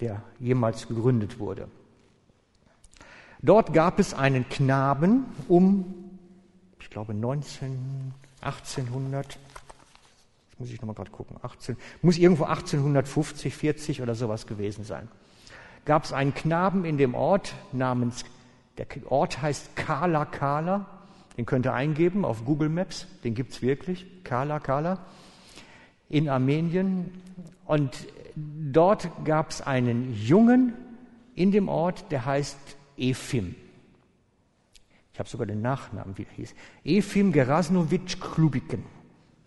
der 0.00 0.22
jemals 0.40 0.88
gegründet 0.88 1.38
wurde. 1.38 1.68
Dort 3.42 3.74
gab 3.74 3.98
es 3.98 4.14
einen 4.14 4.48
Knaben 4.48 5.26
um, 5.46 5.94
ich 6.80 6.88
glaube 6.88 7.12
19, 7.12 8.14
1800, 8.40 9.26
jetzt 9.26 9.38
muss 10.58 10.70
ich 10.70 10.80
nochmal 10.80 10.94
gerade 10.94 11.10
gucken, 11.10 11.36
18, 11.42 11.76
muss 12.00 12.16
irgendwo 12.16 12.44
1850, 12.44 13.54
40 13.54 14.00
oder 14.00 14.14
sowas 14.14 14.46
gewesen 14.46 14.84
sein. 14.84 15.08
Gab 15.84 16.04
es 16.04 16.14
einen 16.14 16.32
Knaben 16.32 16.86
in 16.86 16.96
dem 16.96 17.14
Ort 17.14 17.52
namens, 17.72 18.24
der 18.78 18.86
Ort 19.10 19.40
heißt 19.42 19.76
Kala 19.76 20.24
Kala, 20.24 20.86
den 21.36 21.46
könnt 21.46 21.66
ihr 21.66 21.74
eingeben 21.74 22.24
auf 22.24 22.44
Google 22.44 22.68
Maps, 22.68 23.06
den 23.24 23.34
gibt 23.34 23.52
es 23.52 23.62
wirklich, 23.62 24.06
Kala 24.24 24.60
Kala, 24.60 25.04
in 26.08 26.28
Armenien. 26.28 27.10
Und 27.64 28.06
dort 28.34 29.08
gab 29.24 29.50
es 29.50 29.60
einen 29.60 30.14
Jungen 30.14 30.74
in 31.34 31.52
dem 31.52 31.68
Ort, 31.68 32.10
der 32.10 32.24
heißt 32.24 32.58
Efim. 32.96 33.54
Ich 35.12 35.18
habe 35.18 35.28
sogar 35.28 35.46
den 35.46 35.62
Nachnamen, 35.62 36.16
wie 36.18 36.24
er 36.24 36.36
hieß. 36.36 36.54
Efim 36.84 37.32
Gerasnowitsch 37.32 38.20
Klubiken. 38.20 38.84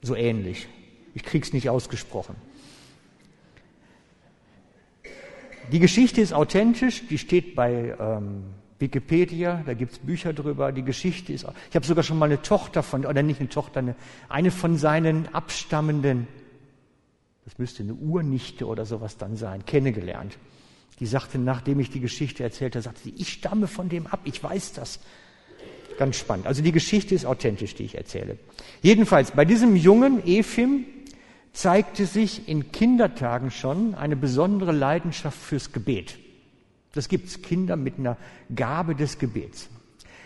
So 0.01 0.15
ähnlich. 0.15 0.67
Ich 1.13 1.23
krieg's 1.23 1.53
nicht 1.53 1.69
ausgesprochen. 1.69 2.35
Die 5.71 5.79
Geschichte 5.79 6.21
ist 6.21 6.33
authentisch, 6.33 7.07
die 7.07 7.19
steht 7.19 7.55
bei 7.55 7.95
ähm, 7.99 8.45
Wikipedia, 8.79 9.61
da 9.65 9.73
gibt's 9.73 9.99
Bücher 9.99 10.33
drüber. 10.33 10.71
Die 10.71 10.83
Geschichte 10.83 11.33
ist. 11.33 11.45
Ich 11.69 11.75
habe 11.75 11.85
sogar 11.85 12.03
schon 12.03 12.17
mal 12.17 12.25
eine 12.25 12.41
Tochter 12.41 12.81
von, 12.81 13.05
oder 13.05 13.21
nicht 13.23 13.39
eine 13.39 13.49
Tochter, 13.49 13.79
eine, 13.79 13.95
eine 14.29 14.51
von 14.51 14.77
seinen 14.77 15.33
abstammenden, 15.33 16.27
das 17.45 17.57
müsste 17.57 17.83
eine 17.83 17.93
Urnichte 17.93 18.67
oder 18.67 18.85
sowas 18.85 19.17
dann 19.17 19.35
sein, 19.35 19.65
kennengelernt. 19.65 20.37
Die 20.99 21.05
sagte, 21.05 21.39
nachdem 21.39 21.79
ich 21.79 21.89
die 21.89 21.99
Geschichte 21.99 22.43
erzählte, 22.43 22.81
sagte 22.81 23.01
sie, 23.03 23.13
ich 23.17 23.29
stamme 23.29 23.67
von 23.67 23.89
dem 23.89 24.05
ab, 24.07 24.19
ich 24.25 24.43
weiß 24.43 24.73
das. 24.73 24.99
Ganz 25.97 26.17
spannend. 26.17 26.47
Also 26.47 26.61
die 26.61 26.71
Geschichte 26.71 27.15
ist 27.15 27.25
authentisch, 27.25 27.75
die 27.75 27.83
ich 27.83 27.95
erzähle. 27.95 28.37
Jedenfalls, 28.81 29.31
bei 29.31 29.45
diesem 29.45 29.75
jungen 29.75 30.25
Efim 30.25 30.85
zeigte 31.51 32.05
sich 32.05 32.47
in 32.47 32.71
Kindertagen 32.71 33.51
schon 33.51 33.95
eine 33.95 34.15
besondere 34.15 34.71
Leidenschaft 34.71 35.37
fürs 35.37 35.71
Gebet. 35.71 36.17
Das 36.93 37.07
gibt's 37.07 37.41
Kinder 37.41 37.75
mit 37.75 37.99
einer 37.99 38.17
Gabe 38.53 38.95
des 38.95 39.19
Gebets. 39.19 39.69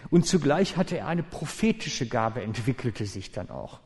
Und 0.10 0.26
zugleich 0.26 0.78
hatte 0.78 0.98
er 0.98 1.08
eine 1.08 1.24
prophetische 1.24 2.08
Gabe, 2.08 2.42
entwickelte 2.42 3.06
sich 3.06 3.32
dann 3.32 3.50
auch. 3.50 3.80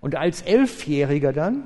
Und 0.00 0.16
als 0.16 0.42
Elfjähriger 0.42 1.32
dann 1.32 1.64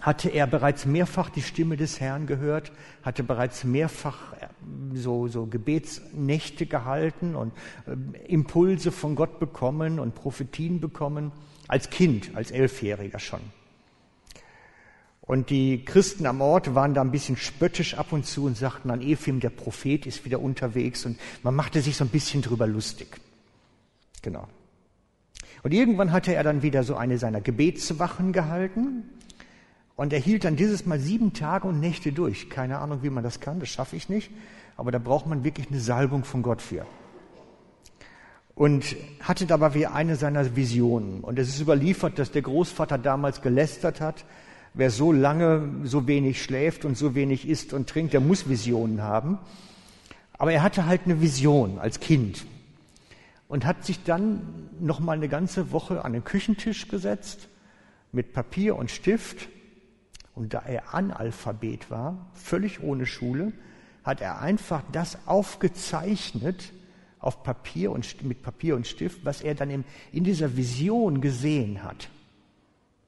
hatte 0.00 0.28
er 0.28 0.46
bereits 0.46 0.84
mehrfach 0.84 1.30
die 1.30 1.42
Stimme 1.42 1.76
des 1.76 2.00
Herrn 2.00 2.26
gehört, 2.26 2.70
hatte 3.02 3.22
bereits 3.22 3.64
mehrfach 3.64 4.34
äh, 4.34 4.48
so, 4.92 5.28
so 5.28 5.46
Gebetsnächte 5.46 6.66
gehalten 6.66 7.34
und 7.34 7.52
äh, 7.86 8.26
Impulse 8.26 8.92
von 8.92 9.14
Gott 9.14 9.40
bekommen 9.40 9.98
und 9.98 10.14
Prophetien 10.14 10.80
bekommen, 10.80 11.32
als 11.68 11.88
Kind, 11.90 12.36
als 12.36 12.50
Elfjähriger 12.50 13.18
schon. 13.18 13.40
Und 15.26 15.50
die 15.50 15.84
Christen 15.84 16.24
am 16.24 16.40
Ort 16.40 16.74
waren 16.76 16.94
da 16.94 17.00
ein 17.00 17.10
bisschen 17.10 17.36
spöttisch 17.36 17.94
ab 17.94 18.12
und 18.12 18.26
zu 18.26 18.44
und 18.44 18.56
sagten 18.56 18.90
an 18.90 19.02
Ephim, 19.02 19.40
der 19.40 19.50
Prophet 19.50 20.06
ist 20.06 20.24
wieder 20.24 20.40
unterwegs 20.40 21.04
und 21.04 21.18
man 21.42 21.54
machte 21.54 21.82
sich 21.82 21.96
so 21.96 22.04
ein 22.04 22.10
bisschen 22.10 22.42
drüber 22.42 22.68
lustig. 22.68 23.08
Genau. 24.22 24.46
Und 25.64 25.74
irgendwann 25.74 26.12
hatte 26.12 26.32
er 26.32 26.44
dann 26.44 26.62
wieder 26.62 26.84
so 26.84 26.94
eine 26.94 27.18
seiner 27.18 27.40
Gebetswachen 27.40 28.32
gehalten 28.32 29.02
und 29.96 30.12
er 30.12 30.20
hielt 30.20 30.44
dann 30.44 30.54
dieses 30.54 30.86
Mal 30.86 31.00
sieben 31.00 31.32
Tage 31.32 31.66
und 31.66 31.80
Nächte 31.80 32.12
durch. 32.12 32.48
Keine 32.48 32.78
Ahnung, 32.78 33.02
wie 33.02 33.10
man 33.10 33.24
das 33.24 33.40
kann, 33.40 33.58
das 33.58 33.70
schaffe 33.70 33.96
ich 33.96 34.08
nicht. 34.08 34.30
Aber 34.76 34.92
da 34.92 34.98
braucht 34.98 35.26
man 35.26 35.42
wirklich 35.42 35.68
eine 35.70 35.80
Salbung 35.80 36.22
von 36.22 36.42
Gott 36.42 36.62
für. 36.62 36.86
Und 38.54 38.94
hatte 39.20 39.46
dabei 39.46 39.74
wie 39.74 39.86
eine 39.86 40.16
seiner 40.16 40.54
Visionen. 40.54 41.20
Und 41.20 41.38
es 41.38 41.48
ist 41.48 41.60
überliefert, 41.60 42.18
dass 42.18 42.30
der 42.30 42.42
Großvater 42.42 42.98
damals 42.98 43.42
gelästert 43.42 44.00
hat, 44.00 44.24
wer 44.76 44.90
so 44.90 45.10
lange 45.10 45.68
so 45.84 46.06
wenig 46.06 46.42
schläft 46.42 46.84
und 46.84 46.96
so 46.96 47.14
wenig 47.14 47.48
isst 47.48 47.72
und 47.72 47.88
trinkt, 47.88 48.12
der 48.12 48.20
muss 48.20 48.48
Visionen 48.48 49.02
haben. 49.02 49.38
Aber 50.38 50.52
er 50.52 50.62
hatte 50.62 50.86
halt 50.86 51.02
eine 51.06 51.20
Vision 51.20 51.78
als 51.78 51.98
Kind 51.98 52.44
und 53.48 53.64
hat 53.64 53.84
sich 53.84 54.04
dann 54.04 54.68
noch 54.78 55.00
mal 55.00 55.16
eine 55.16 55.28
ganze 55.28 55.72
Woche 55.72 56.04
an 56.04 56.12
den 56.12 56.24
Küchentisch 56.24 56.88
gesetzt 56.88 57.48
mit 58.12 58.34
Papier 58.34 58.76
und 58.76 58.90
Stift 58.90 59.48
und 60.34 60.52
da 60.52 60.60
er 60.60 60.94
Analphabet 60.94 61.90
war, 61.90 62.30
völlig 62.34 62.82
ohne 62.82 63.06
Schule, 63.06 63.52
hat 64.04 64.20
er 64.20 64.40
einfach 64.42 64.82
das 64.92 65.26
aufgezeichnet 65.26 66.72
auf 67.18 67.42
Papier 67.42 67.90
und 67.90 68.22
mit 68.22 68.42
Papier 68.42 68.76
und 68.76 68.86
Stift, 68.86 69.24
was 69.24 69.40
er 69.40 69.54
dann 69.54 69.70
in, 69.70 69.84
in 70.12 70.24
dieser 70.24 70.54
Vision 70.54 71.22
gesehen 71.22 71.82
hat. 71.82 72.10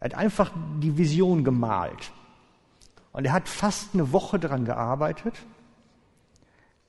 Er 0.00 0.06
hat 0.06 0.14
einfach 0.14 0.52
die 0.80 0.96
Vision 0.96 1.44
gemalt. 1.44 2.12
Und 3.12 3.24
er 3.24 3.32
hat 3.32 3.48
fast 3.48 3.94
eine 3.94 4.12
Woche 4.12 4.38
daran 4.38 4.64
gearbeitet. 4.64 5.34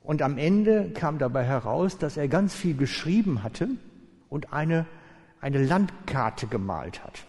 Und 0.04 0.22
am 0.22 0.38
Ende 0.38 0.92
kam 0.92 1.18
dabei 1.18 1.44
heraus, 1.44 1.98
dass 1.98 2.18
er 2.18 2.28
ganz 2.28 2.54
viel 2.54 2.76
geschrieben 2.76 3.44
hatte 3.44 3.70
und 4.30 4.54
eine, 4.54 4.86
eine 5.42 5.64
Landkarte 5.64 6.48
gemalt 6.48 7.04
hat. 7.04 7.26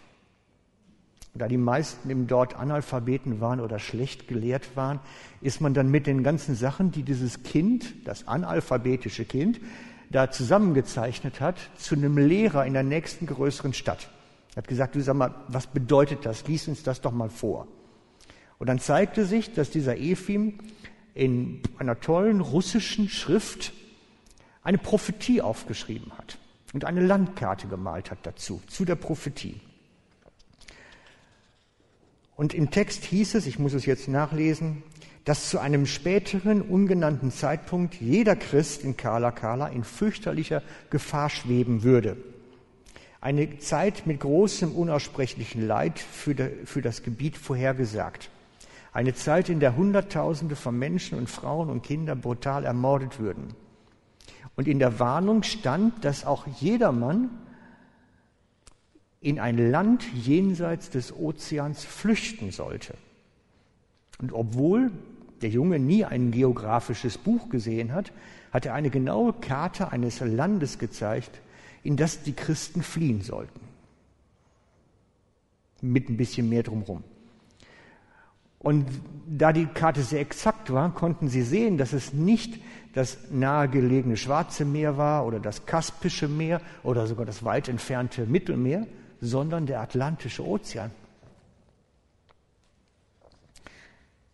Da 1.35 1.47
die 1.47 1.57
meisten 1.57 2.11
im 2.11 2.27
Dort 2.27 2.57
Analphabeten 2.57 3.41
waren 3.41 3.61
oder 3.61 3.79
schlecht 3.79 4.27
gelehrt 4.27 4.77
waren, 4.77 4.99
ist 5.41 5.61
man 5.61 5.75
dann 5.75 5.89
mit 5.91 6.07
den 6.07 6.23
ganzen 6.23 6.57
Sachen, 6.57 6.91
die 6.91 7.05
dieses 7.05 7.45
Kind, 7.45 8.07
das 8.07 8.27
analphabetische 8.27 9.25
Kind, 9.25 9.61
da 10.11 10.31
zusammengezeichnet 10.31 11.41
hat, 11.41 11.57
zu 11.77 11.95
einem 11.95 12.19
Lehrer 12.19 12.67
in 12.67 12.73
der 12.73 12.83
nächsten 12.83 13.27
größeren 13.27 13.73
Stadt. 13.73 14.11
Er 14.55 14.57
hat 14.57 14.69
gesagt, 14.69 14.95
du 14.95 15.01
sag 15.01 15.15
mal, 15.15 15.35
was 15.49 15.67
bedeutet 15.67 16.27
das? 16.27 16.47
Lies 16.47 16.69
uns 16.69 16.83
das 16.83 17.01
doch 17.01 17.13
mal 17.13 17.31
vor. 17.31 17.69
Und 18.59 18.69
dann 18.69 18.79
zeigte 18.79 19.25
sich, 19.25 19.53
dass 19.53 19.71
dieser 19.71 19.97
Efim 19.97 20.59
in 21.15 21.63
einer 21.79 22.01
tollen 22.01 22.41
russischen 22.41 23.09
Schrift 23.09 23.73
eine 24.63 24.79
Prophetie 24.79 25.41
aufgeschrieben 25.41 26.13
hat 26.19 26.39
und 26.73 26.85
eine 26.85 27.01
Landkarte 27.01 27.69
gemalt 27.69 28.11
hat 28.11 28.19
dazu, 28.25 28.61
zu 28.69 28.85
der 28.85 28.97
Prophetie. 28.97 29.61
Und 32.37 32.55
im 32.55 32.71
Text 32.71 33.05
hieß 33.05 33.35
es, 33.35 33.47
ich 33.47 33.59
muss 33.59 33.75
es 33.75 33.87
jetzt 33.87 34.09
nachlesen, 34.09 34.83
dass 35.25 35.51
zu 35.51 35.59
einem 35.59 35.87
späteren, 35.87 36.63
ungenannten 36.63 37.31
Zeitpunkt 37.31 37.95
jeder 37.97 38.37
Christ 38.37 38.83
in 38.83 38.97
Kala 38.97 39.31
Kala 39.31 39.69
in 39.69 39.85
fürchterlicher 39.85 40.63
Gefahr 40.89 41.29
schweben 41.29 41.83
würde. 41.83 42.17
Eine 43.21 43.59
Zeit 43.59 44.07
mit 44.07 44.21
großem 44.21 44.73
unaussprechlichen 44.73 45.67
Leid 45.67 45.99
für, 45.99 46.35
für 46.65 46.81
das 46.81 47.03
Gebiet 47.03 47.37
vorhergesagt. 47.37 48.31
Eine 48.93 49.15
Zeit, 49.15 49.49
in 49.49 49.61
der 49.61 49.77
Hunderttausende 49.77 50.57
von 50.57 50.79
Menschen 50.79 51.19
und 51.19 51.29
Frauen 51.29 51.69
und 51.69 51.83
Kindern 51.83 52.21
brutal 52.21 52.65
ermordet 52.65 53.21
würden. 53.21 53.55
Und 54.57 54.67
in 54.69 54.79
der 54.79 54.99
Warnung 54.99 55.43
stand, 55.43 56.05
dass 56.05 56.25
auch 56.25 56.47
jedermann 56.61 57.31
in 59.21 59.39
ein 59.39 59.71
Land 59.71 60.05
jenseits 60.15 60.91
des 60.91 61.15
Ozeans 61.15 61.85
flüchten 61.85 62.51
sollte. 62.51 62.95
Und 64.19 64.33
obwohl 64.33 64.91
der 65.43 65.51
Junge 65.51 65.79
nie 65.79 66.05
ein 66.05 66.31
geografisches 66.31 67.19
Buch 67.19 67.49
gesehen 67.49 67.93
hat, 67.93 68.13
hat 68.53 68.67
er 68.67 68.75
eine 68.75 68.91
genaue 68.91 69.35
Karte 69.35 69.93
eines 69.93 70.21
Landes 70.21 70.79
gezeigt, 70.79 71.41
in 71.83 71.97
das 71.97 72.23
die 72.23 72.33
Christen 72.33 72.83
fliehen 72.83 73.23
sollten. 73.23 73.61
Mit 75.81 76.09
ein 76.09 76.17
bisschen 76.17 76.49
mehr 76.49 76.63
drumherum. 76.63 77.05
Und 78.59 78.87
da 79.27 79.53
die 79.55 79.67
Karte 79.67 80.03
sehr 80.03 80.21
exakt 80.21 80.71
war, 80.71 80.93
konnten 80.93 81.29
sie 81.29 81.43
sehen, 81.43 81.79
dass 81.79 81.95
es 81.95 82.13
nicht 82.13 82.61
das 82.93 83.31
nahegelegene 83.31 84.19
Schwarze 84.19 84.67
Meer 84.67 84.99
war 84.99 85.25
oder 85.25 85.41
das 85.41 85.65
Kaspische 85.65 86.29
Meer 86.29 86.61
oder 86.83 87.07
sogar 87.07 87.25
das 87.25 87.43
weit 87.43 87.69
entfernte 87.69 88.27
Mittelmeer, 88.27 88.87
sondern 89.21 89.65
der 89.65 89.81
Atlantische 89.81 90.47
Ozean. 90.47 90.91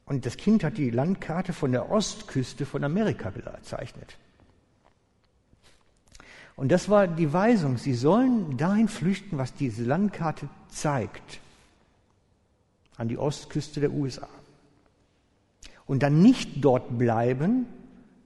Und 0.07 0.25
das 0.25 0.37
Kind 0.37 0.65
hat 0.65 0.79
die 0.79 0.91
Landkarte 0.91 1.53
von 1.53 1.73
der 1.73 1.91
Ostküste 1.91 2.65
von 2.65 2.83
Amerika 2.83 3.31
gezeichnet. 3.31 4.17
Und 6.57 6.73
das 6.73 6.89
war 6.89 7.07
die 7.07 7.33
Weisung, 7.33 7.77
sie 7.77 7.93
sollen 7.93 8.57
dahin 8.57 8.89
flüchten, 8.89 9.37
was 9.37 9.55
diese 9.55 9.85
Landkarte 9.85 10.49
zeigt, 10.69 11.41
an 12.97 13.09
die 13.09 13.19
Ostküste 13.19 13.81
der 13.81 13.93
USA. 13.93 14.29
Und 15.85 16.03
dann 16.03 16.23
nicht 16.23 16.65
dort 16.65 16.99
bleiben, 16.99 17.67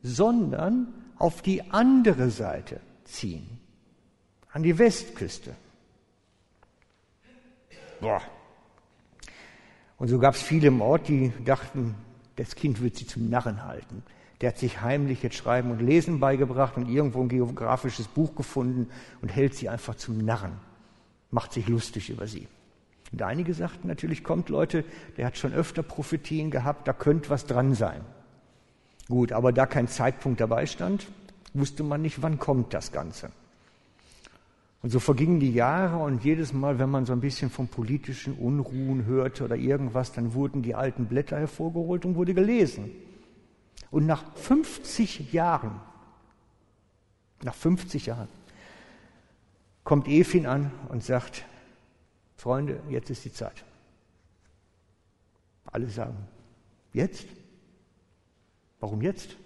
sondern 0.02 0.94
auf 1.18 1.42
die 1.42 1.70
andere 1.72 2.30
Seite 2.30 2.80
ziehen, 3.04 3.58
an 4.52 4.62
die 4.62 4.78
Westküste. 4.78 5.54
Boah. 8.00 8.22
Und 9.98 10.08
so 10.08 10.18
gab 10.18 10.34
es 10.34 10.40
viele 10.40 10.68
im 10.68 10.80
Ort, 10.80 11.08
die 11.08 11.32
dachten, 11.44 11.96
das 12.36 12.54
Kind 12.54 12.80
wird 12.80 12.96
sie 12.96 13.06
zum 13.06 13.28
Narren 13.28 13.64
halten. 13.64 14.02
Der 14.40 14.50
hat 14.50 14.58
sich 14.58 14.80
heimlich 14.80 15.22
jetzt 15.22 15.36
Schreiben 15.36 15.70
und 15.70 15.80
Lesen 15.80 16.18
beigebracht 16.18 16.76
und 16.76 16.88
irgendwo 16.88 17.20
ein 17.20 17.28
geografisches 17.28 18.08
Buch 18.08 18.34
gefunden 18.34 18.88
und 19.20 19.28
hält 19.28 19.54
sie 19.54 19.68
einfach 19.68 19.96
zum 19.96 20.18
Narren, 20.18 20.52
macht 21.30 21.52
sich 21.52 21.68
lustig 21.68 22.08
über 22.10 22.26
sie. 22.26 22.48
Und 23.12 23.22
einige 23.22 23.52
sagten 23.54 23.88
natürlich, 23.88 24.24
kommt 24.24 24.48
Leute, 24.48 24.84
der 25.16 25.26
hat 25.26 25.36
schon 25.36 25.52
öfter 25.52 25.82
Prophetien 25.82 26.50
gehabt, 26.50 26.86
da 26.88 26.92
könnte 26.92 27.28
was 27.28 27.44
dran 27.44 27.74
sein. 27.74 28.00
Gut, 29.08 29.32
aber 29.32 29.52
da 29.52 29.66
kein 29.66 29.88
Zeitpunkt 29.88 30.40
dabei 30.40 30.66
stand, 30.66 31.08
wusste 31.52 31.82
man 31.82 32.00
nicht, 32.00 32.22
wann 32.22 32.38
kommt 32.38 32.72
das 32.72 32.92
Ganze. 32.92 33.30
Und 34.82 34.90
so 34.90 35.00
vergingen 35.00 35.40
die 35.40 35.52
Jahre 35.52 36.02
und 36.02 36.24
jedes 36.24 36.54
Mal, 36.54 36.78
wenn 36.78 36.88
man 36.88 37.04
so 37.04 37.12
ein 37.12 37.20
bisschen 37.20 37.50
von 37.50 37.68
politischen 37.68 38.34
Unruhen 38.34 39.04
hörte 39.04 39.44
oder 39.44 39.56
irgendwas, 39.56 40.12
dann 40.12 40.32
wurden 40.32 40.62
die 40.62 40.74
alten 40.74 41.06
Blätter 41.06 41.38
hervorgeholt 41.38 42.06
und 42.06 42.14
wurde 42.14 42.32
gelesen. 42.32 42.90
Und 43.90 44.06
nach 44.06 44.24
50 44.36 45.32
Jahren, 45.32 45.80
nach 47.42 47.54
50 47.54 48.06
Jahren, 48.06 48.28
kommt 49.84 50.06
Efin 50.06 50.46
an 50.46 50.70
und 50.88 51.02
sagt, 51.02 51.44
Freunde, 52.36 52.80
jetzt 52.88 53.10
ist 53.10 53.24
die 53.24 53.32
Zeit. 53.32 53.64
Alle 55.66 55.88
sagen, 55.88 56.16
jetzt? 56.92 57.26
Warum 58.78 59.02
jetzt? 59.02 59.36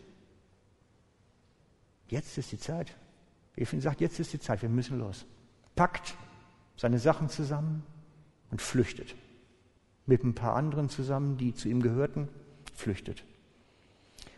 Jetzt 2.08 2.38
ist 2.38 2.52
die 2.52 2.58
Zeit. 2.58 2.94
Efin 3.56 3.80
sagt, 3.80 4.00
jetzt 4.00 4.20
ist 4.20 4.32
die 4.32 4.38
Zeit, 4.38 4.62
wir 4.62 4.68
müssen 4.68 4.98
los. 4.98 5.26
Packt 5.74 6.14
seine 6.76 6.98
Sachen 6.98 7.28
zusammen 7.28 7.84
und 8.50 8.60
flüchtet. 8.60 9.14
Mit 10.06 10.22
ein 10.22 10.34
paar 10.34 10.54
anderen 10.54 10.88
zusammen, 10.88 11.36
die 11.36 11.54
zu 11.54 11.68
ihm 11.68 11.82
gehörten, 11.82 12.28
flüchtet. 12.74 13.24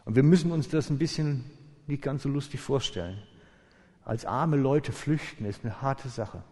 Und 0.06 0.14
wir 0.14 0.22
müssen 0.22 0.52
uns 0.52 0.68
das 0.68 0.88
ein 0.88 0.98
bisschen 0.98 1.44
nicht 1.86 2.00
ganz 2.00 2.22
so 2.22 2.28
lustig 2.28 2.60
vorstellen. 2.60 3.22
Als 4.04 4.24
arme 4.24 4.56
Leute 4.56 4.92
flüchten 4.92 5.44
ist 5.44 5.64
eine 5.64 5.82
harte 5.82 6.08
Sache. 6.08 6.42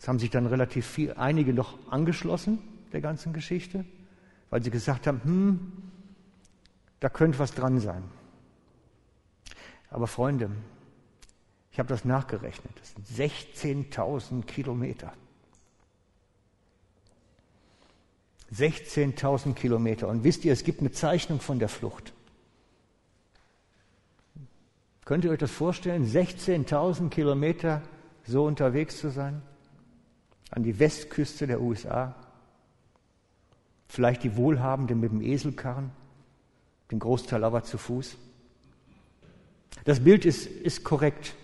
Es 0.00 0.06
haben 0.06 0.20
sich 0.20 0.30
dann 0.30 0.46
relativ 0.46 0.86
viel, 0.86 1.12
einige 1.14 1.52
noch 1.52 1.76
angeschlossen 1.90 2.60
der 2.92 3.00
ganzen 3.00 3.32
Geschichte, 3.32 3.84
weil 4.50 4.62
sie 4.62 4.70
gesagt 4.70 5.08
haben, 5.08 5.20
hm, 5.24 5.72
da 7.00 7.08
könnte 7.08 7.40
was 7.40 7.52
dran 7.52 7.80
sein. 7.80 8.04
Aber 9.90 10.06
Freunde, 10.06 10.50
ich 11.72 11.80
habe 11.80 11.88
das 11.88 12.04
nachgerechnet. 12.04 12.72
Das 12.78 12.90
sind 12.90 13.06
16.000 13.08 14.44
Kilometer. 14.44 15.12
16.000 18.54 19.54
Kilometer. 19.54 20.08
Und 20.08 20.24
wisst 20.24 20.44
ihr, 20.44 20.52
es 20.52 20.64
gibt 20.64 20.80
eine 20.80 20.92
Zeichnung 20.92 21.40
von 21.40 21.58
der 21.58 21.68
Flucht. 21.68 22.12
Könnt 25.04 25.24
ihr 25.24 25.30
euch 25.30 25.38
das 25.38 25.50
vorstellen? 25.50 26.06
16.000 26.06 27.08
Kilometer 27.08 27.82
so 28.24 28.44
unterwegs 28.44 28.98
zu 28.98 29.10
sein? 29.10 29.42
An 30.50 30.62
die 30.62 30.78
Westküste 30.78 31.46
der 31.46 31.60
USA? 31.60 32.14
Vielleicht 33.86 34.22
die 34.22 34.36
Wohlhabenden 34.36 35.00
mit 35.00 35.12
dem 35.12 35.22
Eselkarren, 35.22 35.90
den 36.90 36.98
Großteil 36.98 37.42
aber 37.42 37.62
zu 37.62 37.78
Fuß? 37.78 38.16
Das 39.84 40.00
Bild 40.00 40.26
ist, 40.26 40.46
ist 40.46 40.84
korrekt. 40.84 41.34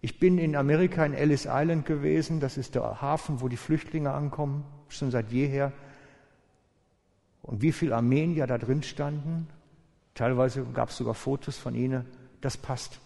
Ich 0.00 0.20
bin 0.20 0.38
in 0.38 0.54
Amerika 0.54 1.04
in 1.04 1.14
Ellis 1.14 1.48
Island 1.50 1.86
gewesen. 1.86 2.38
Das 2.38 2.56
ist 2.56 2.76
der 2.76 3.00
Hafen, 3.00 3.40
wo 3.40 3.48
die 3.48 3.56
Flüchtlinge 3.56 4.12
ankommen, 4.12 4.64
schon 4.88 5.10
seit 5.10 5.32
jeher. 5.32 5.72
Und 7.48 7.62
wie 7.62 7.72
viele 7.72 7.96
Armenier 7.96 8.46
da 8.46 8.58
drin 8.58 8.82
standen, 8.82 9.48
teilweise 10.14 10.66
gab 10.74 10.90
es 10.90 10.98
sogar 10.98 11.14
Fotos 11.14 11.56
von 11.56 11.74
ihnen, 11.74 12.04
das 12.42 12.58
passt. 12.58 13.00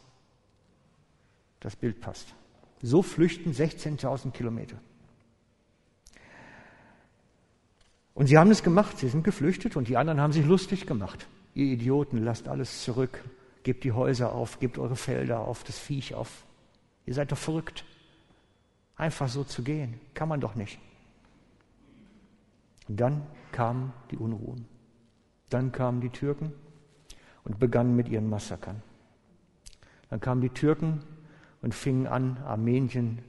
Das 1.60 1.76
Bild 1.76 2.00
passt. 2.00 2.34
So 2.82 3.02
flüchten 3.02 3.52
16.000 3.52 4.32
Kilometer. 4.32 4.76
Und 8.14 8.26
sie 8.26 8.36
haben 8.36 8.50
es 8.50 8.64
gemacht, 8.64 8.98
sie 8.98 9.08
sind 9.08 9.22
geflüchtet 9.22 9.76
und 9.76 9.86
die 9.86 9.96
anderen 9.96 10.20
haben 10.20 10.32
sich 10.32 10.44
lustig 10.44 10.88
gemacht. 10.88 11.28
Ihr 11.54 11.66
Idioten, 11.66 12.18
lasst 12.18 12.48
alles 12.48 12.82
zurück. 12.82 13.22
Gebt 13.62 13.84
die 13.84 13.92
Häuser 13.92 14.32
auf, 14.32 14.58
gebt 14.58 14.76
eure 14.76 14.96
Felder 14.96 15.38
auf, 15.38 15.62
das 15.62 15.78
Viech 15.78 16.16
auf. 16.16 16.44
Ihr 17.06 17.14
seid 17.14 17.30
doch 17.30 17.38
verrückt. 17.38 17.84
Einfach 18.96 19.28
so 19.28 19.44
zu 19.44 19.62
gehen, 19.62 20.00
kann 20.14 20.28
man 20.28 20.40
doch 20.40 20.56
nicht. 20.56 20.80
Dann 22.88 23.26
kamen 23.52 23.92
die 24.10 24.16
Unruhen. 24.16 24.66
Dann 25.50 25.72
kamen 25.72 26.00
die 26.00 26.10
Türken 26.10 26.52
und 27.44 27.58
begannen 27.58 27.94
mit 27.96 28.08
ihren 28.08 28.28
Massakern. 28.28 28.82
Dann 30.10 30.20
kamen 30.20 30.40
die 30.40 30.50
Türken 30.50 31.02
und 31.60 31.74
fingen 31.74 32.06
an, 32.06 32.38
Armenien, 32.38 33.22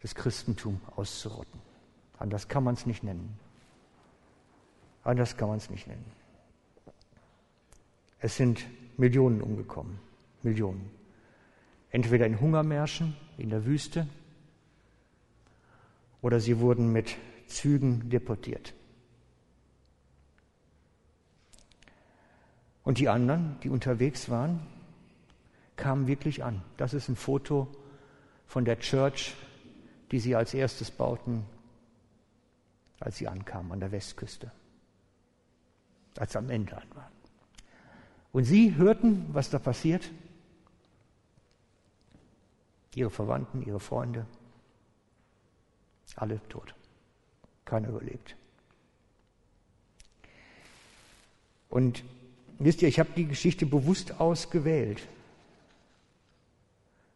das 0.00 0.14
Christentum 0.14 0.80
auszurotten. 0.94 1.60
Anders 2.18 2.48
kann 2.48 2.64
man 2.64 2.74
es 2.74 2.86
nicht 2.86 3.02
nennen. 3.02 3.38
Anders 5.02 5.36
kann 5.36 5.48
man 5.48 5.58
es 5.58 5.70
nicht 5.70 5.86
nennen. 5.86 6.04
Es 8.18 8.36
sind 8.36 8.66
Millionen 8.96 9.40
umgekommen. 9.40 9.98
Millionen. 10.42 10.90
Entweder 11.90 12.26
in 12.26 12.40
Hungermärschen 12.40 13.16
in 13.38 13.50
der 13.50 13.64
Wüste 13.64 14.08
oder 16.22 16.40
sie 16.40 16.58
wurden 16.58 16.92
mit 16.92 17.16
Zügen 17.46 18.08
deportiert. 18.10 18.74
Und 22.86 22.98
die 22.98 23.08
anderen, 23.08 23.58
die 23.64 23.68
unterwegs 23.68 24.28
waren, 24.30 24.64
kamen 25.74 26.06
wirklich 26.06 26.44
an. 26.44 26.62
Das 26.76 26.94
ist 26.94 27.08
ein 27.08 27.16
Foto 27.16 27.66
von 28.46 28.64
der 28.64 28.78
Church, 28.78 29.34
die 30.12 30.20
sie 30.20 30.36
als 30.36 30.54
erstes 30.54 30.92
bauten, 30.92 31.44
als 33.00 33.16
sie 33.16 33.26
ankamen 33.26 33.72
an 33.72 33.80
der 33.80 33.90
Westküste, 33.90 34.52
als 36.16 36.32
sie 36.32 36.38
am 36.38 36.48
Ende 36.48 36.76
an 36.76 36.86
waren. 36.94 37.12
Und 38.32 38.44
sie 38.44 38.76
hörten, 38.76 39.26
was 39.32 39.50
da 39.50 39.58
passiert. 39.58 40.08
Ihre 42.94 43.10
Verwandten, 43.10 43.62
ihre 43.62 43.80
Freunde, 43.80 44.26
alle 46.14 46.40
tot. 46.48 46.75
Keiner 47.66 47.88
überlebt. 47.88 48.36
Und 51.68 52.02
wisst 52.58 52.80
ihr, 52.80 52.88
ich 52.88 52.98
habe 52.98 53.10
die 53.14 53.26
Geschichte 53.26 53.66
bewusst 53.66 54.18
ausgewählt, 54.18 55.06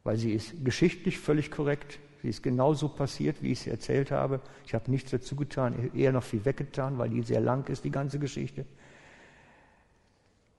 weil 0.05 0.19
sie 0.19 0.33
ist 0.33 0.63
geschichtlich 0.63 1.19
völlig 1.19 1.51
korrekt. 1.51 1.99
Sie 2.21 2.29
ist 2.29 2.43
genauso 2.43 2.89
passiert, 2.89 3.43
wie 3.43 3.53
ich 3.53 3.61
sie 3.61 3.71
erzählt 3.71 4.11
habe. 4.11 4.41
Ich 4.67 4.75
habe 4.75 4.91
nichts 4.91 5.11
dazu 5.11 5.37
getan, 5.37 5.91
eher 5.95 6.13
noch 6.13 6.25
viel 6.25 6.45
weggetan, 6.45 6.99
weil 6.99 7.09
die 7.09 7.23
sehr 7.23 7.41
lang 7.41 7.67
ist, 7.71 7.85
die 7.85 7.91
ganze 7.91 8.19
Geschichte. 8.19 8.67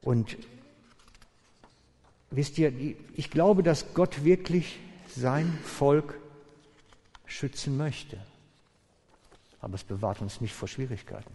Und 0.01 0.37
wisst 2.31 2.57
ihr, 2.57 2.73
ich 3.15 3.29
glaube, 3.29 3.61
dass 3.61 3.93
Gott 3.93 4.23
wirklich 4.23 4.79
sein 5.07 5.51
Volk 5.63 6.17
schützen 7.25 7.77
möchte. 7.77 8.17
Aber 9.61 9.75
es 9.75 9.83
bewahrt 9.83 10.21
uns 10.21 10.41
nicht 10.41 10.53
vor 10.53 10.67
Schwierigkeiten. 10.67 11.31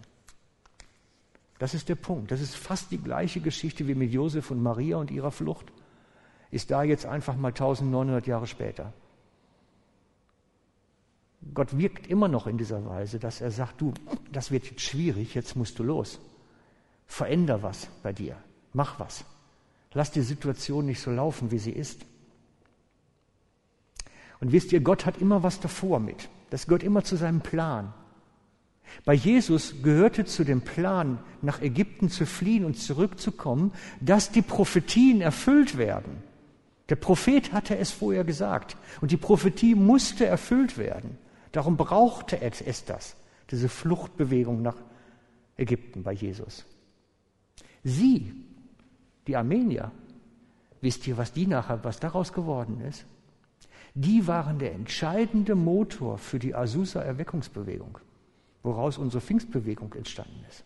Das 1.58 1.74
ist 1.74 1.88
der 1.88 1.94
Punkt. 1.94 2.30
Das 2.30 2.40
ist 2.40 2.54
fast 2.54 2.90
die 2.90 2.98
gleiche 2.98 3.40
Geschichte 3.40 3.86
wie 3.86 3.94
mit 3.94 4.12
Josef 4.12 4.50
und 4.50 4.62
Maria 4.62 4.96
und 4.96 5.10
ihrer 5.10 5.30
Flucht. 5.30 5.72
Ist 6.50 6.70
da 6.70 6.82
jetzt 6.82 7.06
einfach 7.06 7.36
mal 7.36 7.48
1900 7.48 8.26
Jahre 8.26 8.46
später. 8.46 8.92
Gott 11.54 11.78
wirkt 11.78 12.06
immer 12.06 12.28
noch 12.28 12.46
in 12.46 12.58
dieser 12.58 12.84
Weise, 12.86 13.18
dass 13.18 13.40
er 13.40 13.50
sagt, 13.50 13.80
du, 13.80 13.94
das 14.32 14.50
wird 14.50 14.66
jetzt 14.66 14.82
schwierig, 14.82 15.34
jetzt 15.34 15.56
musst 15.56 15.78
du 15.78 15.84
los. 15.84 16.18
Veränder 17.06 17.62
was 17.62 17.88
bei 18.02 18.12
dir. 18.12 18.36
Mach 18.72 18.98
was. 18.98 19.24
Lass 19.92 20.10
die 20.10 20.22
Situation 20.22 20.86
nicht 20.86 21.00
so 21.00 21.10
laufen, 21.10 21.50
wie 21.50 21.58
sie 21.58 21.72
ist. 21.72 22.04
Und 24.40 24.52
wisst 24.52 24.72
ihr, 24.72 24.80
Gott 24.80 25.06
hat 25.06 25.18
immer 25.18 25.42
was 25.42 25.60
davor 25.60 26.00
mit. 26.00 26.28
Das 26.50 26.66
gehört 26.66 26.82
immer 26.82 27.04
zu 27.04 27.16
seinem 27.16 27.40
Plan. 27.40 27.94
Bei 29.04 29.14
Jesus 29.14 29.82
gehörte 29.82 30.24
zu 30.24 30.44
dem 30.44 30.62
Plan, 30.62 31.18
nach 31.42 31.60
Ägypten 31.60 32.08
zu 32.08 32.26
fliehen 32.26 32.64
und 32.64 32.74
zurückzukommen, 32.74 33.72
dass 34.00 34.30
die 34.30 34.42
Prophetien 34.42 35.20
erfüllt 35.20 35.76
werden. 35.78 36.22
Der 36.88 36.96
Prophet 36.96 37.52
hatte 37.52 37.76
es 37.76 37.90
vorher 37.90 38.24
gesagt 38.24 38.76
und 39.00 39.10
die 39.10 39.16
Prophetie 39.16 39.74
musste 39.74 40.26
erfüllt 40.26 40.78
werden. 40.78 41.18
Darum 41.52 41.76
brauchte 41.76 42.40
es 42.40 42.84
das, 42.84 43.16
diese 43.50 43.68
Fluchtbewegung 43.68 44.62
nach 44.62 44.76
Ägypten 45.56 46.02
bei 46.02 46.12
Jesus. 46.12 46.64
Sie, 47.82 48.32
die 49.26 49.36
Armenier, 49.36 49.90
wisst 50.80 51.06
ihr, 51.06 51.16
was 51.16 51.32
die 51.32 51.46
nachher, 51.46 51.82
was 51.82 51.98
daraus 51.98 52.32
geworden 52.32 52.80
ist? 52.80 53.04
Die 53.94 54.26
waren 54.26 54.58
der 54.58 54.74
entscheidende 54.74 55.54
Motor 55.54 56.18
für 56.18 56.38
die 56.38 56.54
Azusa-Erweckungsbewegung 56.54 57.98
woraus 58.66 58.98
unsere 58.98 59.22
Pfingstbewegung 59.22 59.94
entstanden 59.94 60.44
ist. 60.50 60.64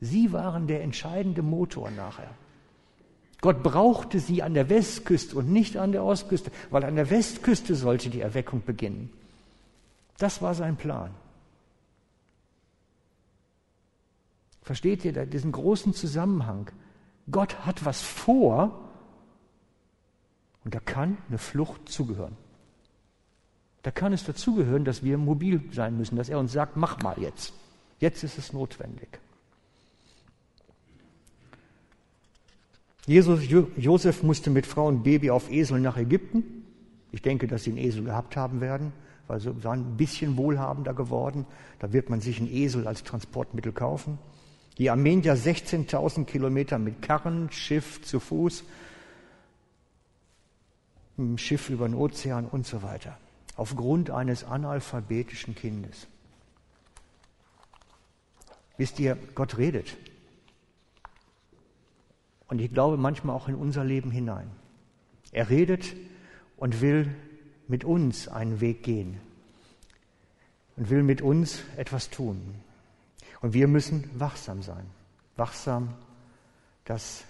Sie 0.00 0.32
waren 0.32 0.66
der 0.66 0.82
entscheidende 0.82 1.42
Motor 1.42 1.90
nachher. 1.90 2.30
Gott 3.40 3.62
brauchte 3.62 4.18
sie 4.18 4.42
an 4.42 4.54
der 4.54 4.68
Westküste 4.68 5.36
und 5.36 5.52
nicht 5.52 5.76
an 5.76 5.92
der 5.92 6.02
Ostküste, 6.02 6.50
weil 6.70 6.84
an 6.84 6.96
der 6.96 7.10
Westküste 7.10 7.74
sollte 7.74 8.10
die 8.10 8.20
Erweckung 8.20 8.62
beginnen. 8.64 9.12
Das 10.18 10.42
war 10.42 10.54
sein 10.54 10.76
Plan. 10.76 11.10
Versteht 14.62 15.04
ihr 15.04 15.12
da 15.12 15.24
diesen 15.24 15.52
großen 15.52 15.94
Zusammenhang? 15.94 16.70
Gott 17.30 17.66
hat 17.66 17.84
was 17.84 18.02
vor 18.02 18.80
und 20.64 20.74
da 20.74 20.80
kann 20.80 21.18
eine 21.28 21.38
Flucht 21.38 21.88
zugehören 21.88 22.36
da 23.86 23.92
kann 23.92 24.12
es 24.12 24.24
dazugehören, 24.24 24.84
dass 24.84 25.04
wir 25.04 25.16
mobil 25.16 25.60
sein 25.70 25.96
müssen, 25.96 26.16
dass 26.16 26.28
er 26.28 26.40
uns 26.40 26.50
sagt, 26.50 26.76
mach 26.76 27.00
mal 27.04 27.14
jetzt. 27.20 27.52
Jetzt 28.00 28.24
ist 28.24 28.36
es 28.36 28.52
notwendig. 28.52 29.20
Jesus, 33.06 33.42
Josef 33.76 34.24
musste 34.24 34.50
mit 34.50 34.66
Frau 34.66 34.88
und 34.88 35.04
Baby 35.04 35.30
auf 35.30 35.52
Esel 35.52 35.78
nach 35.78 35.96
Ägypten. 35.96 36.64
Ich 37.12 37.22
denke, 37.22 37.46
dass 37.46 37.62
sie 37.62 37.70
einen 37.70 37.78
Esel 37.78 38.02
gehabt 38.02 38.34
haben 38.34 38.60
werden, 38.60 38.92
weil 39.28 39.38
sie 39.38 39.62
waren 39.62 39.92
ein 39.92 39.96
bisschen 39.96 40.36
wohlhabender 40.36 40.92
geworden. 40.92 41.46
Da 41.78 41.92
wird 41.92 42.10
man 42.10 42.20
sich 42.20 42.40
einen 42.40 42.52
Esel 42.52 42.88
als 42.88 43.04
Transportmittel 43.04 43.70
kaufen. 43.70 44.18
Die 44.78 44.90
Armenier 44.90 45.36
16.000 45.36 46.24
Kilometer 46.24 46.80
mit 46.80 47.02
Karren, 47.02 47.52
Schiff 47.52 48.02
zu 48.02 48.18
Fuß, 48.18 48.64
mit 51.18 51.40
Schiff 51.40 51.70
über 51.70 51.86
den 51.86 51.94
Ozean 51.94 52.46
und 52.46 52.66
so 52.66 52.82
weiter 52.82 53.16
aufgrund 53.56 54.10
eines 54.10 54.44
analphabetischen 54.44 55.54
Kindes. 55.54 56.06
Wisst 58.76 59.00
ihr, 59.00 59.16
Gott 59.34 59.56
redet. 59.56 59.96
Und 62.48 62.60
ich 62.60 62.72
glaube 62.72 62.96
manchmal 62.96 63.34
auch 63.34 63.48
in 63.48 63.54
unser 63.54 63.82
Leben 63.84 64.10
hinein. 64.10 64.50
Er 65.32 65.48
redet 65.48 65.96
und 66.56 66.80
will 66.80 67.12
mit 67.66 67.84
uns 67.84 68.28
einen 68.28 68.60
Weg 68.60 68.82
gehen 68.82 69.18
und 70.76 70.90
will 70.90 71.02
mit 71.02 71.22
uns 71.22 71.62
etwas 71.76 72.10
tun. 72.10 72.54
Und 73.40 73.54
wir 73.54 73.66
müssen 73.66 74.08
wachsam 74.18 74.62
sein. 74.62 74.86
Wachsam, 75.36 75.94
dass 76.84 77.24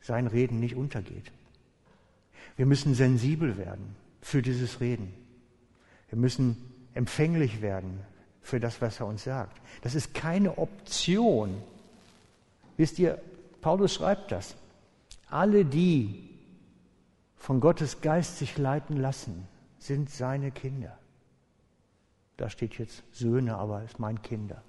sein 0.00 0.26
Reden 0.28 0.60
nicht 0.60 0.76
untergeht. 0.76 1.30
Wir 2.56 2.66
müssen 2.66 2.94
sensibel 2.94 3.58
werden 3.58 3.96
für 4.26 4.42
dieses 4.42 4.80
Reden. 4.80 5.14
Wir 6.08 6.18
müssen 6.18 6.56
empfänglich 6.94 7.62
werden 7.62 8.00
für 8.40 8.58
das, 8.58 8.82
was 8.82 8.98
er 8.98 9.06
uns 9.06 9.22
sagt. 9.22 9.56
Das 9.82 9.94
ist 9.94 10.14
keine 10.14 10.58
Option. 10.58 11.62
Wisst 12.76 12.98
ihr, 12.98 13.22
Paulus 13.60 13.94
schreibt 13.94 14.32
das. 14.32 14.56
Alle, 15.30 15.64
die 15.64 16.28
von 17.36 17.60
Gottes 17.60 18.00
Geist 18.00 18.38
sich 18.38 18.58
leiten 18.58 18.96
lassen, 18.96 19.46
sind 19.78 20.10
seine 20.10 20.50
Kinder. 20.50 20.98
Da 22.36 22.50
steht 22.50 22.78
jetzt 22.78 23.04
Söhne, 23.12 23.56
aber 23.56 23.84
es 23.84 24.00
meint 24.00 24.24
Kinder. 24.24 24.60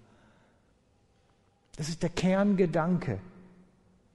Das 1.78 1.90
ist 1.90 2.04
der 2.04 2.12
Kerngedanke. 2.12 3.20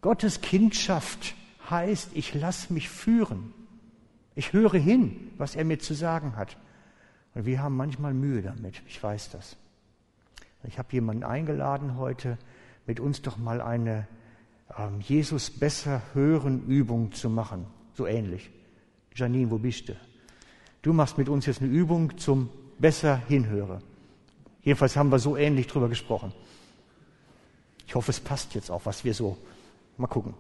Gottes 0.03 0.41
Kindschaft 0.41 1.35
heißt, 1.69 2.11
ich 2.15 2.33
lasse 2.33 2.73
mich 2.73 2.89
führen. 2.89 3.53
Ich 4.35 4.53
höre 4.53 4.75
hin, 4.75 5.31
was 5.37 5.57
er 5.57 5.65
mir 5.65 5.79
zu 5.79 5.95
sagen 5.95 6.37
hat. 6.37 6.57
Und 7.35 7.47
wir 7.47 7.63
haben 7.63 7.77
manchmal 7.77 8.15
Mühe 8.15 8.43
damit, 8.43 8.83
ich 8.87 9.03
weiß 9.03 9.31
das. 9.31 9.57
Ich 10.65 10.79
habe 10.79 10.89
jemanden 10.93 11.25
eingeladen 11.25 11.97
heute, 11.97 12.39
mit 12.87 13.01
uns 13.01 13.23
doch 13.23 13.37
mal 13.37 13.61
eine 13.61 14.07
ähm, 14.79 15.01
Jesus 15.01 15.51
besser 15.51 16.03
hören 16.15 16.67
Übung 16.67 17.13
zu 17.13 17.29
machen. 17.31 17.67
So 17.95 18.07
ähnlich. 18.07 18.51
Janine, 19.15 19.51
wo 19.51 19.59
bist 19.59 19.89
du? 19.89 19.97
Du 20.83 20.93
machst 20.93 21.19
mit 21.19 21.29
uns 21.29 21.47
jetzt 21.47 21.61
eine 21.61 21.71
Übung 21.71 22.17
zum 22.19 22.49
besser 22.79 23.17
hinhören. 23.29 23.83
Jedenfalls 24.63 24.97
haben 24.97 25.11
wir 25.11 25.19
so 25.19 25.37
ähnlich 25.37 25.67
drüber 25.67 25.89
gesprochen. 25.89 26.33
Ich 27.87 27.95
hoffe, 27.95 28.11
es 28.11 28.21
passt 28.21 28.55
jetzt 28.55 28.71
auch, 28.71 28.87
was 28.87 29.05
wir 29.05 29.15
so. 29.15 29.37
Mal 29.97 30.07
gucken. 30.07 30.35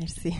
Merci. 0.00 0.34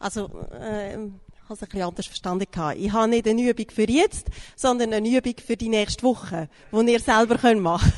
Also, 0.00 0.26
äh, 0.50 0.96
ich 0.96 1.48
habe 1.48 1.64
es 1.64 1.74
ein 1.74 1.80
anders 1.80 2.06
verstanden. 2.06 2.44
Ich 2.76 2.92
habe 2.92 3.08
nicht 3.08 3.28
eine 3.28 3.40
Übung 3.40 3.70
für 3.70 3.88
jetzt, 3.88 4.26
sondern 4.56 4.92
eine 4.92 5.08
Übung 5.08 5.34
für 5.38 5.56
die 5.56 5.68
nächste 5.68 6.02
Woche, 6.02 6.48
die 6.72 6.92
ihr 6.92 6.98
selber 6.98 7.38
könnt 7.38 7.62
machen 7.62 7.92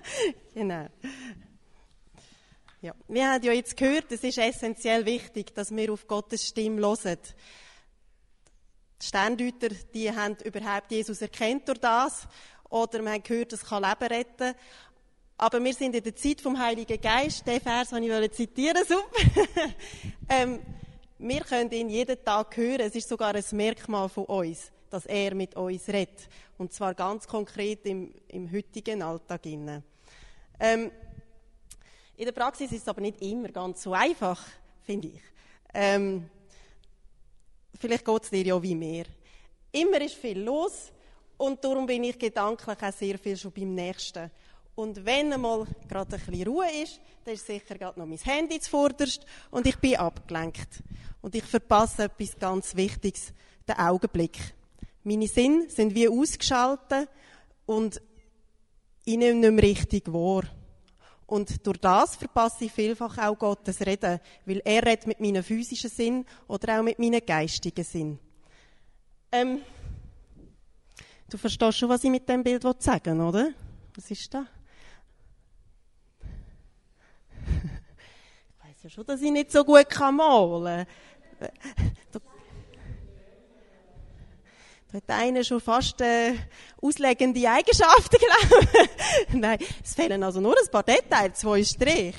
Genau. 0.54 0.88
Ja. 2.80 2.92
Wir 3.06 3.30
haben 3.30 3.44
ja 3.44 3.52
jetzt 3.52 3.76
gehört, 3.76 4.10
es 4.10 4.24
ist 4.24 4.38
essentiell 4.38 5.06
wichtig, 5.06 5.54
dass 5.54 5.74
wir 5.74 5.92
auf 5.92 6.08
Gottes 6.08 6.48
Stimme 6.48 6.80
hören. 6.80 7.18
Die 9.00 9.06
Sterndeuter, 9.06 9.68
die 9.94 10.10
haben 10.10 10.36
überhaupt 10.42 10.90
Jesus 10.90 11.22
erkennt 11.22 11.68
durch 11.68 11.78
das. 11.78 12.26
Oder 12.68 13.00
wir 13.02 13.12
haben 13.12 13.22
gehört, 13.22 13.52
es 13.52 13.64
kann 13.64 13.84
Leben 13.84 14.12
retten. 14.12 14.54
Aber 15.40 15.62
wir 15.62 15.72
sind 15.72 15.94
in 15.94 16.02
der 16.02 16.16
Zeit 16.16 16.40
vom 16.40 16.58
Heiligen 16.58 17.00
Geist. 17.00 17.46
Den 17.46 17.60
Vers 17.60 17.92
wollte 17.92 18.24
ich 18.24 18.32
zitieren, 18.32 18.84
super. 18.84 19.70
ähm, 20.28 20.58
wir 21.16 21.40
können 21.42 21.70
ihn 21.70 21.88
jeden 21.88 22.24
Tag 22.24 22.56
hören. 22.56 22.80
Es 22.80 22.96
ist 22.96 23.08
sogar 23.08 23.32
ein 23.36 23.44
Merkmal 23.52 24.08
von 24.08 24.24
uns, 24.24 24.72
dass 24.90 25.06
er 25.06 25.36
mit 25.36 25.54
uns 25.54 25.86
redet. 25.86 26.28
Und 26.58 26.72
zwar 26.72 26.92
ganz 26.92 27.28
konkret 27.28 27.86
im, 27.86 28.12
im 28.26 28.50
heutigen 28.50 29.00
Alltag. 29.00 29.46
Ähm, 29.46 30.90
in 32.16 32.24
der 32.24 32.32
Praxis 32.32 32.72
ist 32.72 32.82
es 32.82 32.88
aber 32.88 33.00
nicht 33.00 33.22
immer 33.22 33.50
ganz 33.50 33.80
so 33.84 33.92
einfach, 33.92 34.44
finde 34.82 35.06
ich. 35.06 35.22
Ähm, 35.72 36.28
vielleicht 37.78 38.04
geht 38.04 38.22
es 38.24 38.30
dir 38.30 38.42
ja 38.42 38.60
wie 38.60 38.74
mir. 38.74 39.04
Immer 39.70 40.00
ist 40.00 40.14
viel 40.14 40.40
los 40.40 40.90
Und 41.36 41.62
darum 41.64 41.86
bin 41.86 42.02
ich 42.02 42.18
gedanklich 42.18 42.82
auch 42.82 42.92
sehr 42.92 43.16
viel 43.16 43.36
schon 43.36 43.52
beim 43.52 43.72
Nächsten. 43.72 44.28
Und 44.78 45.04
wenn 45.04 45.32
einmal 45.32 45.66
gerade 45.88 46.14
ein 46.14 46.22
bisschen 46.24 46.46
Ruhe 46.46 46.66
ist, 46.84 47.00
dann 47.24 47.34
ist 47.34 47.44
sicher 47.48 47.76
gerade 47.76 47.98
noch 47.98 48.06
mein 48.06 48.16
Handy 48.18 48.60
zuvorderst 48.60 49.26
und 49.50 49.66
ich 49.66 49.76
bin 49.78 49.96
abgelenkt. 49.96 50.84
Und 51.20 51.34
ich 51.34 51.42
verpasse 51.42 52.04
etwas 52.04 52.38
ganz 52.38 52.76
Wichtiges, 52.76 53.32
den 53.66 53.76
Augenblick. 53.76 54.38
Meine 55.02 55.26
Sinne 55.26 55.68
sind 55.68 55.96
wie 55.96 56.08
ausgeschaltet 56.08 57.08
und 57.66 58.00
ich 59.04 59.16
nehme 59.16 59.40
nicht 59.40 59.50
mehr 59.50 59.64
richtig 59.64 60.12
wahr. 60.12 60.44
Und 61.26 61.66
durch 61.66 61.78
das 61.78 62.14
verpasse 62.14 62.66
ich 62.66 62.72
vielfach 62.72 63.18
auch 63.18 63.36
Gottes 63.36 63.84
Reden, 63.84 64.20
weil 64.46 64.62
er 64.64 64.86
redet 64.86 65.08
mit 65.08 65.18
meinen 65.18 65.42
physischen 65.42 65.90
Sinn 65.90 66.24
oder 66.46 66.78
auch 66.78 66.84
mit 66.84 67.00
meinen 67.00 67.26
geistigen 67.26 67.84
Sinn. 67.84 68.20
Ähm, 69.32 69.60
du 71.28 71.36
verstehst 71.36 71.78
schon, 71.78 71.88
was 71.88 72.04
ich 72.04 72.10
mit 72.10 72.28
dem 72.28 72.44
Bild 72.44 72.62
sagen 72.80 73.18
will, 73.18 73.26
oder? 73.26 73.50
Was 73.96 74.08
ist 74.12 74.32
da? 74.32 74.46
Ich 77.48 78.64
weiß 78.64 78.77
ja 78.88 78.94
schon, 78.94 79.06
dass 79.06 79.20
ich 79.20 79.30
nicht 79.30 79.52
so 79.52 79.64
gut 79.64 79.86
malen 80.00 80.86
kann. 80.86 80.86
Da, 82.10 82.18
da 84.90 84.96
hat 84.96 85.04
einer 85.08 85.44
schon 85.44 85.60
fast 85.60 86.00
äh, 86.00 86.34
auslegende 86.80 87.48
Eigenschaften, 87.48 88.16
glaube 88.16 88.88
Nein, 89.38 89.58
es 89.84 89.94
fehlen 89.94 90.22
also 90.22 90.40
nur 90.40 90.56
ein 90.58 90.70
paar 90.70 90.82
Details, 90.82 91.38
zwei 91.38 91.62
Strich. 91.62 92.16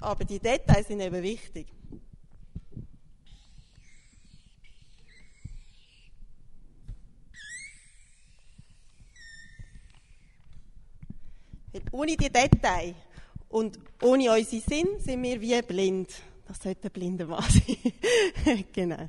Aber 0.00 0.24
die 0.24 0.40
Details 0.40 0.88
sind 0.88 1.00
eben 1.00 1.22
wichtig. 1.22 1.68
ohne 11.92 12.16
die 12.16 12.28
Details 12.28 12.94
und 13.48 13.78
ohne 14.02 14.32
unseren 14.32 14.60
Sinn 14.60 14.88
sind 14.98 15.22
wir 15.22 15.40
wie 15.40 15.60
blind. 15.62 16.10
Das 16.46 16.62
sollte 16.62 16.88
ein 16.88 16.92
blinder 16.92 17.26
Mann 17.26 17.42
sein. 18.44 18.64
genau. 18.72 19.08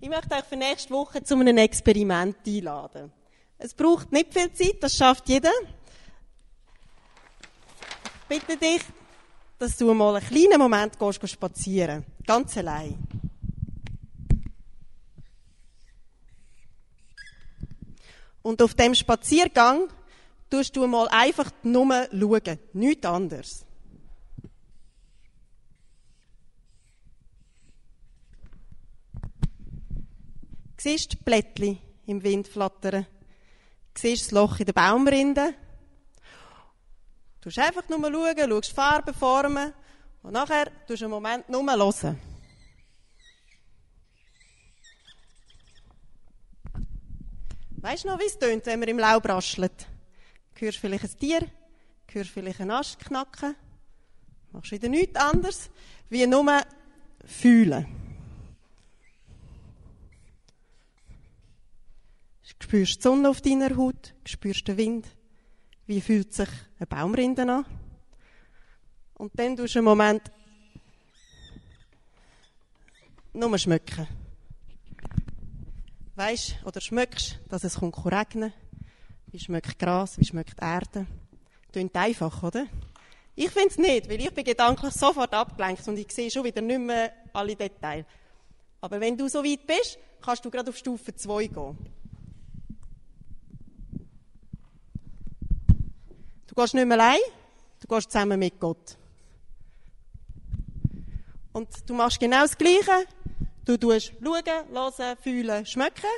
Ich 0.00 0.08
möchte 0.08 0.34
euch 0.34 0.44
für 0.44 0.56
nächste 0.56 0.90
Woche 0.90 1.22
zu 1.22 1.34
einem 1.34 1.56
Experiment 1.56 2.36
einladen. 2.46 3.12
Es 3.58 3.74
braucht 3.74 4.12
nicht 4.12 4.32
viel 4.32 4.52
Zeit, 4.52 4.76
das 4.82 4.96
schafft 4.96 5.28
jeder. 5.28 5.50
Ich 8.28 8.42
bitte 8.42 8.56
dich, 8.56 8.82
dass 9.58 9.76
du 9.76 9.92
mal 9.94 10.16
einen 10.16 10.26
kleinen 10.26 10.58
Moment 10.58 10.98
gehst 10.98 11.28
spazieren. 11.28 12.04
Ganz 12.26 12.56
allein. 12.56 12.96
Und 18.42 18.62
auf 18.62 18.74
dem 18.74 18.94
Spaziergang 18.94 19.88
tust 20.50 20.76
du 20.76 20.86
mal 20.86 21.08
einfach 21.08 21.50
nur 21.62 22.08
schauen. 22.10 22.58
Nichts 22.72 23.06
anderes. 23.06 23.64
Siehst 30.80 31.12
du 31.12 31.16
die 31.16 31.24
Blättchen 31.24 31.78
im 32.06 32.22
Wind 32.22 32.46
flattern? 32.46 33.06
Siehst 33.96 34.30
du 34.30 34.36
das 34.36 34.42
Loch 34.42 34.60
in 34.60 34.66
der 34.66 34.72
Baumrinde? 34.72 35.54
Du 37.40 37.48
musst 37.48 37.58
einfach 37.58 37.88
nur 37.88 38.00
schauen, 38.00 38.50
schaust 38.50 38.72
Farben, 38.72 39.14
Formen 39.14 39.72
und 40.22 40.32
nachher 40.32 40.70
tust 40.86 41.00
du 41.00 41.06
einen 41.06 41.10
Moment 41.10 41.48
nur 41.48 41.62
hören. 41.64 42.20
Weißt 47.80 48.04
du 48.04 48.08
noch, 48.08 48.18
wie 48.18 48.26
es 48.26 48.38
tönt, 48.38 48.66
wenn 48.66 48.80
man 48.80 48.88
im 48.88 48.98
Laub 48.98 49.28
raschelt? 49.28 49.88
Hörst 50.60 50.78
vielleicht 50.78 51.04
ein 51.04 51.18
Tier, 51.18 51.46
hörst 52.10 52.30
vielleicht 52.30 52.60
einen 52.60 52.72
Ast 52.72 52.98
knacken, 52.98 53.54
machst 54.50 54.72
wieder 54.72 54.88
nichts 54.88 55.14
anderes, 55.14 55.70
wie 56.08 56.26
nur 56.26 56.62
fühlen. 57.24 57.86
Spürst 62.42 62.96
die 62.96 63.02
Sonne 63.02 63.28
auf 63.28 63.40
deiner 63.40 63.76
Haut, 63.76 64.14
spürst 64.26 64.66
den 64.66 64.76
Wind. 64.78 65.06
Wie 65.86 66.00
fühlt 66.00 66.34
sich 66.34 66.48
eine 66.78 66.86
Baumrinde 66.88 67.42
an? 67.42 67.64
Und 69.14 69.38
dann 69.38 69.56
tust 69.56 69.76
du 69.76 69.78
einen 69.78 69.84
Moment 69.84 70.22
nur 73.32 73.56
schmecken. 73.58 74.08
Weißt 76.16 76.56
oder 76.64 76.80
schmeckst, 76.80 77.38
dass 77.48 77.62
es 77.62 77.76
kommt 77.76 78.04
regnen 78.04 78.52
Wie 79.30 79.38
schmeckt 79.38 79.78
Gras? 79.78 80.18
Wie 80.18 80.24
schmeckt 80.24 80.60
Erde? 80.60 81.06
Klingt 81.70 81.94
einfach, 81.94 82.42
oder? 82.42 82.66
Ich 83.34 83.50
finde 83.50 83.68
es 83.68 83.78
nicht, 83.78 84.08
weil 84.08 84.20
ich 84.20 84.32
bin 84.32 84.44
gedanklich 84.44 84.92
sofort 84.94 85.32
abgelenkt 85.34 85.86
und 85.86 85.98
ich 85.98 86.10
sehe 86.10 86.30
schon 86.30 86.44
wieder 86.44 86.60
nicht 86.60 86.80
mehr 86.80 87.12
alle 87.32 87.54
Details. 87.54 88.06
Aber 88.80 89.00
wenn 89.00 89.16
du 89.16 89.28
so 89.28 89.44
weit 89.44 89.66
bist, 89.66 89.98
kannst 90.20 90.44
du 90.44 90.50
gerade 90.50 90.70
auf 90.70 90.76
Stufe 90.76 91.14
2 91.14 91.46
gehen. 91.46 91.78
Du 96.46 96.54
gehst 96.54 96.74
nicht 96.74 96.86
mehr 96.86 96.98
allein, 96.98 97.20
du 97.80 97.86
gehst 97.86 98.10
zusammen 98.10 98.38
mit 98.38 98.58
Gott. 98.58 98.96
Und 101.52 101.68
du 101.86 101.94
machst 101.94 102.18
genau 102.18 102.40
das 102.40 102.56
Gleiche. 102.56 103.06
Du 103.64 103.76
tust 103.76 104.12
schauen, 104.22 104.42
hören, 104.72 105.16
fühlen, 105.22 105.66
schmecken. 105.66 106.10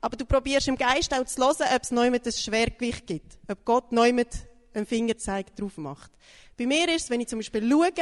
Aber 0.00 0.16
du 0.16 0.24
probierst 0.24 0.68
im 0.68 0.76
Geist 0.76 1.12
auch 1.12 1.24
zu 1.24 1.42
hören, 1.42 1.74
ob 1.74 1.82
es 1.82 1.90
mit 1.90 2.26
ein 2.26 2.32
Schwergewicht 2.32 3.06
gibt. 3.06 3.38
Ob 3.48 3.64
Gott 3.64 3.90
mit 3.92 4.28
einem 4.72 4.86
Fingerzeig 4.86 5.54
drauf 5.56 5.76
macht. 5.76 6.12
Bei 6.56 6.66
mir 6.66 6.88
ist 6.94 7.04
es, 7.04 7.10
wenn 7.10 7.20
ich 7.20 7.28
zum 7.28 7.40
Beispiel 7.40 7.68
schaue, 7.68 7.92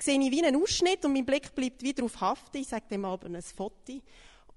sehe 0.00 0.20
ich 0.20 0.30
wie 0.30 0.44
einen 0.44 0.60
Ausschnitt 0.60 1.04
und 1.04 1.12
mein 1.12 1.24
Blick 1.24 1.54
bleibt 1.54 1.82
wieder 1.82 2.02
drauf 2.02 2.20
haften. 2.20 2.58
Ich 2.58 2.68
sage 2.68 2.84
dem 2.90 3.04
aber 3.04 3.26
ein 3.26 3.42
Foto. 3.42 4.00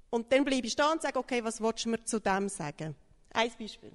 Und 0.09 0.31
dann 0.31 0.45
bleibe 0.45 0.67
ich 0.67 0.73
stehen 0.73 0.85
und 0.93 1.01
sage, 1.01 1.17
okay, 1.19 1.43
was 1.43 1.59
willst 1.59 1.85
du 1.85 1.89
mir 1.89 2.03
zu 2.03 2.19
dem 2.19 2.49
sagen? 2.49 2.95
Ein 3.33 3.51
Beispiel. 3.59 3.91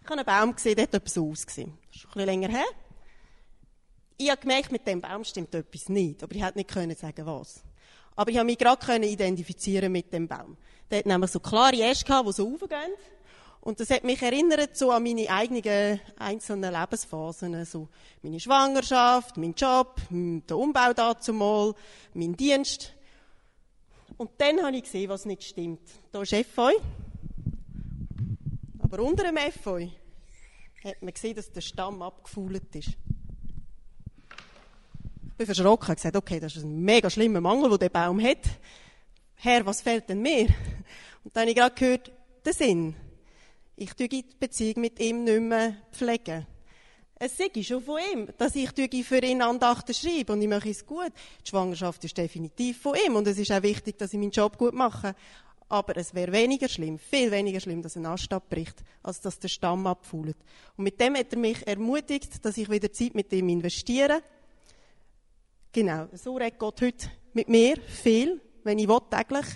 Ich 0.00 0.10
habe 0.10 0.20
einen 0.20 0.26
Baum 0.26 0.54
gesehen, 0.54 0.76
der 0.76 0.84
hat 0.84 0.94
etwas 0.94 1.18
ausgesehen. 1.18 1.76
Das 1.86 1.96
ist 1.96 2.04
ein 2.04 2.12
bisschen 2.12 2.26
länger 2.26 2.48
her. 2.48 2.66
Ich 4.16 4.30
habe 4.30 4.40
gemerkt, 4.40 4.72
mit 4.72 4.86
dem 4.86 5.00
Baum 5.00 5.22
stimmt 5.22 5.54
etwas 5.54 5.88
nicht, 5.88 6.22
aber 6.22 6.34
ich 6.34 6.42
hätte 6.42 6.58
nicht 6.58 6.70
können 6.70 6.96
sagen, 6.96 7.24
was. 7.24 7.62
Aber 8.18 8.32
ich 8.32 8.36
habe 8.36 8.46
mich 8.46 8.58
gerade 8.58 9.06
identifizieren 9.06 9.92
mit 9.92 10.12
dem 10.12 10.26
Baum. 10.26 10.56
Der 10.90 10.98
hat 10.98 11.06
nämlich 11.06 11.30
so 11.30 11.38
klare 11.38 11.80
Äste 11.80 12.04
gehabt, 12.04 12.26
die 12.26 12.32
so 12.32 12.52
aufgehen. 12.52 12.90
Und 13.60 13.78
das 13.78 13.90
hat 13.90 14.02
mich 14.02 14.20
erinnert 14.20 14.76
so 14.76 14.90
an 14.90 15.04
meine 15.04 15.30
eigenen 15.30 16.00
einzelnen 16.16 16.74
Lebensphasen. 16.74 17.64
So 17.64 17.88
meine 18.22 18.40
Schwangerschaft, 18.40 19.36
mein 19.36 19.54
Job, 19.54 20.00
der 20.10 20.58
Umbau 20.58 20.92
dazu 20.94 21.32
mal, 21.32 21.72
mein 22.12 22.36
Dienst. 22.36 22.92
Und 24.16 24.30
dann 24.38 24.64
habe 24.64 24.76
ich 24.76 24.82
gesehen, 24.82 25.08
was 25.10 25.24
nicht 25.24 25.44
stimmt. 25.44 25.88
Da 26.10 26.20
ist 26.20 26.32
Efeu. 26.32 26.72
Aber 28.80 29.00
unter 29.00 29.22
dem 29.22 29.36
Efeu 29.36 29.86
hat 30.82 31.00
man 31.02 31.14
gesehen, 31.14 31.36
dass 31.36 31.52
der 31.52 31.60
Stamm 31.60 32.02
abgefault 32.02 32.74
ist. 32.74 32.96
Bin 35.38 35.46
verschrocken 35.46 35.90
und 35.90 35.94
gesagt, 35.94 36.16
okay, 36.16 36.40
das 36.40 36.56
ist 36.56 36.64
ein 36.64 36.80
mega 36.80 37.08
schlimmer 37.08 37.40
Mangel, 37.40 37.70
den 37.70 37.78
der 37.78 37.88
Baum 37.90 38.20
hat. 38.20 38.40
Herr, 39.36 39.64
was 39.64 39.80
fehlt 39.80 40.08
denn 40.08 40.20
mir? 40.20 40.48
Und 41.22 41.36
dann 41.36 41.42
habe 41.42 41.50
ich 41.50 41.56
gerade 41.56 41.74
gehört, 41.76 42.10
der 42.44 42.52
Sinn. 42.52 42.96
Ich 43.76 43.94
tue 43.94 44.08
die 44.08 44.24
Beziehung 44.40 44.80
mit 44.80 44.98
ihm 44.98 45.22
nicht 45.22 45.40
mehr 45.40 45.76
pflegen. 45.92 46.44
Es 47.14 47.36
sei 47.36 47.62
schon 47.62 47.80
von 47.80 48.00
ihm, 48.12 48.28
dass 48.36 48.56
ich 48.56 48.70
für 49.04 49.22
ihn 49.22 49.40
Andachten 49.40 49.94
schreibe 49.94 50.32
und 50.32 50.42
ich 50.42 50.48
mache 50.48 50.70
es 50.70 50.84
gut. 50.84 51.12
Die 51.44 51.50
Schwangerschaft 51.50 52.02
ist 52.02 52.18
definitiv 52.18 52.82
von 52.82 52.96
ihm 53.06 53.14
und 53.14 53.28
es 53.28 53.38
ist 53.38 53.52
auch 53.52 53.62
wichtig, 53.62 53.96
dass 53.96 54.12
ich 54.12 54.18
meinen 54.18 54.32
Job 54.32 54.58
gut 54.58 54.74
mache. 54.74 55.14
Aber 55.68 55.96
es 55.96 56.14
wäre 56.14 56.32
weniger 56.32 56.68
schlimm, 56.68 56.98
viel 56.98 57.30
weniger 57.30 57.60
schlimm, 57.60 57.80
dass 57.80 57.94
ein 57.94 58.06
Ast 58.06 58.32
abbricht, 58.32 58.82
als 59.04 59.20
dass 59.20 59.38
der 59.38 59.48
Stamm 59.48 59.86
abfault. 59.86 60.36
Und 60.76 60.82
mit 60.82 61.00
dem 61.00 61.14
hat 61.14 61.32
er 61.32 61.38
mich 61.38 61.64
ermutigt, 61.64 62.44
dass 62.44 62.56
ich 62.56 62.68
wieder 62.68 62.90
Zeit 62.92 63.14
mit 63.14 63.32
ihm 63.32 63.48
investiere. 63.48 64.20
Genau, 65.78 66.08
so 66.12 66.36
redet 66.36 66.58
Gott 66.58 66.80
heute 66.80 67.08
mit 67.34 67.48
mir 67.48 67.76
viel, 67.86 68.40
wenn 68.64 68.80
ich 68.80 68.88
will, 68.88 68.98
täglich. 69.08 69.46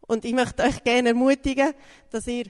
Und 0.00 0.24
ich 0.24 0.32
möchte 0.32 0.64
euch 0.64 0.82
gerne 0.82 1.10
ermutigen, 1.10 1.72
dass 2.10 2.26
ihr 2.26 2.46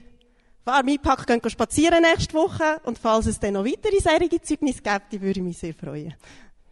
warm 0.65 0.87
einpackt, 0.87 1.27
könnt 1.27 1.51
spazieren 1.51 2.01
nächste 2.01 2.33
Woche. 2.33 2.81
Und 2.85 2.97
falls 2.97 3.27
es 3.27 3.39
dann 3.39 3.53
noch 3.53 3.65
weitere 3.65 3.99
solche 3.99 4.41
Zeugnisse 4.41 4.81
gibt, 4.81 5.21
würde 5.21 5.39
ich 5.39 5.45
mich 5.45 5.59
sehr 5.59 5.75
freuen. 5.75 6.15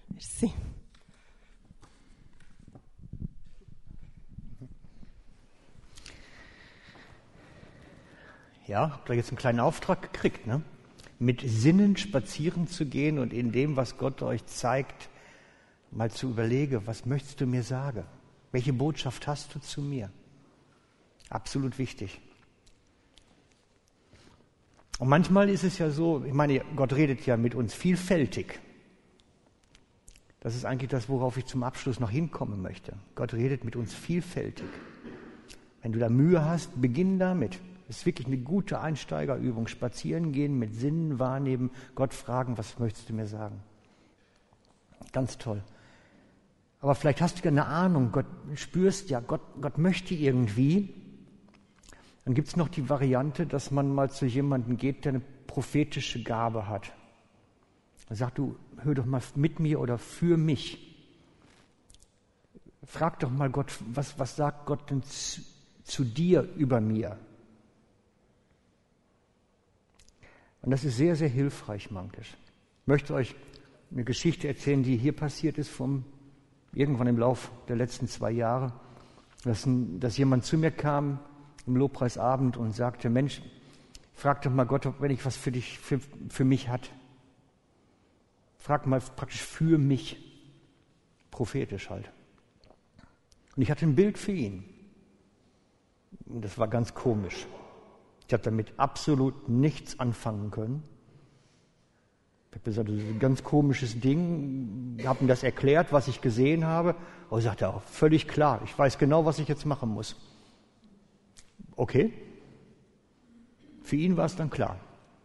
Merci. 0.07 0.51
Ja, 8.65 8.93
habt 8.93 9.09
ihr 9.09 9.15
jetzt 9.15 9.29
einen 9.29 9.37
kleinen 9.37 9.59
Auftrag 9.59 10.11
gekriegt, 10.11 10.47
ne? 10.47 10.63
Mit 11.19 11.43
Sinnen 11.45 11.97
spazieren 11.97 12.67
zu 12.67 12.87
gehen 12.87 13.19
und 13.19 13.31
in 13.31 13.51
dem, 13.51 13.75
was 13.75 13.99
Gott 13.99 14.23
euch 14.23 14.43
zeigt, 14.47 15.10
mal 15.91 16.11
zu 16.11 16.29
überlegen, 16.29 16.85
was 16.85 17.05
möchtest 17.05 17.41
du 17.41 17.45
mir 17.45 17.63
sagen? 17.63 18.05
Welche 18.51 18.73
Botschaft 18.73 19.27
hast 19.27 19.53
du 19.55 19.59
zu 19.59 19.81
mir? 19.81 20.09
Absolut 21.29 21.77
wichtig. 21.77 22.19
Und 24.99 25.07
manchmal 25.07 25.49
ist 25.49 25.63
es 25.63 25.77
ja 25.77 25.89
so, 25.89 26.23
ich 26.25 26.33
meine, 26.33 26.63
Gott 26.75 26.93
redet 26.93 27.25
ja 27.25 27.37
mit 27.37 27.55
uns 27.55 27.73
vielfältig. 27.73 28.59
Das 30.41 30.55
ist 30.55 30.65
eigentlich 30.65 30.89
das, 30.89 31.07
worauf 31.07 31.37
ich 31.37 31.45
zum 31.45 31.63
Abschluss 31.63 31.99
noch 31.99 32.09
hinkommen 32.09 32.61
möchte. 32.61 32.93
Gott 33.15 33.33
redet 33.33 33.63
mit 33.63 33.75
uns 33.75 33.93
vielfältig. 33.93 34.67
Wenn 35.81 35.91
du 35.91 35.99
da 35.99 36.09
Mühe 36.09 36.43
hast, 36.43 36.81
beginn 36.81 37.19
damit. 37.19 37.59
Das 37.87 37.97
ist 37.97 38.05
wirklich 38.05 38.27
eine 38.27 38.37
gute 38.37 38.79
Einsteigerübung. 38.79 39.67
Spazieren 39.67 40.31
gehen, 40.31 40.57
mit 40.57 40.75
Sinnen 40.75 41.19
wahrnehmen, 41.19 41.71
Gott 41.95 42.13
fragen, 42.13 42.57
was 42.57 42.79
möchtest 42.79 43.09
du 43.09 43.13
mir 43.13 43.27
sagen? 43.27 43.61
Ganz 45.11 45.37
toll. 45.37 45.63
Aber 46.81 46.95
vielleicht 46.95 47.21
hast 47.21 47.39
du 47.39 47.43
ja 47.43 47.51
eine 47.51 47.67
Ahnung, 47.67 48.11
Gott 48.11 48.25
spürst 48.55 49.09
ja, 49.11 49.19
Gott, 49.19 49.41
Gott 49.61 49.77
möchte 49.77 50.15
irgendwie. 50.15 50.93
Dann 52.25 52.33
gibt 52.33 52.47
es 52.47 52.55
noch 52.55 52.69
die 52.69 52.89
Variante, 52.89 53.45
dass 53.45 53.71
man 53.71 53.93
mal 53.93 54.09
zu 54.09 54.25
jemandem 54.25 54.77
geht, 54.77 55.05
der 55.05 55.13
eine 55.13 55.21
prophetische 55.47 56.23
Gabe 56.23 56.67
hat. 56.67 56.91
Er 58.09 58.15
sagt, 58.15 58.39
du 58.39 58.57
hör 58.77 58.95
doch 58.95 59.05
mal 59.05 59.21
mit 59.35 59.59
mir 59.59 59.79
oder 59.79 59.97
für 59.97 60.37
mich. 60.37 60.87
Frag 62.83 63.19
doch 63.19 63.29
mal 63.29 63.49
Gott, 63.49 63.71
was, 63.93 64.17
was 64.17 64.35
sagt 64.35 64.65
Gott 64.65 64.89
denn 64.89 65.03
zu, 65.03 65.41
zu 65.83 66.03
dir 66.03 66.41
über 66.57 66.81
mir? 66.81 67.17
Und 70.63 70.71
das 70.71 70.83
ist 70.83 70.97
sehr, 70.97 71.15
sehr 71.15 71.29
hilfreich 71.29 71.91
manches. 71.91 72.27
Ich 72.27 72.87
möchte 72.87 73.13
euch 73.13 73.35
eine 73.91 74.03
Geschichte 74.03 74.47
erzählen, 74.47 74.83
die 74.83 74.97
hier 74.97 75.15
passiert 75.15 75.57
ist, 75.57 75.69
vom, 75.69 76.05
irgendwann 76.73 77.07
im 77.07 77.17
Lauf 77.17 77.51
der 77.67 77.75
letzten 77.75 78.07
zwei 78.07 78.31
Jahre, 78.31 78.73
dass, 79.43 79.67
dass 79.67 80.17
jemand 80.17 80.45
zu 80.45 80.57
mir 80.57 80.71
kam 80.71 81.19
im 81.67 81.75
Lobpreisabend 81.75 82.57
und 82.57 82.73
sagte, 82.73 83.09
Mensch, 83.09 83.41
frag 84.13 84.41
doch 84.41 84.51
mal 84.51 84.65
Gott, 84.65 84.85
ob 84.85 85.01
wenn 85.01 85.11
ich 85.11 85.25
was 85.25 85.35
für 85.35 85.51
dich, 85.51 85.79
für, 85.79 85.99
für 86.29 86.43
mich 86.43 86.69
hat. 86.69 86.91
Frag 88.57 88.85
mal 88.85 89.01
praktisch 89.15 89.41
für 89.41 89.77
mich, 89.77 90.17
prophetisch 91.31 91.89
halt. 91.89 92.11
Und 93.55 93.63
ich 93.63 93.71
hatte 93.71 93.85
ein 93.85 93.95
Bild 93.95 94.17
für 94.17 94.31
ihn. 94.31 94.63
Und 96.25 96.45
das 96.45 96.57
war 96.57 96.67
ganz 96.67 96.93
komisch. 96.93 97.47
Ich 98.27 98.33
habe 98.33 98.43
damit 98.43 98.73
absolut 98.77 99.49
nichts 99.49 99.99
anfangen 99.99 100.51
können. 100.51 100.83
Ich 102.51 102.55
habe 102.55 102.65
gesagt, 102.65 102.89
das 102.89 102.95
ist 102.95 103.05
ein 103.05 103.19
ganz 103.19 103.43
komisches 103.43 103.99
Ding. 103.99 104.95
Ich 104.97 105.07
habe 105.07 105.23
ihm 105.23 105.27
das 105.27 105.41
erklärt, 105.41 105.93
was 105.93 106.09
ich 106.09 106.19
gesehen 106.19 106.65
habe. 106.65 106.95
Und 107.29 107.39
er 107.39 107.43
sagte 107.43 107.69
auch, 107.69 107.81
völlig 107.83 108.27
klar, 108.27 108.61
ich 108.65 108.77
weiß 108.77 108.97
genau, 108.97 109.25
was 109.25 109.39
ich 109.39 109.47
jetzt 109.47 109.65
machen 109.65 109.89
muss. 109.89 110.17
Okay. 111.77 112.11
Für 113.83 113.95
ihn 113.95 114.17
war 114.17 114.25
es 114.25 114.35
dann 114.35 114.49
klar. 114.49 114.77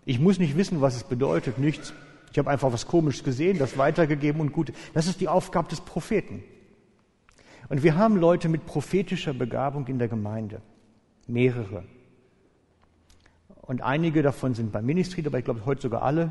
Ich 0.05 0.21
muss 0.21 0.39
nicht 0.39 0.57
wissen, 0.57 0.81
was 0.81 0.95
es 0.95 1.03
bedeutet, 1.03 1.59
nichts. 1.59 1.93
Ich 2.31 2.39
habe 2.39 2.49
einfach 2.49 2.73
was 2.73 2.87
Komisches 2.87 3.25
gesehen, 3.25 3.59
das 3.59 3.77
weitergegeben 3.77 4.41
und 4.41 4.53
gut. 4.53 4.73
Das 4.95 5.09
ist 5.09 5.21
die 5.21 5.27
Aufgabe 5.27 5.69
des 5.69 5.81
Propheten. 5.81 6.45
Und 7.69 7.83
wir 7.83 7.97
haben 7.97 8.17
Leute 8.17 8.49
mit 8.49 8.67
prophetischer 8.67 9.35
Begabung 9.35 9.89
in 9.89 9.99
der 9.99 10.07
Gemeinde. 10.07 10.63
Mehrere. 11.27 11.83
Und 13.63 13.83
einige 13.83 14.23
davon 14.23 14.55
sind 14.55 14.71
beim 14.71 14.87
Ministry 14.87 15.23
dabei, 15.23 15.41
ich 15.41 15.45
glaube 15.45 15.67
heute 15.67 15.83
sogar 15.83 16.03
alle 16.03 16.31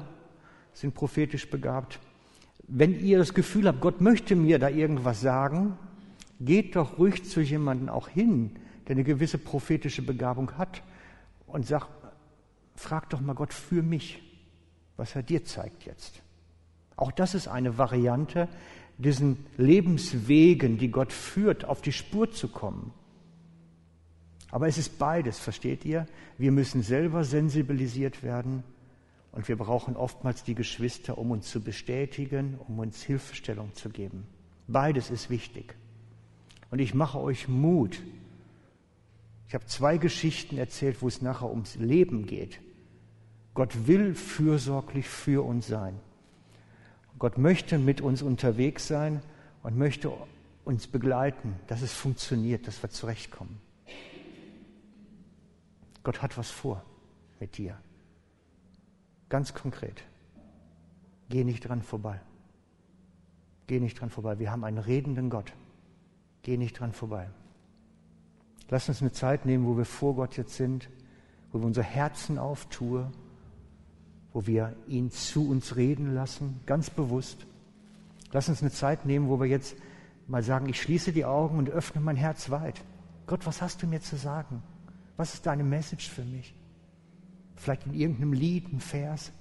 sind 0.76 0.94
prophetisch 0.94 1.50
begabt. 1.50 2.00
Wenn 2.68 3.00
ihr 3.00 3.18
das 3.18 3.34
Gefühl 3.34 3.68
habt, 3.68 3.82
Gott 3.82 4.02
möchte 4.02 4.36
mir 4.36 4.60
da 4.60 4.70
irgendwas 4.70 5.22
sagen, 5.22 5.78
geht 6.40 6.76
doch 6.76 7.00
ruhig 7.00 7.24
zu 7.24 7.42
jemandem 7.42 7.90
auch 7.90 8.10
hin, 8.10 8.52
der 8.88 8.96
eine 8.96 9.04
gewisse 9.04 9.38
prophetische 9.38 10.02
Begabung 10.02 10.52
hat 10.58 10.84
und 11.48 11.66
sagt, 11.66 11.88
frag 12.76 13.10
doch 13.10 13.22
mal 13.22 13.34
Gott 13.34 13.54
für 13.54 13.82
mich, 13.82 14.22
was 14.98 15.16
er 15.16 15.24
dir 15.24 15.46
zeigt 15.46 15.86
jetzt. 15.86 16.22
Auch 16.98 17.12
das 17.12 17.36
ist 17.36 17.48
eine 17.48 17.78
Variante, 17.78 18.48
diesen 18.98 19.46
Lebenswegen, 19.58 20.78
die 20.78 20.92
Gott 20.92 21.14
führt, 21.14 21.66
auf 21.66 21.82
die 21.82 21.92
Spur 21.92 22.32
zu 22.32 22.48
kommen. 22.48 22.94
Aber 24.52 24.68
es 24.68 24.78
ist 24.78 24.98
beides, 25.00 25.40
versteht 25.40 25.84
ihr? 25.86 26.06
Wir 26.38 26.52
müssen 26.52 26.82
selber 26.82 27.24
sensibilisiert 27.24 28.24
werden 28.24 28.64
und 29.36 29.50
wir 29.50 29.58
brauchen 29.58 29.98
oftmals 29.98 30.44
die 30.44 30.56
Geschwister, 30.56 31.18
um 31.18 31.32
uns 31.32 31.50
zu 31.50 31.62
bestätigen, 31.62 32.58
um 32.68 32.80
uns 32.80 33.04
Hilfestellung 33.04 33.76
zu 33.76 33.90
geben. 33.90 34.26
Beides 34.68 35.12
ist 35.12 35.30
wichtig. 35.30 35.76
Und 36.72 36.80
ich 36.80 36.94
mache 36.94 37.20
euch 37.20 37.50
Mut. 37.50 38.02
Ich 39.50 39.54
habe 39.54 39.66
zwei 39.66 39.98
Geschichten 39.98 40.58
erzählt, 40.58 41.02
wo 41.02 41.10
es 41.10 41.22
nachher 41.22 41.50
ums 41.50 41.76
Leben 41.76 42.26
geht. 42.26 42.62
Gott 43.54 43.88
will 43.88 44.16
fürsorglich 44.16 45.08
für 45.08 45.46
uns 45.46 45.68
sein. 45.68 46.00
Gott 47.20 47.38
möchte 47.38 47.78
mit 47.78 48.00
uns 48.00 48.22
unterwegs 48.22 48.88
sein 48.88 49.22
und 49.64 49.78
möchte 49.78 50.12
uns 50.64 50.88
begleiten, 50.88 51.56
dass 51.68 51.82
es 51.82 51.94
funktioniert, 51.94 52.68
dass 52.68 52.82
wir 52.82 52.90
zurechtkommen. 52.90 53.60
Gott 56.04 56.22
hat 56.22 56.38
was 56.38 56.50
vor 56.50 56.84
mit 57.40 57.58
dir. 57.58 57.78
Ganz 59.30 59.54
konkret. 59.54 60.04
Geh 61.30 61.44
nicht 61.44 61.68
dran 61.68 61.82
vorbei. 61.82 62.20
Geh 63.68 63.80
nicht 63.80 64.00
dran 64.00 64.10
vorbei. 64.10 64.38
Wir 64.40 64.52
haben 64.52 64.64
einen 64.64 64.78
redenden 64.78 65.30
Gott. 65.30 65.54
Geh 66.44 66.58
nicht 66.58 66.80
dran 66.80 66.94
vorbei. 66.94 67.30
Lass 68.70 68.90
uns 68.90 69.02
eine 69.02 69.12
Zeit 69.12 69.46
nehmen, 69.46 69.66
wo 69.66 69.78
wir 69.78 69.86
vor 69.86 70.16
Gott 70.16 70.38
jetzt 70.38 70.56
sind, 70.56 70.90
wo 71.52 71.60
wir 71.60 71.66
unser 71.66 71.84
Herzen 71.84 72.38
auftun, 72.38 73.12
wo 74.34 74.46
wir 74.46 74.76
ihn 74.88 75.12
zu 75.12 75.50
uns 75.50 75.76
reden 75.76 76.14
lassen, 76.14 76.60
ganz 76.66 76.90
bewusst. 76.90 77.46
Lass 78.32 78.50
uns 78.50 78.62
eine 78.62 78.72
Zeit 78.72 79.06
nehmen, 79.06 79.30
wo 79.30 79.40
wir 79.40 79.48
jetzt 79.48 79.76
mal 80.28 80.44
sagen, 80.44 80.68
ich 80.68 80.82
schließe 80.82 81.14
die 81.14 81.26
Augen 81.26 81.58
und 81.58 81.70
öffne 81.70 82.02
mein 82.02 82.16
Herz 82.16 82.50
weit. 82.50 82.84
Gott, 83.28 83.46
was 83.46 83.62
hast 83.62 83.82
du 83.82 83.88
mir 83.88 84.02
zu 84.02 84.18
sagen? 84.18 84.62
Was 85.18 85.34
ist 85.34 85.46
deine 85.46 85.64
Message 85.64 86.10
für 86.10 86.24
mich? 86.24 86.54
Vielleicht 87.56 87.86
in 87.86 87.94
irgendeinem 87.94 88.34
Lied, 88.34 88.72
ein 88.72 88.80
Vers. 88.80 89.32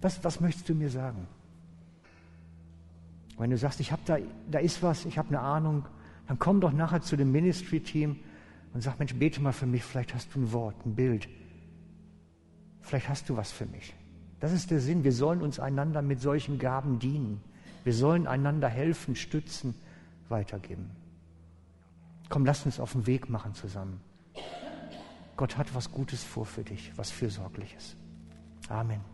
Was, 0.00 0.22
was 0.24 0.40
möchtest 0.40 0.68
du 0.68 0.74
mir 0.74 0.90
sagen? 0.90 1.26
Wenn 3.38 3.50
du 3.50 3.56
sagst, 3.56 3.80
ich 3.80 3.92
habe 3.92 4.02
da, 4.04 4.18
da 4.50 4.58
ist 4.58 4.82
was, 4.82 5.04
ich 5.04 5.18
habe 5.18 5.28
eine 5.28 5.40
Ahnung, 5.40 5.86
dann 6.28 6.38
komm 6.38 6.60
doch 6.60 6.72
nachher 6.72 7.02
zu 7.02 7.16
dem 7.16 7.32
Ministry-Team 7.32 8.18
und 8.74 8.80
sag, 8.80 8.98
Mensch, 8.98 9.14
bete 9.14 9.40
mal 9.40 9.52
für 9.52 9.66
mich, 9.66 9.84
vielleicht 9.84 10.14
hast 10.14 10.34
du 10.34 10.40
ein 10.40 10.52
Wort, 10.52 10.86
ein 10.86 10.94
Bild. 10.94 11.28
Vielleicht 12.80 13.08
hast 13.08 13.28
du 13.28 13.36
was 13.36 13.50
für 13.50 13.66
mich. 13.66 13.94
Das 14.40 14.52
ist 14.52 14.70
der 14.70 14.80
Sinn. 14.80 15.04
Wir 15.04 15.12
sollen 15.12 15.40
uns 15.40 15.60
einander 15.60 16.02
mit 16.02 16.20
solchen 16.20 16.58
Gaben 16.58 16.98
dienen. 16.98 17.40
Wir 17.84 17.94
sollen 17.94 18.26
einander 18.26 18.68
helfen, 18.68 19.14
stützen, 19.14 19.74
weitergeben. 20.28 20.90
Komm, 22.28 22.44
lass 22.44 22.64
uns 22.64 22.80
auf 22.80 22.92
den 22.92 23.06
Weg 23.06 23.28
machen 23.28 23.54
zusammen. 23.54 24.00
Gott 25.36 25.56
hat 25.56 25.74
was 25.74 25.90
Gutes 25.90 26.22
vor 26.22 26.46
für 26.46 26.64
dich, 26.64 26.92
was 26.96 27.10
Fürsorgliches. 27.10 27.96
Amen. 28.68 29.11